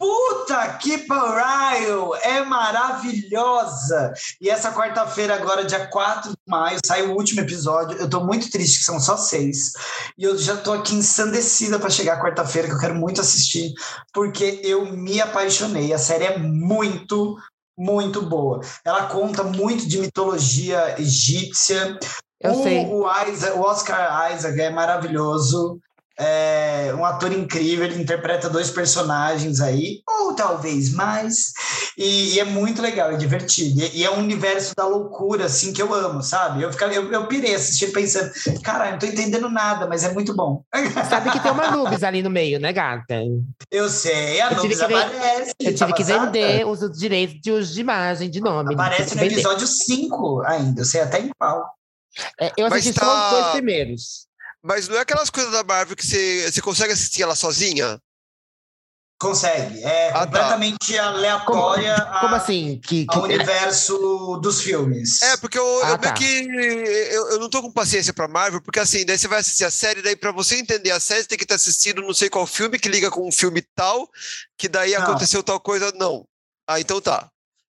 [0.02, 2.15] Puta que pariu!
[2.15, 4.11] É maravilhosa!
[4.41, 7.99] E essa quarta-feira, agora, dia 4 de maio, sai o último episódio.
[7.99, 9.73] Eu tô muito triste, que são só seis.
[10.18, 13.76] E eu já tô aqui ensandecida para chegar quarta-feira, que eu quero muito assistir,
[14.11, 15.94] porque eu me apaixonei.
[15.94, 17.38] A série é muito,
[17.78, 18.60] muito boa.
[18.84, 21.99] Ela conta muito de mitologia egípcia.
[22.40, 22.88] Eu o, sei.
[22.88, 25.80] O, Isaac, o Oscar Isaac é maravilhoso
[26.20, 31.52] é um ator incrível, ele interpreta dois personagens aí, ou talvez mais,
[31.98, 35.74] e, e é muito legal, é divertido, e, e, é um universo da loucura, assim,
[35.74, 36.62] que eu amo, sabe?
[36.62, 38.32] Eu, ficava, eu, eu pirei assistindo pensando,
[38.62, 40.64] caralho, não tô entendendo nada, mas é muito bom.
[41.10, 43.22] Sabe que tem uma Nubes ali no meio, né, gata?
[43.70, 45.54] Eu sei, a Nubes aparece.
[45.60, 48.74] Eu tive que vender os direitos de uso de imagem, de nome.
[48.74, 51.70] Aparece no episódio 5 ainda, eu sei até em qual.
[52.40, 53.06] É, eu assisti tá...
[53.06, 54.31] só os dois primeiros.
[54.64, 58.00] Mas não é aquelas coisas da Marvel que você, você consegue assistir ela sozinha?
[59.22, 59.84] Consegue.
[59.84, 60.20] É ah, tá.
[60.26, 61.06] completamente tá.
[61.06, 61.96] aleatória.
[61.96, 62.82] Como, como assim?
[62.84, 63.16] Que, que...
[63.16, 65.22] Ao universo dos filmes.
[65.22, 66.08] É, porque eu, ah, eu tá.
[66.08, 67.14] meio que.
[67.14, 69.70] Eu, eu não tô com paciência pra Marvel, porque assim, daí você vai assistir a
[69.70, 72.48] série, daí pra você entender a série, você tem que estar assistindo não sei qual
[72.48, 74.10] filme que liga com um filme tal,
[74.58, 75.04] que daí não.
[75.04, 75.92] aconteceu tal coisa.
[75.96, 76.26] Não.
[76.68, 77.31] Ah, então tá.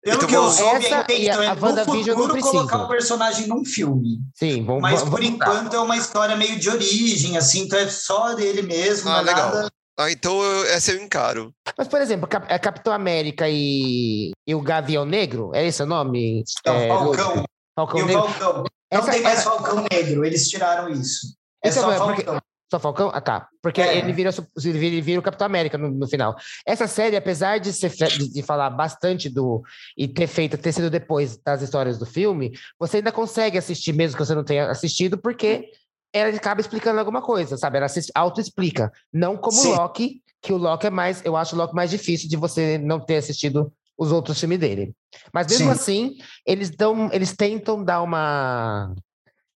[0.06, 4.20] Pelo então, que eu soube, a intenção é no futuro colocar o personagem num filme.
[4.36, 7.80] Sim, vamos Mas vamos, por vamos enquanto é uma história meio de origem, assim, então
[7.80, 9.10] é só dele mesmo.
[9.10, 9.50] Ah, legal.
[9.50, 9.68] Nada...
[9.98, 11.52] Ah, então essa eu encaro.
[11.76, 16.44] Mas, por exemplo, é Capitão América e, e o Gavião Negro, é esse o nome?
[16.64, 17.44] Não, é, Falcão.
[17.76, 18.22] Falcão Negro.
[18.30, 18.64] Falcão.
[18.94, 19.44] Não Essa, tem mais.
[19.44, 21.36] Falcão Negro, eles tiraram isso.
[21.64, 22.16] É então, só é, Falcão.
[22.16, 22.46] Porque...
[22.76, 23.10] Só Falcão?
[23.14, 23.48] Ah, tá.
[23.62, 24.00] Porque é.
[24.00, 26.36] ele, vira, ele, vira, ele vira o Capitão América no, no, final.
[26.66, 29.64] Essa série, apesar de, ser, de, de, falar bastante do.
[29.98, 34.18] e ter feito, ter sido depois das histórias do filme, você ainda consegue assistir, mesmo
[34.18, 35.70] que você não tenha assistido, porque
[36.12, 37.78] ela acaba explicando alguma coisa, sabe?
[37.78, 38.92] Ela se auto-explica.
[39.12, 41.22] Não como o Loki, que o Loki é mais.
[41.24, 44.94] Eu acho o Loki mais difícil de você não ter assistido os outros filmes dele.
[45.34, 45.72] Mas mesmo Sim.
[45.72, 48.94] assim, eles dão, eles tentam dar uma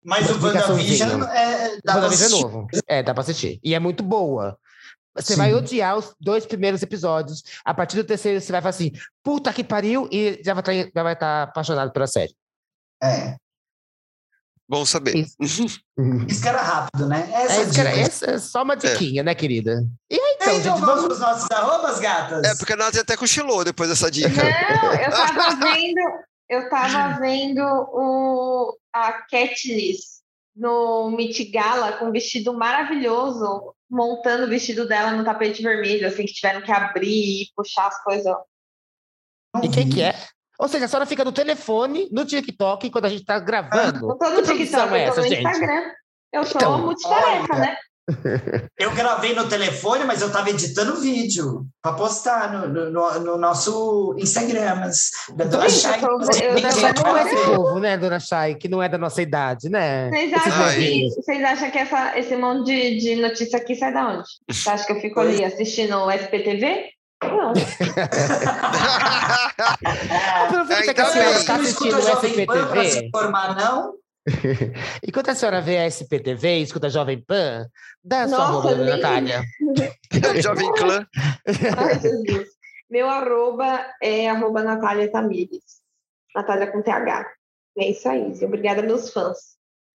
[0.05, 1.79] mas o WandaVision é.
[1.85, 2.67] Dá WandaVision é novo.
[2.87, 3.61] É, dá pra assistir.
[3.63, 4.59] E é muito boa.
[5.17, 5.39] Você Sim.
[5.39, 7.43] vai odiar os dois primeiros episódios.
[7.65, 8.93] A partir do terceiro, você vai falar assim:
[9.23, 12.35] puta que pariu, e já vai tá, já vai estar tá apaixonado pela série.
[13.03, 13.37] É.
[14.69, 15.27] Bom saber.
[15.41, 15.65] Isso,
[16.29, 17.29] isso que era rápido, né?
[17.33, 19.25] Essa, é, isso era, essa é só uma diquinha, é.
[19.25, 19.83] né, querida?
[20.11, 22.45] E aí, então, então gente, vamos os nossos arrobas, gatas?
[22.45, 24.29] É, porque a Nath até cochilou depois dessa dica.
[24.31, 26.01] Não, eu tava vendo,
[26.51, 28.77] eu tava vendo o,
[29.07, 30.19] a Katniss
[30.55, 36.27] no Met Gala com um vestido maravilhoso, montando o vestido dela no tapete vermelho, assim,
[36.27, 38.35] que tiveram que abrir e puxar as coisas.
[39.63, 40.15] E quem que é?
[40.59, 44.09] Ou seja, a senhora fica no telefone, no TikTok, quando a gente tá gravando.
[44.09, 45.47] Não tô no TikTok, é essa, eu tô no gente?
[45.47, 45.93] Instagram.
[46.33, 47.77] Eu sou então, multitarefa, né?
[48.79, 54.15] Eu gravei no telefone, mas eu estava editando vídeo para postar no, no, no, nosso
[54.19, 54.91] Instagram.
[55.37, 56.01] Da Dona Chay.
[57.27, 60.09] esse povo, né, Dona Chay, que não é da nossa idade, né?
[60.09, 64.09] Vocês acham, que, vocês acham que essa, esse monte de, de notícia aqui sai da
[64.09, 64.29] onde?
[64.51, 66.91] Você acha que eu fico ali assistindo o SPTV?
[67.23, 67.53] Não.
[70.47, 72.91] Aproveita que a senhora está assistindo o SPTV.
[72.91, 73.95] Se formar, não?
[75.07, 77.67] Enquanto a senhora vê a SPTV e escuta a Jovem Pan,
[78.03, 78.87] dá a sua arroba, nem...
[78.87, 79.43] Natália.
[80.43, 81.07] Jovem Clã.
[81.47, 82.45] Ai,
[82.91, 85.81] Meu arroba é arroba Natália Tamires.
[86.35, 87.27] Natália com TH.
[87.79, 88.33] É isso aí.
[88.45, 89.57] Obrigada, meus fãs.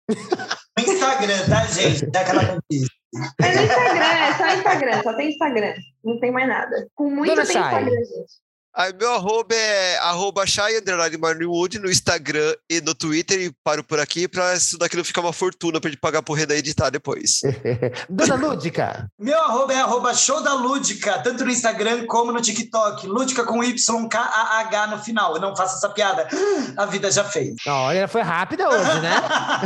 [0.10, 2.06] No Instagram, tá, gente?
[2.08, 3.00] Dá aquela notícia.
[3.42, 5.74] É no Instagram, é só Instagram, só tem Instagram.
[6.04, 6.88] Não tem mais nada.
[6.96, 8.49] Com muito Dona tem Instagram, gente.
[8.80, 10.72] Aí meu arroba é arroba Shai
[11.20, 15.20] Marnwood no Instagram e no Twitter e paro por aqui pra isso daqui não ficar
[15.20, 17.42] uma fortuna pra gente pagar por renda editar depois.
[18.10, 19.12] Dona Lúdica!
[19.20, 23.06] Meu arroba é arroba show da Lúdica, tanto no Instagram como no TikTok.
[23.06, 25.36] Lúdica com Y-K-A-H no final.
[25.36, 26.30] Eu não faço essa piada.
[26.78, 27.56] A vida já fez.
[27.68, 29.12] Olha, foi rápida hoje, né?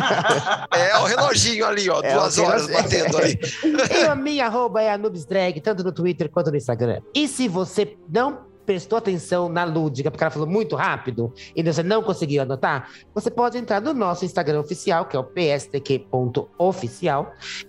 [0.74, 3.40] é, o reloginho ali, ó, é, duas horas batendo ali.
[3.96, 7.00] e a minha arroba é a Drag, tanto no Twitter quanto no Instagram.
[7.14, 11.84] E se você não prestou atenção na lúdica, porque ela falou muito rápido e você
[11.84, 16.14] não conseguiu anotar, você pode entrar no nosso Instagram oficial, que é o pstq.oficial,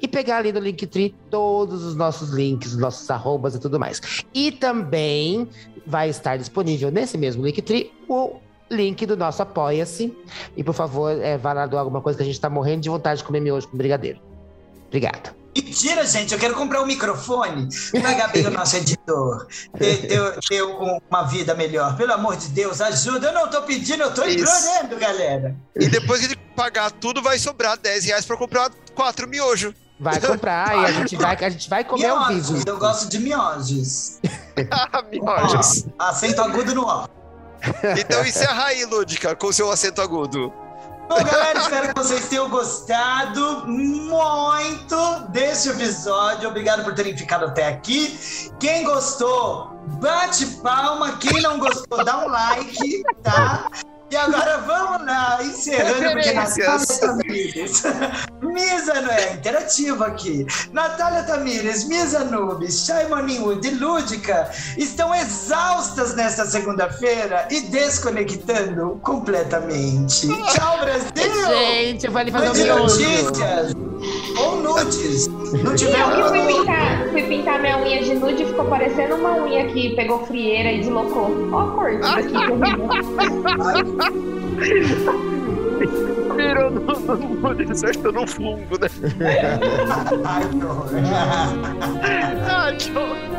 [0.01, 4.25] e pegar ali no Linktree todos os nossos links, os nossos arrobas e tudo mais.
[4.33, 5.49] E também
[5.87, 8.37] vai estar disponível nesse mesmo Linktree o
[8.71, 10.17] link do nosso Apoia-se.
[10.57, 12.89] E por favor, é, vá lá doar alguma coisa que a gente está morrendo de
[12.89, 14.21] vontade de comer miojo com brigadeiro.
[14.89, 15.44] Obrigado.
[15.57, 17.69] Mentira, gente, eu quero comprar um microfone.
[18.03, 19.47] Pagar bem o nosso editor.
[19.79, 21.97] Ter, ter, ter, uma vida melhor.
[21.97, 23.29] Pelo amor de Deus, ajuda.
[23.29, 25.55] Eu não tô pedindo, eu tô implorando, galera.
[25.77, 29.75] E depois que ele pagar tudo, vai sobrar 10 reais pra comprar quatro miojos.
[29.99, 32.63] Vai comprar e a gente vai, a gente vai comer ao vivo.
[32.67, 34.19] Eu gosto de miojos.
[35.11, 35.87] miojos.
[35.99, 37.07] acento agudo no ó.
[37.99, 40.53] Então encerra aí, Lúdica, com seu acento agudo.
[41.09, 44.97] Bom, galera, espero que vocês tenham gostado muito
[45.29, 46.49] desse episódio.
[46.49, 48.51] Obrigado por terem ficado até aqui.
[48.59, 51.17] Quem gostou, bate palma.
[51.19, 53.71] Quem não gostou, dá um like, tá?
[54.15, 57.83] E agora vamos lá, encerrando, porque Natália Tamires.
[58.41, 60.47] Misa não é interativo aqui.
[60.73, 70.29] Natália Tamires, Misa Nubes, Chay Morningwood e Lúdica estão exaustas nesta segunda-feira e desconectando completamente.
[70.29, 71.49] Tchau, Brasil!
[71.49, 73.75] Gente, eu vou ali fazer um notícias
[74.39, 75.29] ou nudes.
[75.29, 79.15] Não tiver Não, eu fui pintar, fui pintar minha unha de nude e ficou parecendo
[79.17, 81.31] uma unha que pegou frieira e deslocou.
[81.53, 82.01] Ó a cor né?
[86.37, 88.89] Virou no deserto no fungo, né?
[90.25, 90.89] Ai, que horror.
[92.51, 93.35] Ai, que horror.